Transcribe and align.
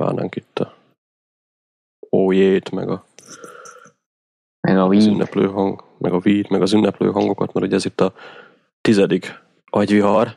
várnánk 0.00 0.36
itt 0.36 0.58
a 0.58 0.74
ójét, 2.16 2.70
meg 2.70 2.88
a 2.88 3.04
meg 4.60 4.78
a 4.78 4.86
az 4.86 5.06
ünneplő 5.06 5.46
hang, 5.46 5.84
meg 5.98 6.12
a 6.12 6.18
vít, 6.18 6.48
meg 6.48 6.62
az 6.62 6.72
ünneplő 6.72 7.10
hangokat, 7.10 7.52
mert 7.52 7.66
ugye 7.66 7.76
ez 7.76 7.84
itt 7.84 8.00
a 8.00 8.12
tizedik 8.80 9.38
agyvihar, 9.64 10.36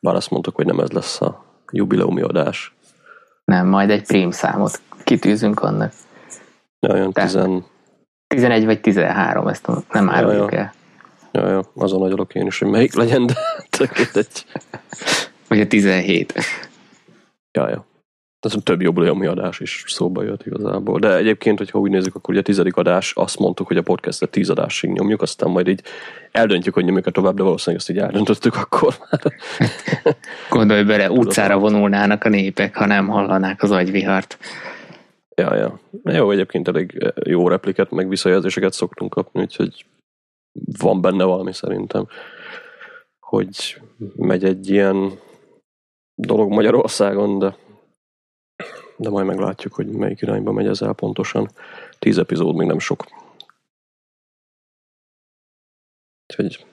bár 0.00 0.14
azt 0.14 0.30
mondtuk, 0.30 0.54
hogy 0.56 0.66
nem 0.66 0.78
ez 0.80 0.90
lesz 0.90 1.20
a 1.20 1.44
jubileumi 1.72 2.20
adás. 2.20 2.74
Nem, 3.44 3.66
majd 3.66 3.90
egy 3.90 4.06
prím 4.06 4.30
számot 4.30 4.80
kitűzünk 5.04 5.60
annak. 5.60 5.92
Ja, 6.86 6.92
olyan 6.94 7.12
Tehát- 7.12 7.30
tizen, 7.30 7.64
11 8.26 8.64
vagy 8.64 8.80
13, 8.80 9.48
ezt 9.48 9.68
nem 9.90 10.10
áruljuk 10.10 10.52
Ja, 10.52 10.58
el. 10.58 10.72
ja, 11.32 11.48
ja, 11.48 11.62
azon 11.74 12.02
agyalok 12.02 12.34
én 12.34 12.46
is, 12.46 12.58
hogy 12.58 12.68
melyik 12.70 12.94
legyen, 12.94 13.26
de 13.26 13.34
tök 13.78 13.98
egy, 14.14 14.46
Vagy 15.48 15.60
a 15.60 15.66
17. 15.66 16.32
ja, 17.52 17.68
ja. 17.68 17.84
Ez 18.40 18.54
több 18.62 18.82
jubileumi 18.82 19.26
adás 19.26 19.60
is 19.60 19.84
szóba 19.86 20.22
jött 20.22 20.46
igazából. 20.46 20.98
De 20.98 21.16
egyébként, 21.16 21.58
hogyha 21.58 21.78
úgy 21.78 21.90
nézzük, 21.90 22.14
akkor 22.14 22.30
ugye 22.30 22.40
a 22.40 22.44
tizedik 22.44 22.76
adás, 22.76 23.12
azt 23.16 23.38
mondtuk, 23.38 23.66
hogy 23.66 23.76
a 23.76 23.82
podcastet 23.82 24.30
tíz 24.30 24.50
adásig 24.50 24.90
nyomjuk, 24.90 25.22
aztán 25.22 25.50
majd 25.50 25.68
így 25.68 25.82
eldöntjük, 26.32 26.74
hogy 26.74 26.84
nyomjuk 26.84 27.10
tovább, 27.10 27.36
de 27.36 27.42
valószínűleg 27.42 27.80
ezt 27.80 27.90
így 27.90 28.02
eldöntöttük 28.04 28.56
akkor 28.56 28.94
már. 28.98 29.20
Gondolj 30.50 30.82
bele, 30.82 31.10
utcára 31.10 31.58
vonulnának 31.58 32.24
a 32.24 32.28
népek, 32.28 32.76
ha 32.76 32.86
nem 32.86 33.08
hallanák 33.08 33.62
az 33.62 33.70
agyvihart. 33.70 34.38
Ja, 35.34 35.54
ja. 35.54 35.80
Jó, 36.02 36.30
egyébként 36.30 36.68
elég 36.68 37.12
jó 37.24 37.48
repliket, 37.48 37.90
meg 37.90 38.08
visszajelzéseket 38.08 38.72
szoktunk 38.72 39.10
kapni, 39.10 39.40
úgyhogy 39.40 39.84
van 40.78 41.00
benne 41.00 41.24
valami 41.24 41.52
szerintem, 41.52 42.06
hogy 43.18 43.80
megy 44.16 44.44
egy 44.44 44.70
ilyen 44.70 45.12
dolog 46.14 46.52
Magyarországon, 46.52 47.38
de, 47.38 47.56
de 49.00 49.10
majd 49.10 49.26
meglátjuk, 49.26 49.74
hogy 49.74 49.86
melyik 49.86 50.20
irányba 50.20 50.52
megy 50.52 50.66
ez 50.66 50.82
el 50.82 50.92
pontosan. 50.92 51.50
Tíz 51.98 52.18
epizód 52.18 52.56
még 52.56 52.66
nem 52.66 52.78
sok. 52.78 53.04
Úgyhogy 56.26 56.66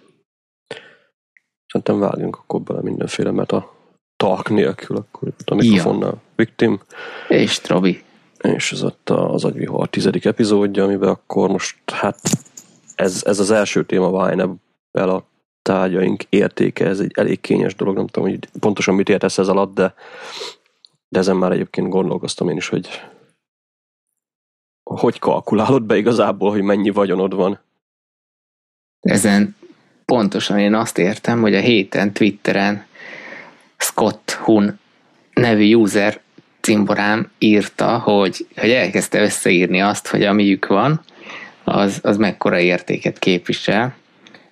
szerintem 1.66 2.00
vágjunk 2.00 2.36
akkor 2.36 2.62
bele 2.62 2.82
mindenféle, 2.82 3.32
mert 3.32 3.52
a 3.52 3.74
talk 4.16 4.50
nélkül, 4.50 4.98
akkor 4.98 5.28
itt 5.28 5.50
a 5.50 5.56
mikrofonnal 5.56 6.22
victim, 6.36 6.80
És 7.28 7.60
Trobi. 7.60 8.04
és 8.42 8.72
ez 8.72 8.84
ott 8.84 9.10
az 9.10 9.46
agyvihar 9.46 9.90
tizedik 9.90 10.26
epizódja, 10.26 10.84
amiben 10.84 11.10
akkor 11.10 11.50
most, 11.50 11.90
hát 11.92 12.20
ez, 12.96 13.24
ez 13.26 13.40
az 13.40 13.52
első 13.52 13.86
téma 13.86 14.28
Vine-el 14.30 15.10
a 15.10 15.24
tárgyaink 15.62 16.24
értéke, 16.30 16.86
ez 16.86 17.00
egy 17.00 17.12
elég 17.16 17.42
kényes 17.42 17.76
dolog, 17.76 17.96
nem 17.96 18.08
tudom, 18.08 18.30
hogy 18.30 18.50
pontosan 18.60 18.96
mit 18.96 19.10
értesz 19.10 19.38
ez 19.38 19.48
alatt, 19.48 19.74
de, 19.74 19.94
de 21.10 21.20
ezen 21.20 21.36
már 21.36 21.52
egyébként 21.52 21.90
gondolkoztam 21.90 22.50
én 22.50 22.58
is, 22.58 22.68
hogy 22.68 22.88
hogy 24.84 25.20
kalkulálod 25.20 25.84
be 25.84 25.98
igazából, 25.98 26.52
hogy 26.52 26.62
mennyi 26.62 26.90
vagyonod 26.90 27.34
van. 27.34 27.60
Ezen 29.00 29.56
pontosan 30.06 30.60
én 30.60 30.74
azt 30.74 30.98
értem, 30.98 31.42
hogy 31.42 31.56
a 31.56 31.60
héten 31.60 32.14
Twitteren 32.14 32.86
Scott 33.78 34.32
Hun 34.32 34.80
nevű 35.34 35.74
user 35.74 36.22
cimborám 36.62 37.32
írta, 37.38 38.00
hogy, 38.00 38.48
hogy 38.56 38.70
elkezdte 38.70 39.22
összeírni 39.22 39.82
azt, 39.82 40.08
hogy 40.08 40.24
amiük 40.24 40.68
van, 40.68 41.02
az, 41.64 42.00
az 42.04 42.18
mekkora 42.18 42.60
értéket 42.60 43.20
képvisel. 43.20 43.96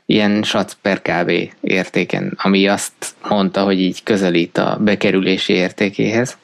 Ilyen 0.05 0.43
sac 0.43 0.73
per 0.81 1.01
kb. 1.01 1.31
értéken, 1.61 2.33
ami 2.41 2.67
azt 2.67 2.93
mondta, 3.29 3.63
hogy 3.63 3.79
így 3.79 4.03
közelít 4.03 4.57
a 4.57 4.77
bekerülési 4.81 5.53
értékéhez. 5.53 6.37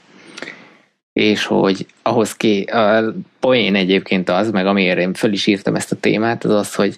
És 1.14 1.46
hogy 1.46 1.86
ahhoz 2.02 2.36
ké, 2.36 2.64
a 2.64 3.14
poén 3.40 3.76
egyébként 3.76 4.30
az, 4.30 4.52
meg 4.52 4.66
amiért 4.66 5.00
én 5.00 5.14
föl 5.14 5.32
is 5.32 5.48
írtam 5.48 5.76
ezt 5.76 5.92
a 5.92 6.00
témát, 6.00 6.44
az 6.44 6.52
az, 6.52 6.76
hogy 6.76 6.98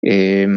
ö, 0.00 0.54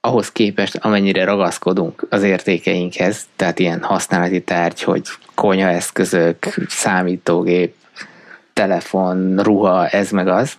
ahhoz 0.00 0.32
képest, 0.32 0.76
amennyire 0.76 1.24
ragaszkodunk 1.24 2.06
az 2.10 2.22
értékeinkhez, 2.22 3.26
tehát 3.36 3.58
ilyen 3.58 3.82
használati 3.82 4.42
tárgy, 4.42 4.82
hogy 4.82 5.02
konyaeszközök, 5.34 6.46
számítógép, 6.68 7.74
telefon, 8.52 9.42
ruha, 9.42 9.88
ez 9.88 10.10
meg 10.10 10.28
az, 10.28 10.58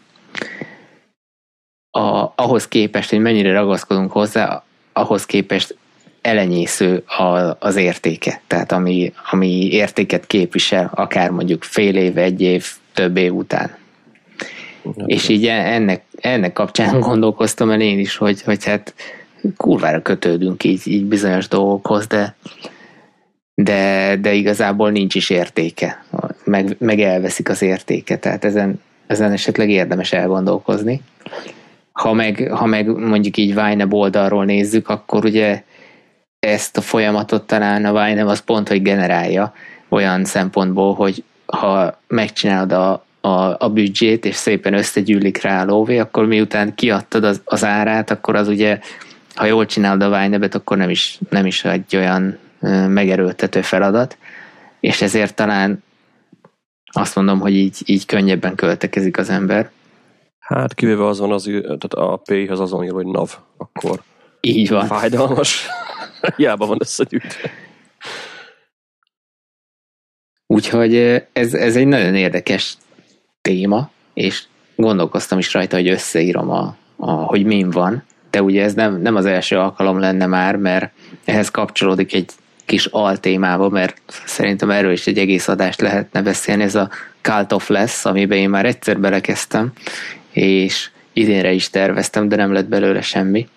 a, 1.92 2.34
ahhoz 2.36 2.68
képest, 2.68 3.10
hogy 3.10 3.20
mennyire 3.20 3.52
ragaszkodunk 3.52 4.12
hozzá, 4.12 4.64
ahhoz 4.94 5.26
képest 5.26 5.78
elenyésző 6.22 7.04
a, 7.06 7.56
az 7.60 7.76
értéke. 7.76 8.42
Tehát 8.48 8.72
ami, 8.72 9.14
ami 9.32 9.68
értéket 9.72 10.28
képvisel, 10.28 10.92
akár 10.96 11.30
mondjuk 11.30 11.64
fél 11.64 11.96
év, 11.96 12.18
egy 12.18 12.42
év, 12.42 12.66
több 12.94 13.18
év 13.18 13.34
után. 13.34 13.78
És 15.06 15.28
így 15.28 15.48
ennek, 15.48 16.04
ennek 16.22 16.54
kapcsán 16.54 17.00
gondolkoztam 17.10 17.70
el 17.70 17.82
én 17.82 18.00
is, 18.00 18.18
hogy, 18.18 18.42
hogy 18.42 18.66
hát 18.66 18.94
kurvára 19.58 20.02
kötődünk 20.02 20.64
így, 20.64 20.82
így 20.84 21.06
bizonyos 21.06 21.48
dolgokhoz, 21.48 22.08
de, 22.08 22.36
de, 23.54 24.16
de 24.22 24.34
igazából 24.34 24.92
nincs 24.92 25.16
is 25.16 25.30
értéke, 25.30 26.04
meg, 26.44 26.76
meg 26.80 27.00
elveszik 27.00 27.50
az 27.50 27.62
értéke, 27.62 28.18
tehát 28.18 28.46
ezen, 28.46 28.82
ezen 29.08 29.32
esetleg 29.32 29.70
érdemes 29.70 30.12
elgondolkozni. 30.12 31.02
Ha 31.92 32.14
meg, 32.14 32.50
ha 32.52 32.66
meg 32.66 32.88
mondjuk 32.88 33.38
így 33.38 33.54
Vine 33.54 33.88
oldalról 33.90 34.46
nézzük, 34.46 34.90
akkor 34.90 35.26
ugye 35.26 35.64
ezt 36.40 36.78
a 36.78 36.82
folyamatot 36.82 37.44
talán 37.44 37.86
a 37.86 38.04
Vine 38.04 38.26
az 38.26 38.40
pont, 38.40 38.68
hogy 38.68 38.82
generálja 38.82 39.54
olyan 39.90 40.26
szempontból, 40.26 40.94
hogy 40.94 41.24
ha 41.46 42.00
megcsinálod 42.08 42.72
a, 42.72 43.06
a, 43.22 43.56
a 43.66 43.70
büdzsét, 43.70 44.26
és 44.26 44.36
szépen 44.36 44.74
összegyűlik 44.74 45.42
rá 45.42 45.62
a 45.62 45.66
lóvé, 45.66 45.98
akkor 45.98 46.26
miután 46.26 46.76
kiadtad 46.76 47.24
az, 47.24 47.42
az 47.46 47.64
árát, 47.64 48.12
akkor 48.12 48.36
az 48.36 48.48
ugye, 48.48 48.80
ha 49.36 49.46
jól 49.46 49.66
csinálod 49.66 50.02
a 50.02 50.20
vine 50.20 50.48
akkor 50.52 50.78
nem 50.78 50.90
is, 50.90 51.20
nem 51.30 51.46
is 51.46 51.66
egy 51.66 51.96
olyan 51.96 52.38
megerőltető 52.88 53.62
feladat, 53.62 54.18
és 54.80 55.02
ezért 55.02 55.36
talán 55.36 55.84
azt 56.92 57.16
mondom, 57.16 57.40
hogy 57.40 57.54
így, 57.54 57.78
így 57.86 58.06
könnyebben 58.06 58.56
költekezik 58.56 59.18
az 59.18 59.30
ember. 59.30 59.70
Hát 60.40 60.74
kivéve 60.74 61.06
az 61.06 61.20
van, 61.20 61.32
az, 61.32 61.44
tehát 61.64 61.94
a 61.94 62.22
P-hez 62.26 62.60
azon 62.60 62.84
ír, 62.84 62.92
hogy 62.92 63.06
NAV, 63.06 63.38
akkor 63.58 64.02
Így 64.42 64.70
van. 64.70 64.86
fájdalmas. 64.86 65.68
Hiába 66.36 66.66
van 66.66 66.78
összegyűjtve. 66.80 67.52
Úgyhogy 70.48 70.96
ez, 71.34 71.54
ez 71.54 71.76
egy 71.76 71.88
nagyon 71.88 72.16
érdekes 72.16 72.78
téma, 73.42 73.90
és 74.14 74.44
gondolkoztam 74.76 75.38
is 75.38 75.54
rajta, 75.54 75.76
hogy 75.76 75.88
összeírom, 75.88 76.50
a, 76.50 76.76
a, 76.96 77.12
hogy 77.12 77.46
min 77.46 77.70
van, 77.70 78.04
de 78.30 78.42
ugye 78.42 78.64
ez 78.64 78.74
nem, 78.74 79.02
nem 79.02 79.16
az 79.16 79.26
első 79.26 79.58
alkalom 79.58 80.00
lenne 80.00 80.26
már, 80.26 80.56
mert 80.56 80.92
ehhez 81.26 81.52
kapcsolódik 81.52 82.14
egy 82.14 82.32
kis 82.66 82.86
altémába, 82.86 83.70
mert 83.70 84.02
szerintem 84.26 84.70
erről 84.70 84.92
is 84.92 85.08
egy 85.08 85.18
egész 85.18 85.48
adást 85.48 85.82
lehetne 85.82 86.22
beszélni, 86.22 86.64
ez 86.64 86.76
a 86.76 86.90
Cult 87.22 87.52
of 87.52 87.70
Less, 87.70 88.06
amiben 88.06 88.38
én 88.38 88.50
már 88.50 88.66
egyszer 88.66 89.00
belekezdtem, 89.00 89.72
és 90.32 90.90
idénre 91.14 91.52
is 91.52 91.70
terveztem, 91.70 92.30
de 92.30 92.36
nem 92.36 92.54
lett 92.54 92.68
belőle 92.68 93.02
semmi, 93.02 93.48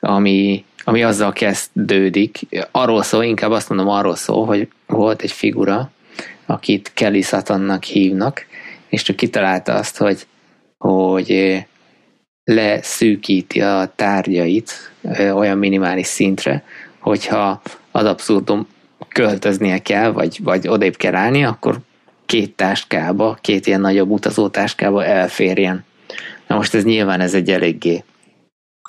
ami, 0.00 0.64
ami 0.84 1.02
azzal 1.02 1.32
kezdődik, 1.32 2.38
arról 2.70 3.02
szól, 3.02 3.24
inkább 3.24 3.50
azt 3.50 3.68
mondom 3.68 3.88
arról 3.88 4.16
szól, 4.16 4.46
hogy 4.46 4.68
volt 4.86 5.22
egy 5.22 5.32
figura, 5.32 5.90
akit 6.46 6.90
Kelly 6.94 7.20
Satannak 7.20 7.84
hívnak, 7.84 8.46
és 8.88 9.02
csak 9.02 9.16
kitalálta 9.16 9.74
azt, 9.74 9.96
hogy, 9.96 10.26
hogy 10.78 11.58
leszűkíti 12.44 13.60
a 13.60 13.92
tárgyait 13.96 14.92
olyan 15.34 15.58
minimális 15.58 16.06
szintre, 16.06 16.64
hogyha 16.98 17.62
az 17.90 18.04
abszurdum 18.04 18.66
költöznie 19.08 19.78
kell, 19.78 20.12
vagy, 20.12 20.38
vagy 20.42 20.68
odébb 20.68 20.96
kell 20.96 21.14
állni, 21.14 21.44
akkor 21.44 21.78
két 22.26 22.56
táskába, 22.56 23.38
két 23.40 23.66
ilyen 23.66 23.80
nagyobb 23.80 24.10
utazótáskába 24.10 25.04
elférjen. 25.04 25.84
Na 26.46 26.56
most 26.56 26.74
ez 26.74 26.84
nyilván 26.84 27.20
ez 27.20 27.34
egy 27.34 27.50
eléggé 27.50 28.04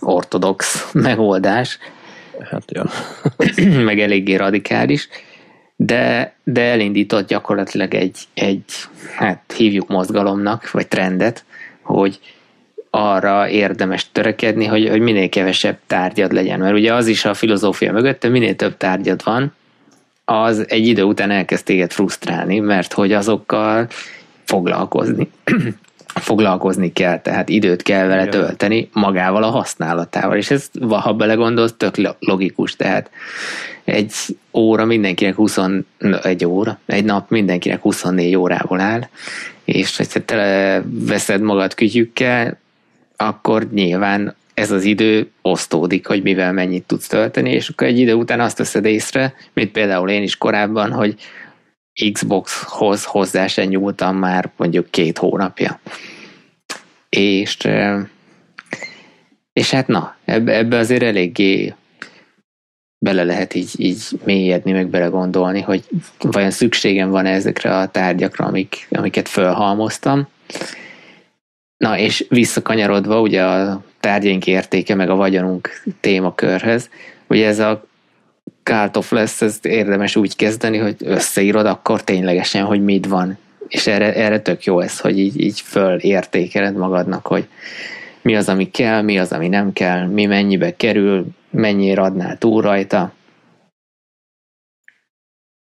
ortodox 0.02 0.86
megoldás, 0.94 1.80
Hát, 2.50 2.64
ja. 2.72 2.86
meg 3.86 4.00
eléggé 4.00 4.36
radikális, 4.36 5.08
de, 5.76 6.34
de 6.44 6.62
elindított 6.62 7.28
gyakorlatilag 7.28 7.94
egy, 7.94 8.18
egy, 8.34 8.64
hát 9.16 9.54
hívjuk 9.58 9.88
mozgalomnak, 9.88 10.72
vagy 10.72 10.88
trendet, 10.88 11.44
hogy 11.82 12.20
arra 12.90 13.50
érdemes 13.50 14.12
törekedni, 14.12 14.66
hogy, 14.66 14.90
hogy 14.90 15.00
minél 15.00 15.30
kevesebb 15.30 15.78
tárgyad 15.88 16.32
legyen. 16.32 16.60
Mert 16.60 16.74
ugye 16.74 16.94
az 16.94 17.08
is 17.08 17.26
a 17.26 17.34
filozófia 17.34 17.92
mögött, 17.92 18.22
hogy 18.22 18.32
minél 18.32 18.56
több 18.56 18.78
tárgyad 18.78 19.24
van, 19.24 19.54
az 20.26 20.66
egy 20.70 20.88
idő 20.88 21.04
után 21.04 21.32
elkezd 21.32 21.66
téged 21.66 21.92
frusztrálni, 21.92 22.60
mert 22.60 22.94
hogy 22.94 23.14
azokkal 23.14 23.88
foglalkozni. 24.44 25.32
foglalkozni 26.16 26.94
kell, 26.94 27.22
tehát 27.22 27.50
időt 27.50 27.82
kell 27.82 28.08
vele 28.08 28.22
Igen. 28.22 28.40
tölteni 28.40 28.90
magával 28.94 29.44
a 29.44 29.50
használatával, 29.50 30.38
és 30.38 30.52
ez, 30.52 30.70
ha 30.90 31.14
belegondolsz, 31.14 31.74
tök 31.78 31.96
logikus, 32.20 32.76
tehát 32.76 33.10
egy 33.84 34.14
óra 34.54 34.86
mindenkinek 34.86 35.36
20, 35.36 35.58
egy 36.24 36.46
óra, 36.46 36.80
egy 36.86 37.04
nap 37.04 37.30
mindenkinek 37.30 37.82
24 37.82 38.36
órából 38.36 38.80
áll, 38.80 39.08
és 39.64 39.98
ha 39.98 40.04
te 40.26 40.84
veszed 40.86 41.42
magad 41.42 41.74
kütyükkel, 41.74 42.60
akkor 43.18 43.68
nyilván 43.72 44.36
ez 44.54 44.72
az 44.72 44.84
idő 44.84 45.30
osztódik, 45.42 46.08
hogy 46.08 46.22
mivel 46.22 46.54
mennyit 46.54 46.84
tudsz 46.84 47.08
tölteni, 47.08 47.52
és 47.52 47.70
akkor 47.70 47.88
egy 47.88 48.00
idő 48.00 48.14
után 48.14 48.40
azt 48.40 48.58
veszed 48.58 48.86
észre, 48.86 49.34
mint 49.54 49.72
például 49.72 50.10
én 50.10 50.24
is 50.24 50.38
korábban, 50.38 50.92
hogy 50.92 51.16
Xboxhoz 52.12 53.04
hozzá 53.04 53.48
sem 53.48 53.68
nyúltam 53.68 54.16
már 54.16 54.52
mondjuk 54.58 54.90
két 54.90 55.18
hónapja. 55.18 55.80
És, 57.10 57.58
és 59.54 59.72
hát 59.72 59.88
na, 59.88 60.16
ebbe, 60.26 60.58
ebbe 60.58 60.78
azért 60.78 61.04
eléggé 61.04 61.74
bele 63.06 63.24
lehet 63.24 63.54
így, 63.54 63.72
így 63.78 64.04
mélyedni, 64.24 64.72
meg 64.72 64.88
belegondolni, 64.88 65.62
hogy 65.62 65.84
vajon 66.20 66.52
szükségem 66.52 67.10
van 67.10 67.26
ezekre 67.26 67.78
a 67.78 67.88
tárgyakra, 67.88 68.46
amik, 68.46 68.88
amiket 68.92 69.28
fölhalmoztam. 69.28 70.28
Na, 71.78 71.98
és 71.98 72.26
visszakanyarodva 72.30 73.22
ugye 73.22 73.44
a 73.44 73.84
tárgyaink 74.00 74.48
értéke, 74.48 74.96
meg 74.96 75.10
a 75.10 75.16
vagyonunk 75.16 75.84
témakörhez, 76.00 76.90
ugye 77.28 77.48
ez 77.48 77.60
a 77.60 77.90
cult 78.64 78.98
of 78.98 79.12
lesz, 79.12 79.42
ezt 79.42 79.66
érdemes 79.66 80.16
úgy 80.16 80.36
kezdeni, 80.36 80.78
hogy 80.78 80.96
összeírod 81.00 81.66
akkor 81.66 82.04
ténylegesen, 82.04 82.66
hogy 82.66 82.84
mit 82.84 83.06
van. 83.06 83.38
És 83.68 83.88
erre, 83.88 84.14
erre 84.16 84.42
tök 84.42 84.64
jó 84.64 84.80
ez, 84.80 85.00
hogy 85.00 85.20
így, 85.20 85.42
így 85.42 85.62
fölértékeled 85.62 86.76
magadnak, 86.76 87.28
hogy 87.28 87.48
mi 88.22 88.36
az, 88.36 88.50
ami 88.50 88.72
kell, 88.72 89.02
mi 89.02 89.20
az, 89.20 89.32
ami 89.32 89.48
nem 89.48 89.74
kell, 89.74 90.08
mi 90.08 90.26
mennyibe 90.26 90.76
kerül, 90.76 91.26
mennyire 91.50 92.02
adnál 92.02 92.38
túl 92.38 92.62
rajta. 92.62 93.14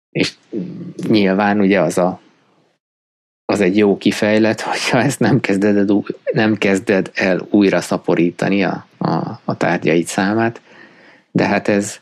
És 0.10 0.34
nyilván 1.08 1.60
ugye 1.60 1.80
az 1.80 1.98
a 1.98 2.20
az 3.50 3.62
egy 3.62 3.78
jó 3.78 3.98
kifejlet, 3.98 4.62
hogyha 4.62 5.02
ezt 5.02 5.20
nem 5.20 5.40
kezded 5.40 5.78
el, 5.78 6.04
nem 6.32 6.56
kezded 6.56 7.12
el 7.14 7.48
újra 7.50 7.82
szaporítani 7.82 8.64
a, 8.64 8.86
a, 8.98 9.40
a 9.44 9.58
tárgyaid 9.58 10.06
számát, 10.06 10.62
de 11.32 11.46
hát 11.46 11.68
ez, 11.68 12.00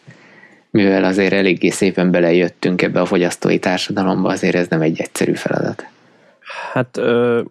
mivel 0.69 1.03
azért 1.03 1.33
eléggé 1.33 1.69
szépen 1.69 2.11
belejöttünk 2.11 2.81
ebbe 2.81 3.01
a 3.01 3.05
fogyasztói 3.05 3.59
társadalomba, 3.59 4.29
azért 4.29 4.55
ez 4.55 4.67
nem 4.67 4.81
egy 4.81 4.99
egyszerű 4.99 5.33
feladat. 5.33 5.87
Hát 6.71 6.97
ö, 6.97 7.41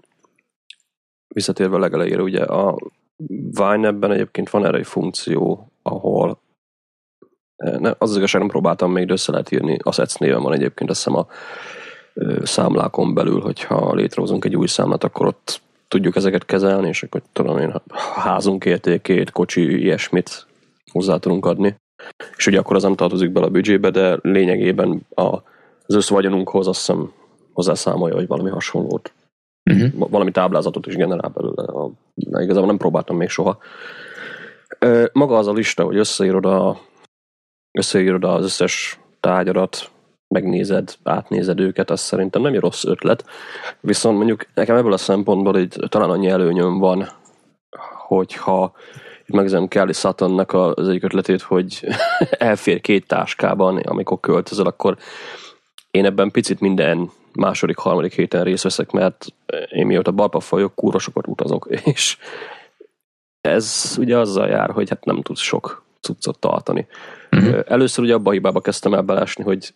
visszatérve 1.29 1.79
legelejére, 1.79 2.23
ugye 2.23 2.43
a 2.43 2.77
Vine-ebben 3.51 4.13
egyébként 4.13 4.51
van 4.51 4.65
erre 4.67 4.79
egy 4.79 4.87
funkció, 4.87 5.73
ahol 5.83 6.41
ne, 7.57 7.89
az, 7.89 7.97
az 8.11 8.17
igazság 8.17 8.41
nem 8.41 8.51
próbáltam 8.51 8.93
még, 8.93 9.07
de 9.07 9.13
össze 9.13 9.31
lehet 9.31 9.53
írni, 9.53 9.79
Assets 9.83 10.19
néven 10.19 10.43
van 10.43 10.53
egyébként, 10.53 10.91
azt 10.91 11.05
hiszem 11.05 11.19
a 11.19 11.27
számlákon 12.43 13.15
belül, 13.15 13.41
hogyha 13.41 13.95
létrehozunk 13.95 14.45
egy 14.45 14.57
új 14.57 14.67
számlát, 14.67 15.05
akkor 15.05 15.27
ott 15.27 15.61
tudjuk 15.89 16.17
ezeket 16.17 16.45
kezelni, 16.45 16.89
és 16.89 17.03
akkor 17.03 17.23
tudom 17.33 17.59
én, 17.59 17.83
házunk 18.15 18.65
értékét, 18.65 19.31
kocsi, 19.31 19.81
ilyesmit 19.83 20.47
hozzá 20.93 21.17
tudunk 21.17 21.47
adni. 21.47 21.77
És 22.37 22.47
ugye 22.47 22.59
akkor 22.59 22.77
az 22.77 22.83
nem 22.83 22.95
tartozik 22.95 23.31
bele 23.31 23.47
a 23.47 23.51
büdzsébe, 23.51 23.91
de 23.91 24.19
lényegében 24.23 25.07
a, 25.15 25.23
az 25.87 25.95
összvagyonunkhoz 25.95 26.67
azt 26.67 26.79
hiszem 26.79 27.13
hozzászámolja, 27.53 28.15
hogy 28.15 28.27
valami 28.27 28.51
hasonlót. 28.51 29.13
Uh-huh. 29.71 30.09
Valami 30.11 30.31
táblázatot 30.31 30.87
is 30.87 30.97
generál 30.97 31.33
belőle. 31.35 31.63
A, 31.63 31.91
igazából 32.15 32.67
nem 32.67 32.77
próbáltam 32.77 33.17
még 33.17 33.29
soha. 33.29 33.59
Maga 35.13 35.39
az 35.39 35.47
a 35.47 35.53
lista, 35.53 35.85
hogy 35.85 35.97
összeírod, 35.97 36.47
a, 36.47 36.81
összeírod 37.79 38.25
az 38.25 38.45
összes 38.45 39.01
tárgyadat, 39.21 39.91
megnézed, 40.29 40.95
átnézed 41.03 41.61
őket, 41.61 41.91
az 41.91 42.01
szerintem 42.01 42.43
nem 42.43 42.53
egy 42.53 42.61
rossz 42.61 42.85
ötlet. 42.85 43.25
Viszont 43.81 44.17
mondjuk 44.17 44.47
nekem 44.55 44.77
ebből 44.77 44.93
a 44.93 44.97
szempontból 44.97 45.59
így 45.59 45.77
talán 45.89 46.11
annyi 46.11 46.29
előnyöm 46.29 46.79
van, 46.79 47.09
hogyha 48.07 48.73
megzem 49.27 49.69
Kelly 49.69 49.93
Suttonnak 49.93 50.53
az 50.53 50.89
egyik 50.89 51.05
ötletét, 51.05 51.43
hogy 51.43 51.87
elfér 52.31 52.81
két 52.81 53.07
táskában, 53.07 53.77
amikor 53.77 54.21
költözöl, 54.21 54.67
akkor 54.67 54.97
én 55.91 56.05
ebben 56.05 56.31
picit 56.31 56.61
minden 56.61 57.11
második, 57.33 57.77
harmadik 57.77 58.15
héten 58.15 58.45
részt 58.45 58.63
veszek, 58.63 58.91
mert 58.91 59.27
én 59.71 59.87
mióta 59.87 60.11
balpa 60.11 60.41
folyok, 60.41 60.95
sokat 60.99 61.27
utazok, 61.27 61.69
és 61.95 62.19
ez 63.41 63.95
ugye 63.99 64.19
azzal 64.19 64.49
jár, 64.49 64.71
hogy 64.71 64.89
hát 64.89 65.05
nem 65.05 65.23
tudsz 65.23 65.41
sok 65.41 65.85
cuccot 66.01 66.39
tartani. 66.39 66.87
Uh-huh. 67.31 67.61
Először 67.67 68.05
ugye 68.05 68.15
abba 68.15 68.31
a 68.31 68.33
hibába 68.33 68.61
kezdtem 68.61 68.95
el 68.95 69.03
belesni, 69.03 69.45
hogy 69.45 69.73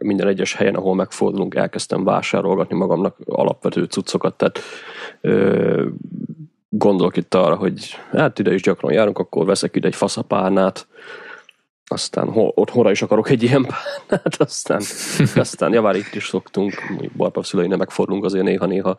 minden 0.00 0.26
egyes 0.26 0.54
helyen, 0.54 0.74
ahol 0.74 0.94
megfordulunk, 0.94 1.54
elkezdtem 1.54 2.04
vásárolgatni 2.04 2.76
magamnak 2.76 3.16
alapvető 3.24 3.84
cuccokat, 3.84 4.34
tehát 4.34 4.60
ö, 5.20 5.86
gondolok 6.78 7.16
itt 7.16 7.34
arra, 7.34 7.56
hogy 7.56 7.96
hát 8.12 8.38
ide 8.38 8.54
is 8.54 8.62
gyakran 8.62 8.92
járunk, 8.92 9.18
akkor 9.18 9.46
veszek 9.46 9.76
ide 9.76 9.86
egy 9.86 9.94
faszapárnát, 9.94 10.86
aztán 11.86 12.28
ho, 12.28 12.50
otthonra 12.54 12.90
is 12.90 13.02
akarok 13.02 13.30
egy 13.30 13.42
ilyen 13.42 13.66
párnát, 13.66 14.36
aztán, 14.36 14.82
aztán 15.44 15.72
javár 15.72 15.96
itt 15.96 16.14
is 16.14 16.26
szoktunk, 16.26 16.74
Barpa 17.16 17.42
szüleinek 17.42 17.78
megfordulunk 17.78 18.24
azért 18.24 18.44
néha-néha, 18.44 18.96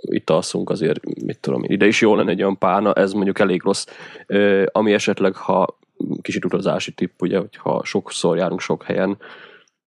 itt 0.00 0.30
alszunk 0.30 0.70
azért, 0.70 1.22
mit 1.24 1.38
tudom 1.38 1.64
ide 1.64 1.86
is 1.86 2.00
jó 2.00 2.14
lenne 2.14 2.30
egy 2.30 2.42
olyan 2.42 2.58
párna, 2.58 2.92
ez 2.92 3.12
mondjuk 3.12 3.38
elég 3.38 3.62
rossz, 3.62 3.86
ö, 4.26 4.64
ami 4.72 4.92
esetleg, 4.92 5.34
ha 5.34 5.78
kicsit 6.22 6.44
utazási 6.44 6.92
tipp, 6.92 7.20
ugye, 7.20 7.38
hogyha 7.38 7.84
sokszor 7.84 8.36
járunk 8.36 8.60
sok 8.60 8.82
helyen, 8.82 9.18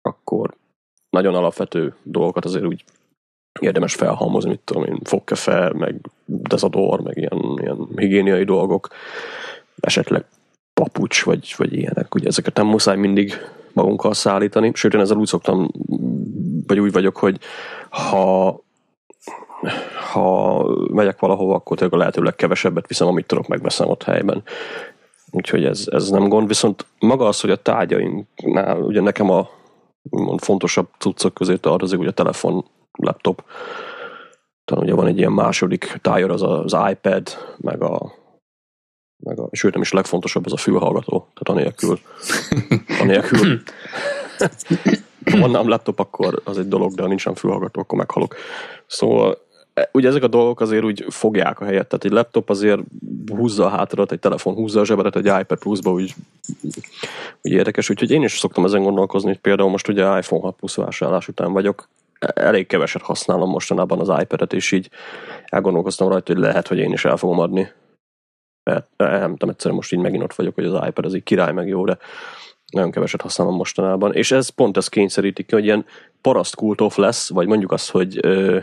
akkor 0.02 0.54
nagyon 1.10 1.34
alapvető 1.34 1.94
dolgokat 2.02 2.44
azért 2.44 2.64
úgy 2.64 2.84
érdemes 3.60 3.94
felhalmozni, 3.94 4.50
mit 4.50 4.60
tudom 4.64 4.84
én, 4.84 4.98
fogkefe, 5.04 5.72
meg 5.74 5.94
dezador, 6.24 7.00
meg 7.00 7.16
ilyen, 7.16 7.58
ilyen 7.60 7.88
higiéniai 7.96 8.44
dolgok, 8.44 8.88
esetleg 9.80 10.24
papucs, 10.74 11.24
vagy, 11.24 11.54
vagy 11.56 11.72
ilyenek. 11.72 12.14
Ugye 12.14 12.28
ezeket 12.28 12.56
nem 12.56 12.66
muszáj 12.66 12.96
mindig 12.96 13.34
magunkkal 13.72 14.14
szállítani, 14.14 14.70
sőt 14.74 14.94
én 14.94 15.00
ezzel 15.00 15.16
úgy 15.16 15.26
szoktam, 15.26 15.70
vagy 16.66 16.78
úgy 16.78 16.92
vagyok, 16.92 17.16
hogy 17.16 17.38
ha 17.88 18.60
ha 20.12 20.64
megyek 20.92 21.18
valahova, 21.18 21.54
akkor 21.54 21.76
tényleg 21.76 21.96
a 21.96 21.98
lehető 21.98 22.22
legkevesebbet 22.22 22.86
viszem, 22.86 23.06
amit 23.06 23.26
tudok, 23.26 23.48
megveszem 23.48 23.88
ott 23.88 24.02
helyben. 24.02 24.42
Úgyhogy 25.30 25.64
ez, 25.64 25.84
ez 25.90 26.08
nem 26.08 26.28
gond, 26.28 26.48
viszont 26.48 26.86
maga 26.98 27.26
az, 27.26 27.40
hogy 27.40 27.50
a 27.50 27.56
tárgyainknál, 27.56 28.80
ugye 28.80 29.00
nekem 29.00 29.30
a 29.30 29.48
fontosabb 30.36 30.88
cuccok 30.98 31.34
közé 31.34 31.56
tartozik, 31.56 31.98
ugye 31.98 32.08
a 32.08 32.12
telefon, 32.12 32.64
laptop, 32.98 33.44
talán 34.64 34.84
ugye 34.84 34.94
van 34.94 35.06
egy 35.06 35.18
ilyen 35.18 35.32
második 35.32 35.98
tájor, 36.02 36.30
az 36.30 36.42
az 36.42 36.76
iPad, 36.90 37.28
meg 37.56 37.82
a, 37.82 38.12
meg 39.24 39.38
a 39.38 39.48
sőt 39.52 39.72
nem 39.72 39.82
is 39.82 39.92
legfontosabb, 39.92 40.46
az 40.46 40.52
a 40.52 40.56
fülhallgató, 40.56 41.28
tehát 41.32 41.60
anélkül, 41.60 41.98
anélkül 43.00 43.62
ha 45.30 45.38
van 45.38 45.50
nem 45.50 45.68
laptop, 45.68 45.98
akkor 45.98 46.40
az 46.44 46.58
egy 46.58 46.68
dolog, 46.68 46.94
de 46.94 47.02
ha 47.02 47.08
nincsen 47.08 47.34
fülhallgató, 47.34 47.80
akkor 47.80 47.98
meghalok. 47.98 48.34
Szóval 48.86 49.38
e, 49.74 49.88
ugye 49.92 50.08
ezek 50.08 50.22
a 50.22 50.28
dolgok 50.28 50.60
azért 50.60 50.84
úgy 50.84 51.04
fogják 51.08 51.60
a 51.60 51.64
helyet, 51.64 51.88
tehát 51.88 52.04
egy 52.04 52.10
laptop 52.10 52.50
azért 52.50 52.80
húzza 53.32 53.64
a 53.64 53.68
hátadat, 53.68 54.12
egy 54.12 54.18
telefon 54.18 54.54
húzza 54.54 54.80
a 54.80 54.84
zsebedet, 54.84 55.16
egy 55.16 55.40
iPad 55.40 55.58
pluszba 55.58 55.90
úgy, 55.90 56.14
úgy 57.42 57.52
érdekes, 57.52 57.90
úgyhogy 57.90 58.10
én 58.10 58.22
is 58.22 58.38
szoktam 58.38 58.64
ezen 58.64 58.82
gondolkozni, 58.82 59.28
hogy 59.28 59.38
például 59.38 59.70
most 59.70 59.88
ugye 59.88 60.18
iPhone 60.18 60.42
6 60.42 60.56
plusz 60.56 60.74
vásárlás 60.74 61.28
után 61.28 61.52
vagyok, 61.52 61.88
elég 62.20 62.66
keveset 62.66 63.02
használom 63.02 63.50
mostanában 63.50 64.00
az 64.00 64.20
iPad-et, 64.20 64.52
és 64.52 64.72
így 64.72 64.90
elgondolkoztam 65.44 66.08
rajta, 66.08 66.32
hogy 66.32 66.42
lehet, 66.42 66.68
hogy 66.68 66.78
én 66.78 66.92
is 66.92 67.04
el 67.04 67.16
fogom 67.16 67.38
adni. 67.38 67.72
Mert 68.62 68.86
nem 68.96 69.30
tudom, 69.30 69.48
egyszerűen 69.48 69.76
most 69.76 69.92
így 69.92 69.98
megint 69.98 70.22
ott 70.22 70.34
vagyok, 70.34 70.54
hogy 70.54 70.64
az 70.64 70.86
iPad 70.86 71.04
az 71.04 71.14
így 71.14 71.22
király 71.22 71.52
meg 71.52 71.68
jó, 71.68 71.84
de 71.84 71.98
nagyon 72.72 72.90
keveset 72.90 73.20
használom 73.20 73.54
mostanában. 73.54 74.14
És 74.14 74.32
ez 74.32 74.48
pont 74.48 74.76
ez 74.76 74.88
kényszerítik 74.88 75.46
ki, 75.46 75.54
hogy 75.54 75.64
ilyen 75.64 75.86
paraszt 76.20 76.54
kultóf 76.54 76.96
lesz, 76.96 77.30
vagy 77.30 77.46
mondjuk 77.46 77.72
azt, 77.72 77.90
hogy 77.90 78.18
ö, 78.22 78.60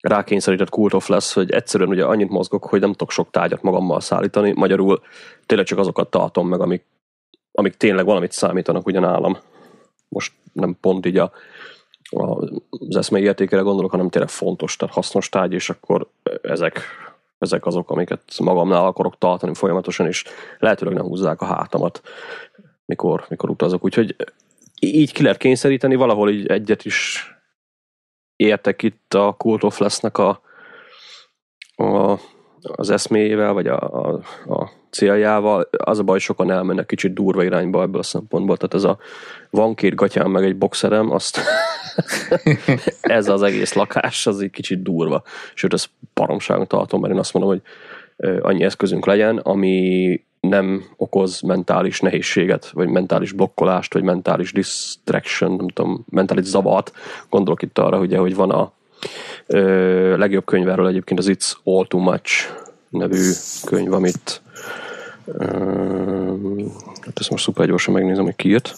rákényszerített 0.00 0.68
kultóf 0.68 1.08
lesz, 1.08 1.32
hogy 1.32 1.50
egyszerűen 1.50 1.88
ugye 1.88 2.04
annyit 2.04 2.30
mozgok, 2.30 2.64
hogy 2.64 2.80
nem 2.80 2.90
tudok 2.90 3.10
sok 3.10 3.30
tárgyat 3.30 3.62
magammal 3.62 4.00
szállítani, 4.00 4.52
magyarul 4.52 5.00
tényleg 5.46 5.66
csak 5.66 5.78
azokat 5.78 6.10
tartom 6.10 6.48
meg, 6.48 6.60
amik, 6.60 6.84
amik 7.52 7.74
tényleg 7.74 8.04
valamit 8.04 8.32
számítanak 8.32 8.86
ugyanálam. 8.86 9.38
Most 10.08 10.32
nem 10.52 10.76
pont 10.80 11.06
így 11.06 11.16
a 11.16 11.32
az 12.10 12.96
eszmei 12.96 13.22
értékére 13.22 13.62
gondolok, 13.62 13.90
hanem 13.90 14.08
tényleg 14.08 14.30
fontos, 14.30 14.76
tehát 14.76 14.94
hasznos 14.94 15.28
tárgy, 15.28 15.52
és 15.52 15.70
akkor 15.70 16.10
ezek, 16.42 16.80
ezek 17.38 17.66
azok, 17.66 17.90
amiket 17.90 18.22
magamnál 18.38 18.86
akarok 18.86 19.18
tartani 19.18 19.54
folyamatosan, 19.54 20.06
és 20.06 20.24
lehetőleg 20.58 20.94
nem 20.94 21.06
húzzák 21.06 21.40
a 21.40 21.44
hátamat, 21.44 22.02
mikor, 22.84 23.24
mikor 23.28 23.50
utazok. 23.50 23.84
Úgyhogy 23.84 24.16
így 24.80 25.12
ki 25.12 25.22
lehet 25.22 25.38
kényszeríteni, 25.38 25.94
valahol 25.94 26.30
így 26.30 26.46
egyet 26.46 26.84
is 26.84 27.26
értek 28.36 28.82
itt 28.82 29.14
a 29.14 29.34
Cult 29.38 29.64
of 29.64 29.78
Less-nek 29.78 30.18
a 30.18 30.40
a, 31.80 32.18
az 32.62 32.90
eszméjével, 32.90 33.52
vagy 33.52 33.66
a, 33.66 33.78
a, 33.78 34.20
a 34.46 34.70
céljával. 34.90 35.68
Az 35.76 35.98
a 35.98 36.02
baj, 36.02 36.18
sokan 36.18 36.50
elmennek 36.50 36.86
kicsit 36.86 37.12
durva 37.12 37.44
irányba 37.44 37.82
ebből 37.82 38.00
a 38.00 38.02
szempontból. 38.04 38.56
Tehát 38.56 38.74
ez 38.74 38.84
a 38.84 38.98
van 39.50 39.74
két 39.74 39.94
gatyám, 39.94 40.30
meg 40.30 40.44
egy 40.44 40.56
boxerem, 40.56 41.10
azt 41.10 41.40
ez 43.00 43.28
az 43.28 43.42
egész 43.42 43.72
lakás, 43.72 44.26
az 44.26 44.40
egy 44.40 44.50
kicsit 44.50 44.82
durva. 44.82 45.22
Sőt, 45.54 45.72
ez 45.72 45.84
paromságon 46.14 46.66
tartom, 46.66 47.00
mert 47.00 47.12
én 47.12 47.18
azt 47.18 47.32
mondom, 47.32 47.52
hogy 47.52 47.62
annyi 48.40 48.64
eszközünk 48.64 49.06
legyen, 49.06 49.36
ami 49.36 50.24
nem 50.40 50.84
okoz 50.96 51.40
mentális 51.40 52.00
nehézséget, 52.00 52.70
vagy 52.70 52.88
mentális 52.88 53.32
blokkolást, 53.32 53.92
vagy 53.92 54.02
mentális 54.02 54.52
distraction, 54.52 55.56
nem 55.56 55.68
tudom, 55.68 56.04
mentális 56.10 56.44
zavart. 56.44 56.92
Gondolok 57.28 57.62
itt 57.62 57.78
arra, 57.78 57.98
ugye, 57.98 58.18
hogy 58.18 58.34
van 58.34 58.50
a 58.50 58.72
ö, 59.46 60.16
legjobb 60.16 60.44
könyvről 60.44 60.86
egyébként 60.86 61.18
az 61.18 61.30
It's 61.30 61.52
All 61.64 61.86
Too 61.86 62.00
Much 62.00 62.48
nevű 62.88 63.30
könyv, 63.64 63.92
amit 63.92 64.42
ö, 65.24 65.44
hát 67.00 67.18
ezt 67.18 67.30
most 67.30 67.44
szuper 67.44 67.66
gyorsan 67.66 67.94
megnézem, 67.94 68.24
hogy 68.24 68.36
ki 68.36 68.48
írt. 68.48 68.74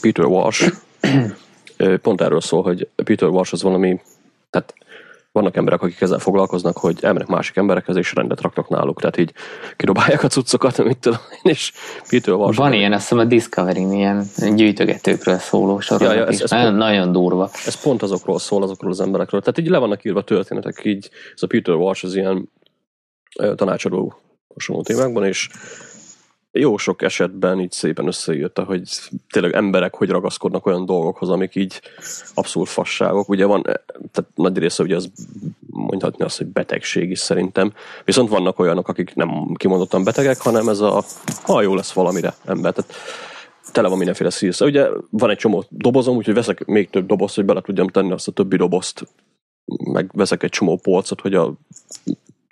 Peter 0.00 0.24
Walsh. 0.24 0.72
Pont 2.02 2.20
erről 2.20 2.40
szól, 2.40 2.62
hogy 2.62 2.88
Peter 3.04 3.28
Walsh 3.28 3.52
az 3.52 3.62
valami, 3.62 4.00
tehát 4.50 4.74
vannak 5.32 5.56
emberek, 5.56 5.82
akik 5.82 6.00
ezzel 6.00 6.18
foglalkoznak, 6.18 6.76
hogy 6.76 6.98
elmennek 7.00 7.28
másik 7.28 7.56
emberekhez, 7.56 7.96
és 7.96 8.14
rendet 8.14 8.40
raknak 8.40 8.68
náluk, 8.68 9.00
tehát 9.00 9.16
így 9.16 9.32
kirobálják 9.76 10.22
a 10.22 10.28
cuccokat, 10.28 10.78
amit 10.78 10.98
tudom 10.98 11.18
én, 11.30 11.52
és 11.52 11.72
Peter 12.08 12.34
Walsh. 12.34 12.58
Van 12.58 12.72
ilyen, 12.72 12.92
azt 12.92 13.02
hiszem 13.02 13.18
a 13.18 13.24
Discovery 13.24 13.80
ilyen 13.92 14.24
gyűjtögetőkről 14.54 15.38
szóló 15.38 15.80
sorozat 15.80 16.14
ja, 16.14 16.20
ja, 16.20 16.26
ez, 16.26 16.40
ez 16.40 16.50
nagyon, 16.50 16.66
pont, 16.66 16.78
nagyon 16.78 17.12
durva. 17.12 17.50
Ez 17.66 17.82
pont 17.82 18.02
azokról 18.02 18.38
szól, 18.38 18.62
azokról 18.62 18.90
az 18.90 19.00
emberekről. 19.00 19.40
Tehát 19.40 19.58
így 19.58 19.68
le 19.68 19.78
vannak 19.78 20.04
írva 20.04 20.22
történetek, 20.22 20.80
így 20.84 21.10
ez 21.34 21.42
a 21.42 21.46
Peter 21.46 21.74
Walsh 21.74 22.04
az 22.04 22.14
ilyen 22.14 22.50
tanácsadó 23.54 24.14
hasonló 24.54 24.82
témákban, 24.82 25.24
és 25.24 25.48
jó 26.58 26.76
sok 26.76 27.02
esetben 27.02 27.60
így 27.60 27.72
szépen 27.72 28.06
összeírta, 28.06 28.64
hogy 28.64 28.82
tényleg 29.32 29.54
emberek 29.54 29.94
hogy 29.94 30.08
ragaszkodnak 30.08 30.66
olyan 30.66 30.86
dolgokhoz, 30.86 31.30
amik 31.30 31.54
így 31.54 31.80
abszolút 32.34 32.68
fasságok. 32.68 33.28
Ugye 33.28 33.44
van, 33.44 33.62
tehát 34.12 34.30
nagy 34.34 34.58
része 34.58 34.82
ugye 34.82 34.96
az 34.96 35.10
mondhatni 35.66 36.24
azt, 36.24 36.38
hogy 36.38 36.46
betegség 36.46 37.10
is 37.10 37.18
szerintem. 37.18 37.72
Viszont 38.04 38.28
vannak 38.28 38.58
olyanok, 38.58 38.88
akik 38.88 39.14
nem 39.14 39.54
kimondottan 39.54 40.04
betegek, 40.04 40.40
hanem 40.40 40.68
ez 40.68 40.80
a, 40.80 41.04
ha 41.42 41.62
jó 41.62 41.74
lesz 41.74 41.92
valamire 41.92 42.34
ember. 42.44 42.72
Tehát 42.72 42.92
tele 43.72 43.88
van 43.88 43.96
mindenféle 43.96 44.30
szírsz. 44.30 44.60
Ugye 44.60 44.88
van 45.10 45.30
egy 45.30 45.38
csomó 45.38 45.64
dobozom, 45.68 46.16
úgyhogy 46.16 46.34
veszek 46.34 46.64
még 46.64 46.90
több 46.90 47.06
dobozt, 47.06 47.34
hogy 47.34 47.44
bele 47.44 47.60
tudjam 47.60 47.88
tenni 47.88 48.12
azt 48.12 48.28
a 48.28 48.32
többi 48.32 48.56
dobozt 48.56 49.06
meg 49.92 50.10
veszek 50.12 50.42
egy 50.42 50.50
csomó 50.50 50.76
polcot, 50.76 51.20
hogy 51.20 51.34
a 51.34 51.54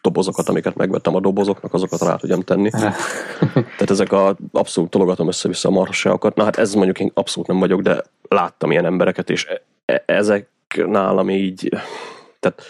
dobozokat, 0.03 0.49
amiket 0.49 0.75
megvettem 0.75 1.15
a 1.15 1.21
dobozoknak, 1.21 1.75
azokat 1.75 2.01
rá 2.03 2.17
tudjam 2.17 2.41
tenni. 2.41 2.71
Tehát 2.71 3.91
ezek 3.91 4.13
a 4.13 4.37
abszolút 4.53 4.91
tologatom 4.91 5.29
össze-vissza 5.29 5.69
a 5.69 5.73
marhasságokat. 5.73 6.35
Na 6.35 6.45
hát 6.45 6.57
ez 6.57 6.75
mondjuk 6.75 7.01
én 7.01 7.11
abszolút 7.15 7.49
nem 7.49 7.59
vagyok, 7.59 7.81
de 7.81 8.03
láttam 8.29 8.71
ilyen 8.71 8.85
embereket, 8.85 9.31
és 9.31 9.47
e- 9.47 9.63
e- 9.85 10.03
ezek 10.07 10.49
nálam 10.87 11.31
így, 11.31 11.69
tehát 12.41 12.63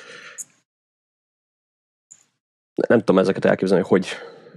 nem 2.89 2.99
tudom 2.99 3.19
ezeket 3.19 3.45
elképzelni, 3.45 3.85
hogy 3.89 4.07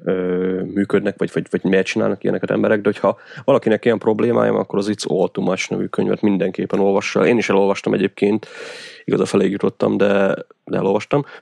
ö, 0.06 0.62
működnek, 0.74 1.18
vagy, 1.18 1.30
vagy, 1.34 1.48
vagy 1.50 1.64
miért 1.64 1.86
csinálnak 1.86 2.24
ilyeneket 2.24 2.52
emberek, 2.52 2.82
de 2.82 2.90
hogyha 2.90 3.18
valakinek 3.44 3.86
ilyen 3.86 3.98
problémája, 3.98 4.54
akkor 4.54 4.80
az 4.80 4.92
It's 4.92 5.08
All 5.08 5.30
Too 5.30 5.44
Much 5.44 5.72
nevű 5.72 5.86
könyvet 5.86 6.22
mindenképpen 6.22 6.80
olvassa. 6.80 7.28
Én 7.28 7.38
is 7.38 7.50
elolvastam 7.50 7.94
egyébként, 7.94 8.48
igaz 9.04 9.20
a 9.20 9.26
feléig 9.26 9.52
jutottam, 9.52 9.98
de, 9.98 10.36
de 10.64 10.78
elolvastam. 10.78 11.24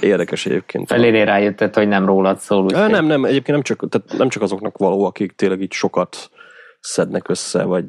Érdekes 0.00 0.46
egyébként. 0.46 0.86
Felére 0.86 1.24
rájöttet, 1.24 1.74
hogy 1.74 1.88
nem 1.88 2.06
rólad 2.06 2.38
szól. 2.38 2.64
Úgy 2.64 2.72
nem, 2.72 3.06
nem, 3.06 3.24
egyébként 3.24 3.56
nem 3.56 3.62
csak, 3.62 3.88
tehát 3.88 4.18
nem 4.18 4.28
csak 4.28 4.42
azoknak 4.42 4.78
való, 4.78 5.04
akik 5.04 5.32
tényleg 5.32 5.60
így 5.60 5.72
sokat 5.72 6.30
szednek 6.80 7.28
össze, 7.28 7.64
vagy, 7.64 7.86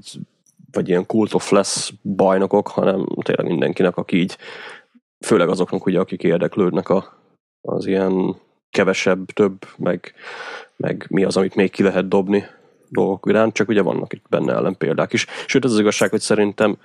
vagy 0.71 0.89
ilyen 0.89 1.05
cult 1.05 1.33
of 1.33 1.51
less 1.51 1.91
bajnokok, 2.03 2.67
hanem 2.67 3.05
tényleg 3.23 3.45
mindenkinek, 3.45 3.97
aki 3.97 4.17
így, 4.17 4.37
főleg 5.25 5.49
azoknak, 5.49 5.85
ugye, 5.85 5.99
akik 5.99 6.23
érdeklődnek 6.23 6.89
a, 6.89 7.19
az 7.61 7.85
ilyen 7.85 8.35
kevesebb, 8.71 9.25
több, 9.25 9.65
meg, 9.77 10.13
meg 10.75 11.05
mi 11.09 11.23
az, 11.23 11.37
amit 11.37 11.55
még 11.55 11.71
ki 11.71 11.83
lehet 11.83 12.07
dobni 12.07 12.45
dolgok 12.89 13.25
iránt, 13.29 13.53
csak 13.53 13.69
ugye 13.69 13.81
vannak 13.81 14.13
itt 14.13 14.25
benne 14.29 14.53
ellenpéldák 14.53 15.13
is. 15.13 15.25
Sőt, 15.45 15.65
az, 15.65 15.73
az 15.73 15.79
igazság, 15.79 16.09
hogy 16.09 16.19
szerintem 16.19 16.77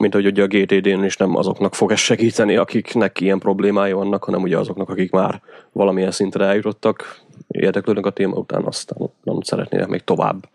mint 0.00 0.14
hogy 0.14 0.26
ugye 0.26 0.42
a 0.42 0.46
GTD-n 0.46 1.04
is 1.04 1.16
nem 1.16 1.36
azoknak 1.36 1.74
fog 1.74 1.92
ez 1.92 1.98
segíteni, 1.98 2.56
akiknek 2.56 3.20
ilyen 3.20 3.38
problémája 3.38 3.96
vannak, 3.96 4.24
hanem 4.24 4.42
ugye 4.42 4.58
azoknak, 4.58 4.88
akik 4.88 5.10
már 5.10 5.42
valamilyen 5.72 6.10
szintre 6.10 6.44
eljutottak, 6.44 7.18
érdeklődnek 7.48 8.06
a 8.06 8.10
téma 8.10 8.36
után, 8.36 8.64
aztán 8.64 8.98
nem 9.22 9.40
szeretnének 9.40 9.88
még 9.88 10.04
tovább 10.04 10.48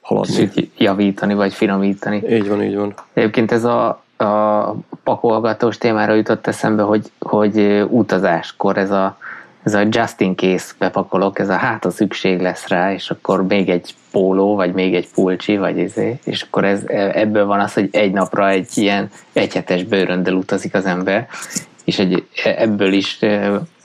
haladni. 0.00 0.50
javítani, 0.76 1.34
vagy 1.34 1.52
finomítani. 1.52 2.22
Így 2.28 2.48
van, 2.48 2.62
így 2.62 2.76
van. 2.76 2.94
Egyébként 3.12 3.52
ez 3.52 3.64
a, 3.64 3.88
a 4.16 4.74
pakolgatós 5.02 5.78
témára 5.78 6.14
jutott 6.14 6.46
eszembe, 6.46 6.82
hogy, 6.82 7.10
hogy 7.18 7.84
utazáskor 7.88 8.76
ez 8.76 8.90
a 8.90 9.18
ez 9.62 9.74
a 9.74 9.86
just 9.90 10.20
in 10.20 10.36
case 10.36 10.72
bepakolok, 10.78 11.38
ez 11.38 11.48
a 11.48 11.56
hát 11.56 11.84
a 11.84 11.90
szükség 11.90 12.40
lesz 12.40 12.68
rá, 12.68 12.92
és 12.92 13.10
akkor 13.10 13.46
még 13.46 13.68
egy 13.68 13.94
póló, 14.10 14.54
vagy 14.54 14.72
még 14.72 14.94
egy 14.94 15.08
pulcsi, 15.14 15.56
vagy 15.56 15.78
izé, 15.78 16.18
és 16.24 16.42
akkor 16.42 16.64
ez, 16.64 16.82
ebből 17.12 17.46
van 17.46 17.60
az, 17.60 17.72
hogy 17.72 17.88
egy 17.92 18.12
napra 18.12 18.48
egy 18.48 18.68
ilyen 18.74 19.10
egyhetes 19.32 19.84
bőröndel 19.84 20.34
utazik 20.34 20.74
az 20.74 20.86
ember, 20.86 21.28
és 21.84 21.98
egy, 21.98 22.26
ebből 22.44 22.92
is 22.92 23.18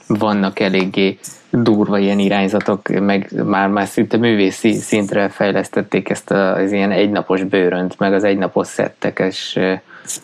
vannak 0.06 0.60
eléggé 0.60 1.18
durva 1.50 1.98
ilyen 1.98 2.18
irányzatok, 2.18 2.88
meg 2.88 3.30
már, 3.44 3.68
már 3.68 3.86
szinte 3.86 4.16
művészi 4.16 4.72
szintre 4.72 5.28
fejlesztették 5.28 6.08
ezt 6.08 6.30
az 6.30 6.72
ilyen 6.72 6.90
egynapos 6.90 7.42
bőrönt, 7.42 7.98
meg 7.98 8.12
az 8.12 8.24
egynapos 8.24 8.66
szettek, 8.66 9.18
és 9.18 9.60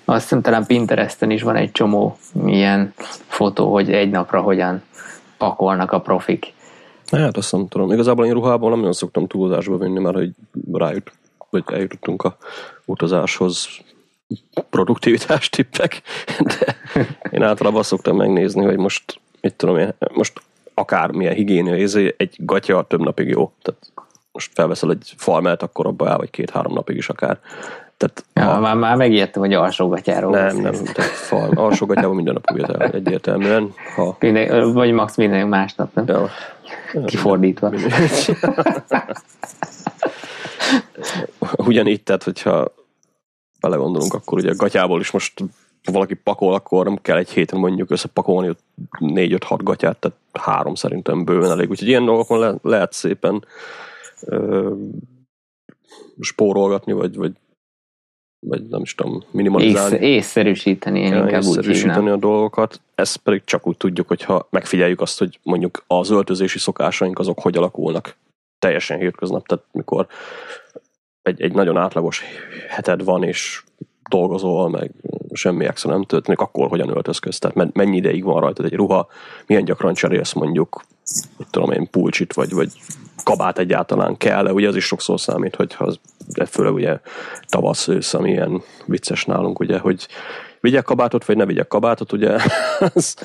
azt 0.05 0.23
hiszem 0.23 0.41
talán 0.41 0.67
Pinteresten 0.67 1.31
is 1.31 1.43
van 1.43 1.57
egy 1.57 1.73
csomó 1.73 2.19
ilyen 2.47 2.95
fotó, 3.27 3.73
hogy 3.73 3.93
egy 3.93 4.11
napra 4.11 4.41
hogyan 4.41 4.83
pakolnak 5.41 5.93
a 5.93 6.01
profik. 6.01 6.53
Hát 7.11 7.37
azt 7.37 7.53
nem 7.53 7.69
tudom. 7.69 7.93
Igazából 7.93 8.27
én 8.27 8.33
ruhában 8.33 8.71
nem 8.71 8.79
nagyon 8.79 8.93
szoktam 8.93 9.27
túlzásba 9.27 9.77
vinni, 9.77 9.99
mert 9.99 10.17
hogy 10.17 10.31
rájut, 10.73 11.13
vagy 11.51 11.65
eljutottunk 11.67 12.23
a 12.23 12.37
utazáshoz 12.85 13.69
produktivitás 14.71 15.49
tippek, 15.49 16.03
de 16.39 16.77
én 17.31 17.43
általában 17.43 17.83
szoktam 17.83 18.17
megnézni, 18.17 18.65
hogy 18.65 18.77
most, 18.77 19.21
mit 19.41 19.55
tudom 19.55 19.77
én, 19.77 19.95
most 20.13 20.43
akármilyen 20.75 21.35
higiénia 21.35 21.77
izé, 21.77 22.15
egy 22.17 22.35
gatya 22.39 22.83
több 22.89 23.01
napig 23.01 23.29
jó. 23.29 23.53
Tehát 23.63 23.93
most 24.33 24.51
felveszel 24.55 24.91
egy 24.91 25.15
falmelt, 25.17 25.63
akkor 25.63 25.87
abba 25.87 26.09
el, 26.09 26.17
vagy 26.17 26.31
két-három 26.31 26.73
napig 26.73 26.97
is 26.97 27.09
akár. 27.09 27.41
Tehát 28.01 28.25
ja, 28.35 28.57
a... 28.57 28.61
már, 28.61 28.77
már 28.77 28.97
megijedtem, 28.97 29.43
hogy 29.43 29.53
alsógatyáról 29.53 30.31
Nem, 30.31 30.57
nem, 30.57 30.73
tehát 30.73 31.11
fal, 31.11 31.51
alsógatyában 31.67 32.15
minden 32.15 32.35
nap 32.35 32.71
el, 32.71 32.91
egyértelműen. 32.91 33.75
Ha... 33.95 34.17
Minden, 34.21 34.73
vagy 34.73 34.93
max 34.93 35.17
minden 35.17 35.49
másnap, 35.49 35.95
nem? 35.95 36.05
Ja. 36.07 36.29
Kifordítva. 37.05 37.73
Ugyanígy, 41.57 42.03
tehát 42.03 42.23
hogyha 42.23 42.75
belegondolunk, 43.61 44.15
akkor 44.15 44.39
ugye 44.39 44.51
a 44.51 44.57
gatyából 44.57 45.01
is 45.01 45.11
most 45.11 45.45
valaki 45.85 46.15
pakol, 46.15 46.55
akkor 46.55 46.85
nem 46.85 46.99
kell 47.03 47.17
egy 47.17 47.31
héten 47.31 47.59
mondjuk 47.59 47.91
összepakolni 47.91 48.57
négy-öt-hat 48.99 49.63
gatyát, 49.63 49.97
tehát 49.97 50.19
három 50.33 50.75
szerintem 50.75 51.25
bőven 51.25 51.51
elég. 51.51 51.71
Úgyhogy 51.71 51.89
ilyen 51.89 52.05
dolgokon 52.05 52.39
le, 52.39 52.55
lehet 52.63 52.93
szépen 52.93 53.45
ö, 54.21 54.71
spórolgatni, 56.21 56.93
vagy, 56.93 57.17
vagy 57.17 57.33
vagy 58.41 58.69
nem 58.69 58.81
is 58.81 58.95
tudom, 58.95 59.23
minimalizálni. 59.31 59.97
Ész, 59.97 60.17
észszerűsíteni, 60.17 61.01
én 61.01 61.13
ja, 61.13 61.19
inkább 61.19 61.43
észszerűsíteni 61.43 62.07
úgy 62.07 62.13
a 62.13 62.17
dolgokat. 62.17 62.81
Ezt 62.95 63.17
pedig 63.17 63.45
csak 63.45 63.67
úgy 63.67 63.77
tudjuk, 63.77 64.09
hogyha 64.09 64.47
megfigyeljük 64.51 65.01
azt, 65.01 65.19
hogy 65.19 65.39
mondjuk 65.43 65.85
az 65.87 66.11
öltözési 66.11 66.59
szokásaink 66.59 67.19
azok 67.19 67.41
hogy 67.41 67.57
alakulnak 67.57 68.17
teljesen 68.59 68.99
hétköznap. 68.99 69.47
Tehát 69.47 69.65
mikor 69.73 70.07
egy, 71.23 71.41
egy 71.41 71.53
nagyon 71.53 71.77
átlagos 71.77 72.23
heted 72.69 73.05
van, 73.05 73.23
és 73.23 73.63
dolgozol, 74.11 74.69
meg 74.69 74.91
semmi 75.33 75.65
extra 75.65 75.91
nem 75.91 76.05
történik, 76.05 76.41
akkor 76.41 76.69
hogyan 76.69 76.89
öltözköz? 76.89 77.39
Tehát 77.39 77.73
mennyi 77.75 77.97
ideig 77.97 78.25
van 78.25 78.41
rajtad 78.41 78.65
egy 78.65 78.75
ruha, 78.75 79.09
milyen 79.47 79.65
gyakran 79.65 79.95
cserélsz 79.95 80.33
mondjuk, 80.33 80.83
mit 81.37 81.49
tudom 81.51 81.71
én, 81.71 81.91
pulcsit, 81.91 82.33
vagy, 82.33 82.53
vagy 82.53 82.73
kabát 83.23 83.59
egyáltalán 83.59 84.17
kell 84.17 84.47
-e? 84.47 84.53
ugye 84.53 84.69
az 84.69 84.77
is 84.77 84.85
sokszor 84.85 85.21
számít, 85.21 85.57
hogyha 85.57 85.85
az, 85.85 85.99
de 86.27 86.45
főleg 86.47 86.73
ugye 86.73 86.99
tavasz, 87.49 87.89
ősz, 87.89 88.15
ami 88.15 88.31
ilyen 88.31 88.63
vicces 88.87 89.25
nálunk, 89.25 89.59
ugye, 89.59 89.79
hogy 89.79 90.07
vigyek 90.61 90.83
kabátot, 90.85 91.25
vagy 91.25 91.37
ne 91.37 91.47
vigyek 91.47 91.69
kabátot, 91.69 92.13
ugye, 92.13 92.37
az, 92.95 93.17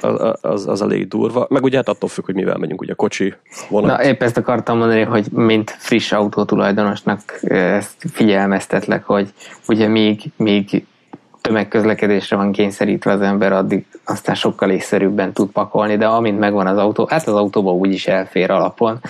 az, 0.00 0.38
az, 0.40 0.66
az 0.66 0.82
elég 0.82 1.08
durva. 1.08 1.46
Meg 1.50 1.62
ugye 1.64 1.76
hát 1.76 1.88
attól 1.88 2.08
függ, 2.08 2.24
hogy 2.24 2.34
mivel 2.34 2.56
megyünk, 2.56 2.80
ugye 2.80 2.94
kocsi, 2.94 3.34
vonat. 3.68 3.96
Na 3.96 4.04
épp 4.04 4.22
ezt 4.22 4.36
akartam 4.36 4.78
mondani, 4.78 5.02
hogy 5.02 5.26
mint 5.30 5.70
friss 5.70 6.12
autótulajdonosnak 6.12 7.38
ezt 7.42 8.04
figyelmeztetlek, 8.12 9.04
hogy 9.04 9.28
ugye 9.68 9.88
még, 9.88 10.22
még 10.36 10.86
tömegközlekedésre 11.48 12.36
van 12.36 12.52
kényszerítve 12.52 13.12
az 13.12 13.20
ember, 13.20 13.52
addig 13.52 13.86
aztán 14.04 14.34
sokkal 14.34 14.70
észszerűbben 14.70 15.32
tud 15.32 15.50
pakolni, 15.50 15.96
de 15.96 16.06
amint 16.06 16.38
megvan 16.38 16.66
az 16.66 16.78
autó, 16.78 17.06
hát 17.10 17.26
az 17.26 17.34
autóba 17.34 17.72
úgyis 17.72 18.06
elfér 18.06 18.50
alapon, 18.50 19.00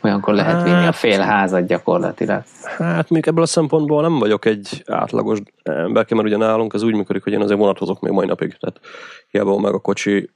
olyankor 0.00 0.34
lehet 0.34 0.62
vinni 0.62 0.76
a 0.76 0.80
hát- 0.80 0.96
fél 0.96 1.20
házat 1.20 1.66
gyakorlatilag. 1.66 2.42
Hát 2.78 3.10
még 3.10 3.26
ebből 3.26 3.42
a 3.42 3.46
szempontból 3.46 4.02
nem 4.02 4.18
vagyok 4.18 4.44
egy 4.44 4.82
átlagos 4.86 5.38
ember, 5.62 6.06
mert 6.10 6.26
ugye 6.26 6.36
nálunk 6.36 6.74
ez 6.74 6.82
úgy 6.82 6.94
működik, 6.94 7.22
hogy 7.22 7.32
én 7.32 7.42
azért 7.42 7.58
vonatozok 7.58 8.00
még 8.00 8.12
mai 8.12 8.26
napig, 8.26 8.56
tehát 8.60 8.80
hiába 9.30 9.58
meg 9.58 9.74
a 9.74 9.78
kocsi, 9.78 10.30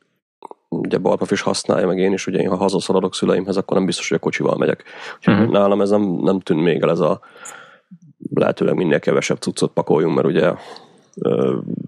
ugye 0.68 0.98
Balpaf 0.98 1.30
is 1.30 1.40
használja, 1.40 1.86
meg 1.86 1.98
én 1.98 2.12
is, 2.12 2.26
ugye 2.26 2.38
én 2.38 2.48
ha 2.48 2.56
hazaszaladok 2.56 3.14
szüleimhez, 3.14 3.56
akkor 3.56 3.76
nem 3.76 3.86
biztos, 3.86 4.08
hogy 4.08 4.16
a 4.16 4.20
kocsival 4.20 4.56
megyek. 4.56 4.84
Úgyhogy 5.16 5.34
uh-huh. 5.34 5.52
nálam 5.52 5.80
ez 5.80 5.90
nem, 5.90 6.02
nem 6.02 6.40
tűnt 6.40 6.62
még 6.62 6.82
el 6.82 6.90
ez 6.90 7.00
a 7.00 7.20
lehetőleg 8.34 8.74
minél 8.74 9.00
kevesebb 9.00 9.38
cuccot 9.38 9.72
pakoljunk, 9.72 10.14
mert 10.14 10.26
ugye 10.26 10.52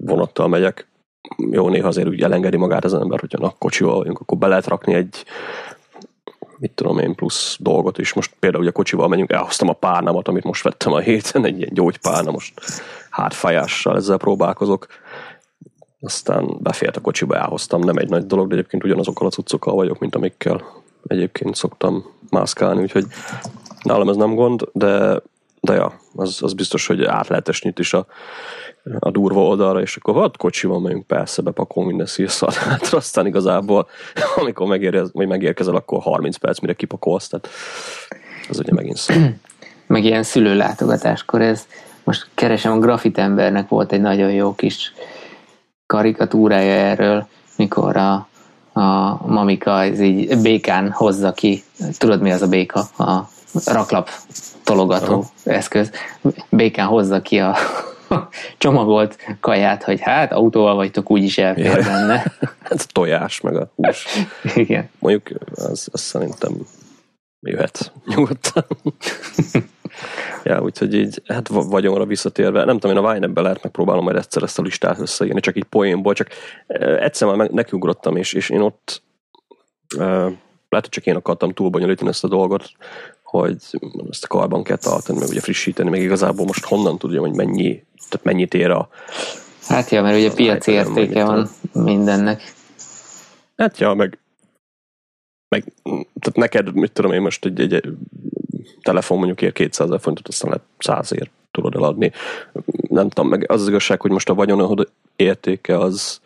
vonattal 0.05 0.49
megyek, 0.49 0.89
jó, 1.51 1.69
néha 1.69 1.89
azért 1.89 2.09
úgy 2.09 2.23
elengedi 2.23 2.57
magát 2.57 2.85
az 2.85 2.95
ember, 2.95 3.21
hogyha 3.21 3.39
na, 3.41 3.55
kocsival 3.59 3.97
vagyunk, 3.97 4.21
akkor 4.21 4.39
be 4.39 4.47
lehet 4.47 4.67
rakni 4.67 4.95
egy 4.95 5.25
mit 6.59 6.73
tudom 6.73 6.99
én, 6.99 7.15
plusz 7.15 7.57
dolgot 7.61 7.99
is. 7.99 8.13
Most 8.13 8.35
például 8.39 8.63
ugye 8.63 8.73
kocsival 8.73 9.09
megyünk, 9.09 9.33
elhoztam 9.33 9.69
a 9.69 9.73
párnámat, 9.73 10.29
amit 10.29 10.45
most 10.45 10.63
vettem 10.63 10.93
a 10.93 10.99
héten, 10.99 11.45
egy 11.45 11.57
ilyen 11.57 11.71
gyógypárna, 11.73 12.31
most 12.31 12.61
hátfájással 13.11 13.97
ezzel 13.97 14.17
próbálkozok. 14.17 14.87
Aztán 16.01 16.57
befért 16.61 16.97
a 16.97 17.01
kocsiba, 17.01 17.37
elhoztam, 17.37 17.81
nem 17.81 17.97
egy 17.97 18.09
nagy 18.09 18.27
dolog, 18.27 18.49
de 18.49 18.55
egyébként 18.55 18.85
ugyanazokkal 18.85 19.27
a 19.27 19.31
cuccokkal 19.31 19.75
vagyok, 19.75 19.99
mint 19.99 20.15
amikkel 20.15 20.65
egyébként 21.07 21.55
szoktam 21.55 22.05
mászkálni, 22.31 22.83
úgyhogy 22.83 23.07
nálam 23.83 24.09
ez 24.09 24.17
nem 24.17 24.35
gond, 24.35 24.69
de, 24.73 25.23
de 25.61 25.75
ja, 25.75 26.01
az, 26.15 26.43
az 26.43 26.53
biztos, 26.53 26.87
hogy 26.87 27.05
át 27.05 27.29
lehet 27.29 27.49
esni 27.49 27.73
is 27.77 27.93
a, 27.93 28.07
a 28.99 29.11
durva 29.11 29.43
oldalra, 29.43 29.81
és 29.81 29.97
akkor 29.97 30.23
hát 30.23 30.37
kocsival 30.37 30.81
megyünk, 30.81 31.07
persze, 31.07 31.43
bepakol 31.43 31.85
minden 31.85 32.07
szírszart, 32.07 32.55
hát 32.55 32.93
aztán 32.93 33.27
igazából, 33.27 33.89
amikor 34.37 34.67
megérez, 34.67 35.11
vagy 35.13 35.27
megérkezel, 35.27 35.75
akkor 35.75 36.03
30 36.03 36.37
perc, 36.37 36.61
mire 36.61 36.75
kipakolsz, 36.75 37.29
tehát 37.29 37.49
az 38.49 38.59
ugye 38.59 38.73
megint 38.73 38.97
szó. 38.97 39.15
Meg 39.87 40.05
ilyen 40.05 40.23
szülőlátogatáskor 40.23 41.41
ez, 41.41 41.67
most 42.05 42.27
keresem, 42.35 42.73
a 42.73 42.79
grafit 42.79 43.19
embernek 43.19 43.69
volt 43.69 43.93
egy 43.93 44.01
nagyon 44.01 44.31
jó 44.31 44.55
kis 44.55 44.93
karikatúrája 45.87 46.73
erről, 46.73 47.27
mikor 47.57 47.97
a, 47.97 48.29
a 48.73 49.19
mamika 49.27 49.83
ez 49.83 50.01
így 50.01 50.41
békán 50.43 50.91
hozza 50.91 51.33
ki, 51.33 51.63
tudod 51.99 52.21
mi 52.21 52.33
az 52.33 52.43
a 52.43 52.49
béka? 52.49 52.81
A 52.99 53.29
raklap 53.65 54.11
tologató 54.65 55.13
Aha. 55.13 55.25
eszköz. 55.45 55.91
Békán 56.51 56.87
hozza 56.87 57.23
ki 57.23 57.39
a 57.39 57.57
csomagolt 58.59 59.17
kaját, 59.41 59.83
hogy 59.83 60.01
hát 60.01 60.33
autóval 60.33 60.75
vagytok, 60.75 61.11
úgyis 61.11 61.39
elfér 61.39 61.65
ja, 61.65 61.83
benne. 61.83 62.23
Hát 62.65 62.93
tojás, 62.93 63.41
meg 63.41 63.57
a 63.57 63.73
hús. 63.75 64.07
Igen. 64.55 64.89
Mondjuk 64.99 65.41
az, 65.55 65.89
az 65.93 66.01
szerintem 66.01 66.53
jöhet 67.41 67.93
nyugodtan. 68.07 68.65
ja, 70.45 70.63
úgyhogy 70.63 70.95
így, 70.95 71.23
hát 71.27 71.49
vagyonra 71.49 72.07
visszatérve, 72.07 72.65
nem 72.65 72.79
tudom, 72.79 72.97
én 72.97 73.05
a 73.05 73.13
Vine-be 73.13 73.41
lehet 73.41 73.63
megpróbálom 73.63 74.05
majd 74.05 74.17
egyszer 74.17 74.43
ezt 74.43 74.59
a 74.59 74.63
listát 74.63 74.99
összeírni, 74.99 75.41
csak 75.41 75.57
így 75.57 75.65
poénból, 75.65 76.15
csak 76.15 76.29
egyszer 76.99 77.35
már 77.35 77.51
nekiugrottam, 77.51 78.17
és, 78.17 78.33
és 78.33 78.51
én 78.51 78.61
ott 78.61 79.03
lehet, 80.69 80.89
hogy 80.89 80.89
csak 80.89 81.07
én 81.07 81.17
akartam 81.17 81.53
túlbonyolítani 81.53 82.11
ezt 82.11 82.25
a 82.25 82.29
dolgot, 82.29 82.71
hogy 83.41 83.57
ezt 84.11 84.25
a 84.25 84.27
karban 84.27 84.63
kell 84.63 84.77
tartani, 84.77 85.19
meg 85.19 85.29
ugye 85.29 85.41
frissíteni, 85.41 85.91
meg 85.91 86.03
igazából 86.03 86.47
most 86.47 86.65
honnan 86.65 86.99
tudja, 86.99 87.21
hogy 87.21 87.35
mennyi, 87.35 87.85
tehát 88.09 88.25
mennyit 88.25 88.55
ér 88.55 88.71
a... 88.71 88.89
Hát 89.67 89.91
ja, 89.91 90.03
mert 90.03 90.17
ugye 90.17 90.33
piaci 90.33 90.71
értéke 90.71 91.25
van 91.25 91.49
mindennek. 91.73 92.55
Hát 93.57 93.79
ja, 93.79 93.95
meg, 93.95 94.19
meg 95.49 95.73
tehát 96.21 96.35
neked, 96.35 96.75
mit 96.75 96.93
tudom 96.93 97.13
én 97.13 97.21
most 97.21 97.45
egy, 97.45 97.61
egy, 97.61 97.75
egy 97.75 97.97
telefon 98.83 99.19
mondjuk 99.19 99.43
ér 99.43 99.53
200 99.53 99.87
ezer 99.87 100.01
fontot, 100.01 100.29
aztán 100.29 100.51
lehet 100.51 100.67
100 100.79 101.13
ér 101.13 101.31
tudod 101.51 101.75
eladni. 101.75 102.13
Nem 102.89 103.09
tudom, 103.09 103.31
meg 103.31 103.51
az 103.51 103.61
az 103.61 103.69
igazság, 103.69 104.01
hogy 104.01 104.11
most 104.11 104.29
a 104.29 104.35
vagyon 104.35 104.89
értéke 105.17 105.79
az 105.79 106.21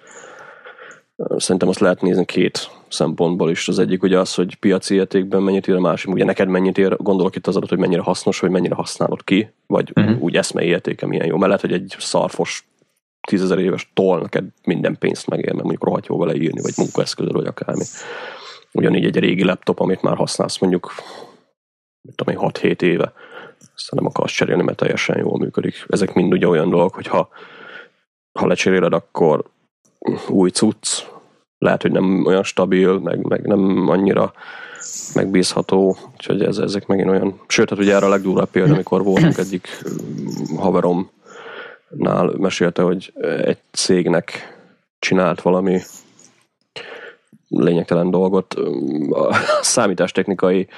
szerintem 1.37 1.68
azt 1.68 1.81
lehet 1.81 2.03
nézni 2.03 2.25
két 2.25 2.71
szempontból 2.88 3.51
is. 3.51 3.68
Az 3.68 3.79
egyik 3.79 4.03
ugye 4.03 4.18
az, 4.18 4.35
hogy 4.35 4.55
piaci 4.57 4.94
értékben 4.94 5.42
mennyit 5.42 5.68
ér, 5.68 5.74
a 5.74 5.81
másik 5.81 6.11
ugye 6.11 6.24
neked 6.24 6.48
mennyit 6.48 6.79
ér, 6.79 6.96
gondolok 6.96 7.37
itt 7.37 7.46
az 7.46 7.57
adat, 7.57 7.68
hogy 7.68 7.79
mennyire 7.79 8.03
hasznos, 8.03 8.40
vagy 8.40 8.51
mennyire 8.51 8.74
használod 8.74 9.24
ki, 9.24 9.51
vagy 9.66 9.92
uh-huh. 9.94 10.22
úgy 10.22 10.37
eszmei 10.37 10.66
értéke 10.66 11.07
milyen 11.07 11.27
jó. 11.27 11.37
Mert 11.37 11.46
lehet, 11.46 11.61
hogy 11.61 11.72
egy 11.72 11.94
szarfos 11.98 12.68
tízezer 13.29 13.59
éves 13.59 13.90
toll 13.94 14.20
neked 14.20 14.44
minden 14.64 14.98
pénzt 14.98 15.27
megér, 15.27 15.53
mert 15.53 15.62
mondjuk 15.62 15.85
rohadt 15.85 16.07
jó 16.07 16.18
vele 16.18 16.35
írni, 16.35 16.61
vagy 16.61 16.74
munkaeszközöl, 16.77 17.33
vagy 17.33 17.46
akármi. 17.46 17.85
Ugyanígy 18.72 19.05
egy 19.05 19.18
régi 19.18 19.44
laptop, 19.44 19.81
amit 19.81 20.03
már 20.03 20.16
használsz 20.16 20.59
mondjuk, 20.59 20.92
mit 22.03 22.16
tudom 22.16 22.35
én, 22.35 22.51
6-7 22.53 22.83
éve, 22.83 23.12
aztán 23.74 23.98
nem 24.03 24.07
akarsz 24.07 24.33
cserélni, 24.33 24.62
mert 24.62 24.79
teljesen 24.79 25.18
jól 25.18 25.38
működik. 25.38 25.87
Ezek 25.88 26.14
mind 26.14 26.33
ugye 26.33 26.48
olyan 26.48 26.70
dolgok, 26.70 26.94
hogy 26.94 27.07
ha, 27.07 27.29
ha 28.33 28.46
lecseréled, 28.46 28.92
akkor 28.92 29.44
új 30.29 30.51
cucc, 30.51 31.07
lehet, 31.59 31.83
hogy 31.83 31.92
nem 31.92 32.27
olyan 32.27 32.42
stabil, 32.42 32.99
meg, 32.99 33.27
meg 33.27 33.47
nem 33.47 33.88
annyira 33.88 34.33
megbízható, 35.14 35.97
úgyhogy 36.14 36.42
ez, 36.42 36.59
ezek 36.59 36.87
megint 36.87 37.09
olyan, 37.09 37.40
sőt, 37.47 37.71
hát 37.71 37.79
ugye 37.79 37.94
erre 37.94 38.07
a 38.07 38.09
legdurvább 38.09 38.51
példa, 38.51 38.73
amikor 38.73 39.03
voltunk 39.03 39.38
egyik 39.38 39.68
haveromnál, 40.57 42.33
mesélte, 42.37 42.83
hogy 42.83 43.12
egy 43.44 43.59
cégnek 43.73 44.57
csinált 44.99 45.42
valami 45.42 45.81
lényegtelen 47.49 48.11
dolgot. 48.11 48.55
A 49.11 49.35
számítástechnikai 49.61 50.68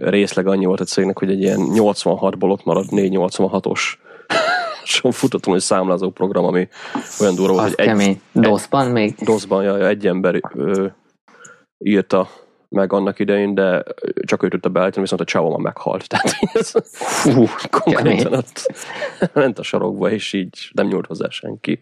részleg 0.00 0.46
annyi 0.46 0.64
volt 0.64 0.80
a 0.80 0.84
cégnek, 0.84 1.18
hogy 1.18 1.30
egy 1.30 1.40
ilyen 1.40 1.60
86-ból 1.60 2.50
ott 2.50 2.64
maradt 2.64 2.88
486-os 2.90 3.80
lassan 4.86 5.12
futott 5.12 5.46
egy 5.46 5.60
számlázó 5.60 6.10
program, 6.10 6.44
ami 6.44 6.68
olyan 7.20 7.34
durva, 7.34 7.62
hogy 7.62 7.74
egy... 7.76 7.86
kemény. 7.86 8.20
DOS-ban 8.32 8.90
még? 8.90 9.14
DOS-ban, 9.14 9.62
ja, 9.64 9.88
egy 9.88 10.06
ember 10.06 10.40
ö, 10.54 10.86
írta 11.78 12.28
meg 12.68 12.92
annak 12.92 13.18
idején, 13.18 13.54
de 13.54 13.82
csak 14.26 14.42
ő 14.42 14.48
tudta 14.48 14.68
beállítani, 14.68 15.02
viszont 15.02 15.20
a 15.20 15.24
csávó 15.24 15.56
meghalt. 15.56 16.06
Tehát 16.08 16.36
ez 16.52 16.72
Fú, 16.92 17.44
konkrétan 17.70 18.32
ott 18.32 18.72
ment 19.32 19.58
a 19.58 19.62
sarokba, 19.62 20.10
és 20.10 20.32
így 20.32 20.70
nem 20.72 20.86
nyúlt 20.86 21.06
hozzá 21.06 21.28
senki. 21.28 21.80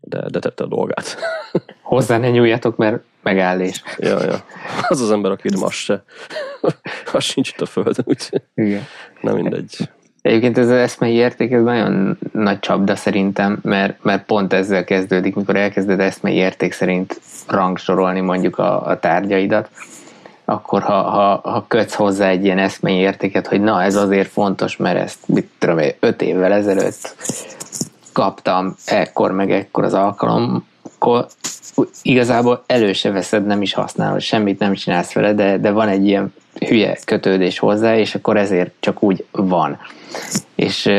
De, 0.00 0.28
de 0.30 0.38
tette 0.38 0.64
a 0.64 0.66
dolgát. 0.66 1.16
Hozzá 1.82 2.18
ne 2.18 2.30
nyúljatok, 2.30 2.76
mert 2.76 3.02
megáll 3.22 3.60
és... 3.60 3.82
Ja, 3.98 4.24
ja. 4.24 4.44
Az 4.88 5.00
az 5.00 5.10
ember, 5.10 5.30
aki 5.30 5.48
az 5.48 5.72
se. 5.72 6.04
Az 7.12 7.24
sincs 7.24 7.48
itt 7.48 7.60
a 7.60 7.66
földön, 7.66 8.04
úgyhogy 8.04 8.42
nem 9.20 9.34
mindegy. 9.34 9.88
Egyébként 10.22 10.58
ez 10.58 10.66
az 10.66 10.76
eszmei 10.76 11.14
érték, 11.14 11.52
ez 11.52 11.62
nagyon 11.62 12.18
nagy 12.32 12.58
csapda 12.58 12.96
szerintem, 12.96 13.58
mert, 13.62 14.04
mert 14.04 14.24
pont 14.24 14.52
ezzel 14.52 14.84
kezdődik, 14.84 15.34
mikor 15.34 15.56
elkezded 15.56 16.00
eszmei 16.00 16.34
érték 16.34 16.72
szerint 16.72 17.20
rangsorolni 17.46 18.20
mondjuk 18.20 18.58
a, 18.58 18.86
a 18.86 18.98
tárgyaidat, 18.98 19.70
akkor 20.44 20.82
ha, 20.82 21.02
ha, 21.02 21.40
ha 21.50 21.64
kötsz 21.68 21.94
hozzá 21.94 22.28
egy 22.28 22.44
ilyen 22.44 22.58
eszmei 22.58 22.96
értéket, 22.96 23.46
hogy 23.46 23.60
na 23.60 23.82
ez 23.82 23.96
azért 23.96 24.30
fontos, 24.30 24.76
mert 24.76 24.98
ezt 24.98 25.28
mit 25.28 25.50
tudom, 25.58 25.78
öt 26.00 26.22
évvel 26.22 26.52
ezelőtt 26.52 27.16
kaptam 28.12 28.76
ekkor 28.86 29.32
meg 29.32 29.50
ekkor 29.50 29.84
az 29.84 29.94
alkalom, 29.94 30.66
akkor 30.82 31.26
igazából 32.02 32.62
elő 32.66 32.92
se 32.92 33.10
veszed, 33.10 33.46
nem 33.46 33.62
is 33.62 33.72
használod, 33.72 34.20
semmit 34.20 34.58
nem 34.58 34.74
csinálsz 34.74 35.12
vele, 35.12 35.34
de, 35.34 35.58
de 35.58 35.70
van 35.70 35.88
egy 35.88 36.06
ilyen 36.06 36.32
hülye 36.58 36.98
kötődés 37.04 37.58
hozzá, 37.58 37.96
és 37.96 38.14
akkor 38.14 38.36
ezért 38.36 38.72
csak 38.80 39.02
úgy 39.02 39.24
van. 39.30 39.78
És 40.54 40.90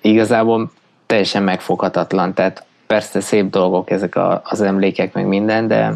igazából 0.00 0.70
teljesen 1.06 1.42
megfoghatatlan, 1.42 2.34
tehát 2.34 2.64
persze 2.86 3.20
szép 3.20 3.50
dolgok 3.50 3.90
ezek 3.90 4.16
a, 4.16 4.42
az 4.44 4.60
emlékek, 4.60 5.12
meg 5.12 5.26
minden, 5.26 5.68
de 5.68 5.92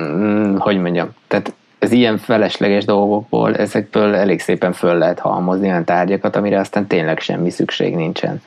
mm, 0.00 0.56
hogy 0.56 0.78
mondjam, 0.80 1.10
tehát 1.28 1.52
ez 1.78 1.92
ilyen 1.92 2.18
felesleges 2.18 2.84
dolgokból, 2.84 3.56
ezekből 3.56 4.14
elég 4.14 4.40
szépen 4.40 4.72
föl 4.72 4.98
lehet 4.98 5.18
halmozni 5.18 5.68
olyan 5.68 5.84
tárgyakat, 5.84 6.36
amire 6.36 6.58
aztán 6.58 6.86
tényleg 6.86 7.20
semmi 7.20 7.50
szükség 7.50 7.94
nincsen. 7.94 8.42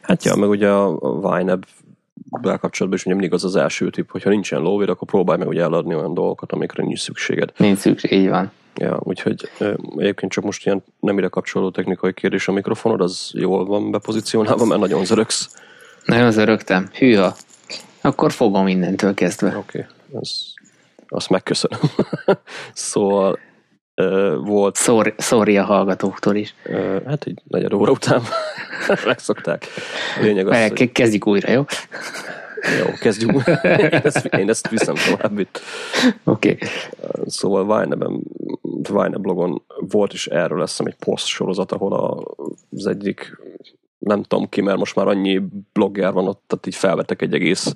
Hát 0.00 0.24
ja, 0.24 0.34
meg 0.36 0.48
ugye 0.48 0.68
a 0.68 0.98
Vineb 1.20 1.64
kapcsolatban 2.40 2.92
is 2.98 3.04
ugye 3.04 3.14
mindig 3.14 3.32
az 3.32 3.44
az 3.44 3.56
első 3.56 3.90
tip, 3.90 4.10
hogyha 4.10 4.30
nincsen 4.30 4.60
lóvér, 4.60 4.90
akkor 4.90 5.08
próbálj 5.08 5.38
meg 5.38 5.48
ugye 5.48 5.62
eladni 5.62 5.94
olyan 5.94 6.14
dolgokat, 6.14 6.52
amikre 6.52 6.82
nincs 6.82 7.00
szükséged. 7.00 7.52
Nincs 7.56 7.78
szükség, 7.78 8.12
így 8.12 8.28
van. 8.28 8.50
Ja, 8.74 9.00
úgyhogy 9.02 9.50
egyébként 9.96 10.32
csak 10.32 10.44
most 10.44 10.66
ilyen 10.66 10.82
nem 11.00 11.18
ide 11.18 11.28
kapcsolódó 11.28 11.70
technikai 11.70 12.12
kérdés 12.12 12.48
a 12.48 12.52
mikrofonod, 12.52 13.00
az 13.00 13.30
jól 13.34 13.64
van 13.64 13.90
bepozícionálva, 13.90 14.64
mert 14.64 14.80
nagyon 14.80 15.04
zörögsz. 15.04 15.56
Nagyon 16.04 16.30
zörögtem. 16.30 16.88
Hűha. 16.92 17.34
Akkor 18.00 18.32
fogom 18.32 18.64
mindentől 18.64 19.14
kezdve. 19.14 19.56
Oké, 19.56 19.86
okay. 20.10 20.22
azt 21.08 21.30
megköszönöm. 21.30 21.80
szóval 22.72 23.38
volt. 24.44 24.76
Sorry, 24.76 25.14
sorry 25.18 25.56
a 25.56 25.64
hallgatóktól 25.64 26.36
is. 26.36 26.54
Hát 27.06 27.24
egy 27.24 27.42
negyed 27.48 27.72
óra 27.72 27.90
után 27.90 28.22
megszokták. 29.06 29.66
Lényeg 30.20 30.48
az, 30.48 30.68
hogy... 30.68 30.92
Kezdjük 30.92 31.26
újra, 31.26 31.50
jó? 31.50 31.64
Jó, 32.78 32.92
kezdjük. 33.00 33.30
én, 33.62 34.00
ezt, 34.02 34.24
én 34.24 34.48
ezt 34.48 34.68
viszem 34.68 34.94
tovább 34.94 35.38
itt. 35.38 35.60
Oké. 36.24 36.50
Okay. 36.50 36.68
Szóval 37.26 37.80
Vine-ben, 37.80 38.20
Vine 38.82 39.16
blogon 39.16 39.62
volt 39.78 40.12
is 40.12 40.26
erről 40.26 40.58
lesz 40.58 40.80
egy 40.80 40.96
poszt 41.04 41.26
sorozat, 41.26 41.72
ahol 41.72 42.24
az 42.76 42.86
egyik 42.86 43.38
nem 43.98 44.22
tudom 44.22 44.48
ki, 44.48 44.60
mert 44.60 44.78
most 44.78 44.96
már 44.96 45.06
annyi 45.06 45.42
blogger 45.72 46.12
van 46.12 46.28
ott, 46.28 46.42
tehát 46.46 46.66
így 46.66 46.74
felvettek 46.74 47.22
egy 47.22 47.34
egész 47.34 47.74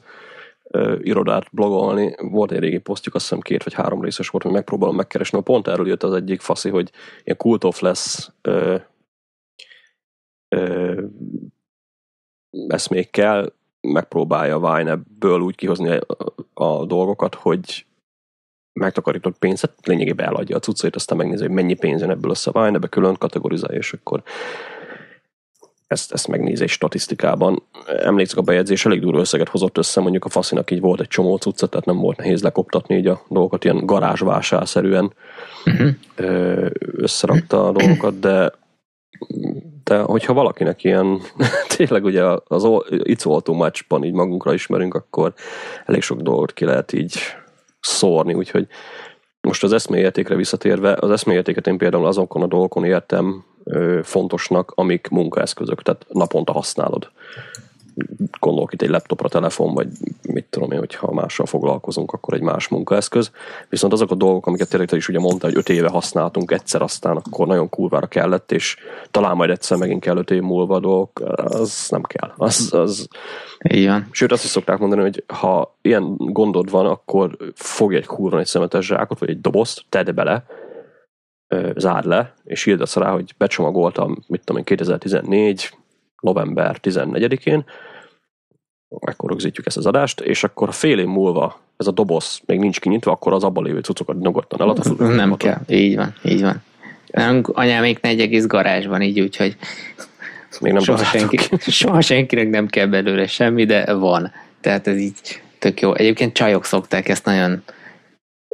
irodát 1.02 1.48
blogolni. 1.52 2.14
Volt 2.30 2.52
egy 2.52 2.58
régi 2.58 2.78
posztjuk, 2.78 3.14
azt 3.14 3.24
hiszem 3.24 3.40
két 3.40 3.62
vagy 3.62 3.74
három 3.74 4.02
részes 4.02 4.28
volt, 4.28 4.44
hogy 4.44 4.52
megpróbálom 4.52 4.96
megkeresni. 4.96 5.42
Pont 5.42 5.68
erről 5.68 5.86
jött 5.86 6.02
az 6.02 6.12
egyik 6.12 6.40
faszi, 6.40 6.68
hogy 6.68 6.90
ilyen 7.24 7.38
cult 7.38 7.64
of 7.64 7.80
lesz 7.80 8.32
uh, 8.48 8.80
uh, 10.56 11.02
eszmékkel 12.68 13.52
megpróbálja 13.80 14.58
Vine 14.58 14.90
ebből 14.90 15.40
úgy 15.40 15.54
kihozni 15.54 15.88
a, 15.88 16.06
a 16.54 16.84
dolgokat, 16.84 17.34
hogy 17.34 17.86
megtakarított 18.72 19.38
pénzet, 19.38 19.86
lényegében 19.86 20.26
eladja 20.26 20.56
a 20.56 20.60
cuccait, 20.60 20.96
aztán 20.96 21.18
megnézi, 21.18 21.42
hogy 21.42 21.54
mennyi 21.54 21.74
pénz 21.74 22.00
jön 22.00 22.10
ebből 22.10 22.30
össze 22.30 22.50
a 22.50 22.64
Vine, 22.64 22.76
ebbe 22.76 22.86
külön 22.86 23.14
kategorizálja, 23.14 23.78
és 23.78 23.92
akkor 23.92 24.22
ezt, 25.86 26.12
ezt 26.12 26.28
megnézi 26.28 26.66
statisztikában. 26.66 27.62
Emlékszem, 27.86 28.38
a 28.38 28.42
bejegyzés 28.42 28.86
elég 28.86 29.00
durva 29.00 29.20
összeget 29.20 29.48
hozott 29.48 29.78
össze, 29.78 30.00
mondjuk 30.00 30.24
a 30.24 30.28
faszinak 30.28 30.70
így 30.70 30.80
volt 30.80 31.00
egy 31.00 31.08
csomó 31.08 31.36
cucca, 31.36 31.66
tehát 31.66 31.86
nem 31.86 31.96
volt 31.96 32.16
nehéz 32.16 32.42
lekoptatni 32.42 32.96
így 32.96 33.06
a 33.06 33.22
dolgokat, 33.28 33.64
ilyen 33.64 33.86
garázsvásárszerűen 33.86 35.12
uh-huh. 35.64 35.90
összerakta 36.96 37.68
a 37.68 37.72
dolgokat, 37.72 38.18
de 38.18 38.52
de 39.84 39.98
hogyha 39.98 40.32
valakinek 40.32 40.84
ilyen, 40.84 41.20
tényleg 41.76 42.04
ugye 42.04 42.22
az 42.44 42.62
It's 42.88 43.26
All 43.26 43.40
Too 43.40 43.54
Much-ban 43.54 44.04
így 44.04 44.12
magunkra 44.12 44.54
ismerünk, 44.54 44.94
akkor 44.94 45.34
elég 45.84 46.02
sok 46.02 46.20
dolgot 46.20 46.52
ki 46.52 46.64
lehet 46.64 46.92
így 46.92 47.18
szórni, 47.80 48.34
úgyhogy 48.34 48.66
most 49.46 49.62
az 49.62 49.72
eszmélyértékre 49.72 50.34
visszatérve, 50.34 50.96
az 51.00 51.10
eszmélyértéket 51.10 51.66
én 51.66 51.78
például 51.78 52.06
azokon 52.06 52.42
a 52.42 52.46
dolgokon 52.46 52.84
értem 52.84 53.44
fontosnak, 54.02 54.72
amik 54.74 55.08
munkaeszközök, 55.08 55.82
tehát 55.82 56.06
naponta 56.08 56.52
használod 56.52 57.10
gondolok 58.40 58.72
itt 58.72 58.82
egy 58.82 58.88
laptopra, 58.88 59.28
telefon, 59.28 59.74
vagy 59.74 59.88
mit 60.22 60.46
tudom 60.50 60.72
én, 60.72 60.78
hogyha 60.78 61.12
mással 61.12 61.46
foglalkozunk, 61.46 62.12
akkor 62.12 62.34
egy 62.34 62.40
más 62.40 62.68
munkaeszköz. 62.68 63.30
Viszont 63.68 63.92
azok 63.92 64.10
a 64.10 64.14
dolgok, 64.14 64.46
amiket 64.46 64.68
tényleg 64.68 64.88
te 64.88 64.96
is 64.96 65.08
ugye 65.08 65.18
mondta, 65.18 65.46
hogy 65.46 65.56
öt 65.56 65.68
éve 65.68 65.88
használtunk 65.88 66.50
egyszer, 66.50 66.82
aztán 66.82 67.16
akkor 67.16 67.46
nagyon 67.46 67.68
kurvára 67.68 68.06
kellett, 68.06 68.52
és 68.52 68.76
talán 69.10 69.36
majd 69.36 69.50
egyszer 69.50 69.78
megint 69.78 70.00
kell 70.00 70.16
öt 70.16 70.30
év 70.30 70.42
múlva 70.42 70.80
dolgok, 70.80 71.20
az 71.34 71.86
nem 71.90 72.02
kell. 72.02 72.32
Az, 72.36 72.74
az... 72.74 73.08
Igen. 73.58 74.08
Sőt, 74.10 74.32
azt 74.32 74.44
is 74.44 74.50
szokták 74.50 74.78
mondani, 74.78 75.02
hogy 75.02 75.24
ha 75.26 75.76
ilyen 75.82 76.14
gondod 76.16 76.70
van, 76.70 76.86
akkor 76.86 77.36
fogj 77.54 77.96
egy 77.96 78.06
kurva 78.06 78.38
egy 78.38 78.46
szemetes 78.46 78.86
zsákot, 78.86 79.18
vagy 79.18 79.30
egy 79.30 79.40
dobozt, 79.40 79.84
tedd 79.88 80.14
bele, 80.14 80.44
zárd 81.76 82.06
le, 82.06 82.34
és 82.44 82.66
írd 82.66 82.80
azt 82.80 82.96
rá, 82.96 83.10
hogy 83.10 83.34
becsomagoltam, 83.38 84.24
mit 84.26 84.40
tudom 84.40 84.56
én, 84.56 84.64
2014 84.64 85.70
november 86.20 86.76
14-én, 86.82 87.64
akkor 88.88 89.30
rögzítjük 89.30 89.66
ezt 89.66 89.76
az 89.76 89.86
adást, 89.86 90.20
és 90.20 90.44
akkor 90.44 90.74
fél 90.74 90.98
év 90.98 91.06
múlva 91.06 91.60
ez 91.76 91.86
a 91.86 91.90
doboz 91.90 92.40
még 92.46 92.58
nincs 92.58 92.80
kinyitva, 92.80 93.10
akkor 93.10 93.32
az 93.32 93.44
abban 93.44 93.64
lévő 93.64 93.80
cuccokat 93.80 94.18
nyugodtan 94.18 94.60
eladhatod. 94.60 95.14
Nem 95.14 95.36
kell, 95.36 95.60
így 95.68 95.96
van, 95.96 96.14
így 96.24 96.42
van. 96.42 96.62
Nem, 97.10 97.44
még 97.80 97.98
egy 98.00 98.20
egész 98.20 98.46
garázsban 98.46 99.02
így, 99.02 99.20
úgyhogy 99.20 99.56
még 100.60 100.72
nem 100.72 100.82
soha, 100.82 101.04
senki, 101.04 101.38
soha 101.70 102.00
senkinek 102.00 102.50
nem 102.50 102.66
kell 102.66 102.86
belőle 102.86 103.26
semmi, 103.26 103.64
de 103.64 103.94
van. 103.94 104.32
Tehát 104.60 104.86
ez 104.86 104.98
így 104.98 105.42
tök 105.58 105.80
jó. 105.80 105.94
Egyébként 105.94 106.32
csajok 106.32 106.64
szokták 106.64 107.08
ezt 107.08 107.24
nagyon 107.24 107.62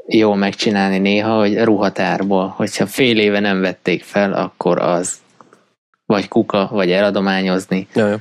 jól 0.06 0.36
megcsinálni 0.36 0.98
néha, 0.98 1.38
hogy 1.38 1.58
ruhatárból, 1.58 2.46
hogyha 2.56 2.86
fél 2.86 3.18
éve 3.18 3.40
nem 3.40 3.60
vették 3.60 4.02
fel, 4.02 4.32
akkor 4.32 4.78
az 4.78 5.16
vagy 6.12 6.28
kuka, 6.28 6.68
vagy 6.70 6.90
eladományozni. 6.90 7.86
Ja, 7.94 8.20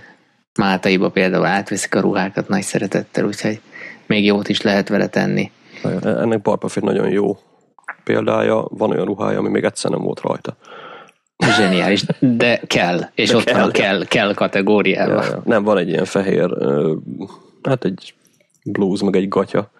Máltaiba 0.59 1.09
például 1.09 1.45
átviszik 1.45 1.95
a 1.95 1.99
ruhákat 1.99 2.47
nagy 2.47 2.61
szeretettel, 2.61 3.25
úgyhogy 3.25 3.61
még 4.05 4.25
jót 4.25 4.49
is 4.49 4.61
lehet 4.61 4.89
vele 4.89 5.07
tenni. 5.07 5.51
Ja, 5.83 6.19
ennek 6.19 6.41
Barpafit 6.41 6.83
nagyon 6.83 7.09
jó 7.09 7.37
példája, 8.03 8.65
van 8.69 8.91
olyan 8.91 9.05
ruhája, 9.05 9.37
ami 9.37 9.49
még 9.49 9.63
egyszer 9.63 9.91
nem 9.91 10.01
volt 10.01 10.19
rajta. 10.21 10.57
Zseniális, 11.37 12.03
de 12.19 12.61
kell, 12.67 12.99
és 13.15 13.29
de 13.29 13.35
ott 13.35 13.43
kell, 13.43 13.59
van 13.59 13.69
a 13.69 13.71
kell, 13.71 14.05
kell 14.05 14.33
kategóriában. 14.33 15.23
Ja, 15.23 15.29
ja. 15.29 15.41
Nem, 15.45 15.63
van 15.63 15.77
egy 15.77 15.89
ilyen 15.89 16.05
fehér, 16.05 16.49
hát 17.63 17.85
egy 17.85 18.13
blues, 18.63 19.01
meg 19.01 19.15
egy 19.15 19.27
gatya, 19.27 19.71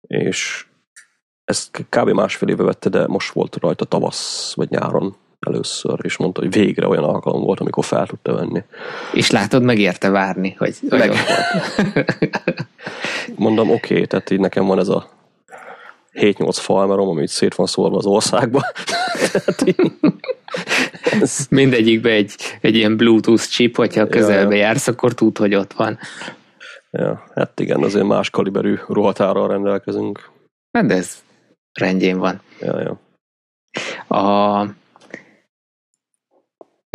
és 0.00 0.66
ezt 1.44 1.86
kb. 1.88 2.08
másfél 2.08 2.48
éve 2.48 2.62
vette, 2.62 2.88
de 2.88 3.06
most 3.06 3.32
volt 3.32 3.56
rajta 3.60 3.84
tavasz, 3.84 4.54
vagy 4.54 4.70
nyáron 4.70 5.16
először, 5.46 5.98
és 6.02 6.16
mondta, 6.16 6.40
hogy 6.40 6.52
végre 6.52 6.88
olyan 6.88 7.04
alkalom 7.04 7.42
volt, 7.42 7.60
amikor 7.60 7.84
fel 7.84 8.06
tudta 8.06 8.34
venni. 8.34 8.62
És 9.12 9.30
látod, 9.30 9.62
megérte 9.62 10.10
várni, 10.10 10.54
hogy 10.58 10.76
Meg... 10.88 11.12
Mondom, 13.34 13.70
oké, 13.70 13.94
okay, 13.94 14.06
tehát 14.06 14.30
így 14.30 14.40
nekem 14.40 14.66
van 14.66 14.78
ez 14.78 14.88
a 14.88 15.08
7-8 16.12 16.48
farmerom, 16.52 17.08
ami 17.08 17.26
szét 17.26 17.54
van 17.54 17.66
szólva 17.66 17.96
az 17.96 18.06
országba. 18.06 18.62
ez... 21.20 21.46
Mindegyikbe 21.50 22.10
egy, 22.10 22.34
egy 22.60 22.76
ilyen 22.76 22.96
Bluetooth 22.96 23.48
chip, 23.48 23.76
hogyha 23.76 24.06
közelbe 24.06 24.54
ja, 24.54 24.60
jársz, 24.60 24.86
akkor 24.86 25.14
tud, 25.14 25.38
hogy 25.38 25.54
ott 25.54 25.72
van. 25.72 25.98
Ja, 26.90 27.24
hát 27.34 27.60
igen, 27.60 27.82
azért 27.82 28.06
más 28.06 28.30
kaliberű 28.30 28.74
ruhatárral 28.88 29.48
rendelkezünk. 29.48 30.30
Hát 30.72 30.86
de 30.86 30.94
ez 30.94 31.22
rendjén 31.72 32.18
van. 32.18 32.40
Ja, 32.60 32.80
ja. 32.80 33.00
A, 34.16 34.66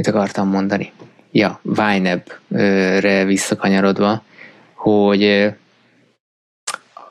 mit 0.02 0.16
akartam 0.16 0.48
mondani? 0.48 0.92
Ja, 1.32 1.60
Vine-re 1.62 3.26
visszakanyarodva, 3.26 4.24
hogy 4.74 5.54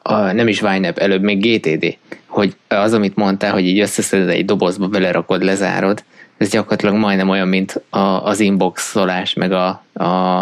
a, 0.03 0.33
nem 0.33 0.49
is 0.49 0.61
Vine 0.61 0.93
előbb 0.93 1.23
még 1.23 1.41
GTD, 1.41 1.97
hogy 2.27 2.57
az, 2.69 2.93
amit 2.93 3.17
mondtál, 3.17 3.53
hogy 3.53 3.67
így 3.67 3.81
összeszeded 3.81 4.29
egy 4.29 4.45
dobozba, 4.45 4.87
belerakod, 4.87 5.43
lezárod, 5.43 6.05
ez 6.39 6.49
gyakorlatilag 6.49 6.95
majdnem 6.95 7.29
olyan, 7.29 7.49
mint 7.49 7.83
a, 7.91 7.99
az 7.99 8.41
inboxolás, 8.41 9.35
meg 9.35 9.53
a, 9.53 9.69
a, 9.93 10.41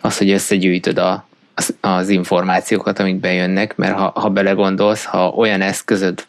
az, 0.00 0.18
hogy 0.18 0.30
összegyűjtöd 0.30 0.98
a, 0.98 1.26
az, 1.54 1.74
az 1.80 2.08
információkat, 2.08 2.98
amik 2.98 3.16
bejönnek, 3.16 3.76
mert 3.76 3.96
ha, 3.96 4.12
ha 4.14 4.28
belegondolsz, 4.28 5.04
ha 5.04 5.28
olyan 5.28 5.60
eszközöd, 5.60 6.26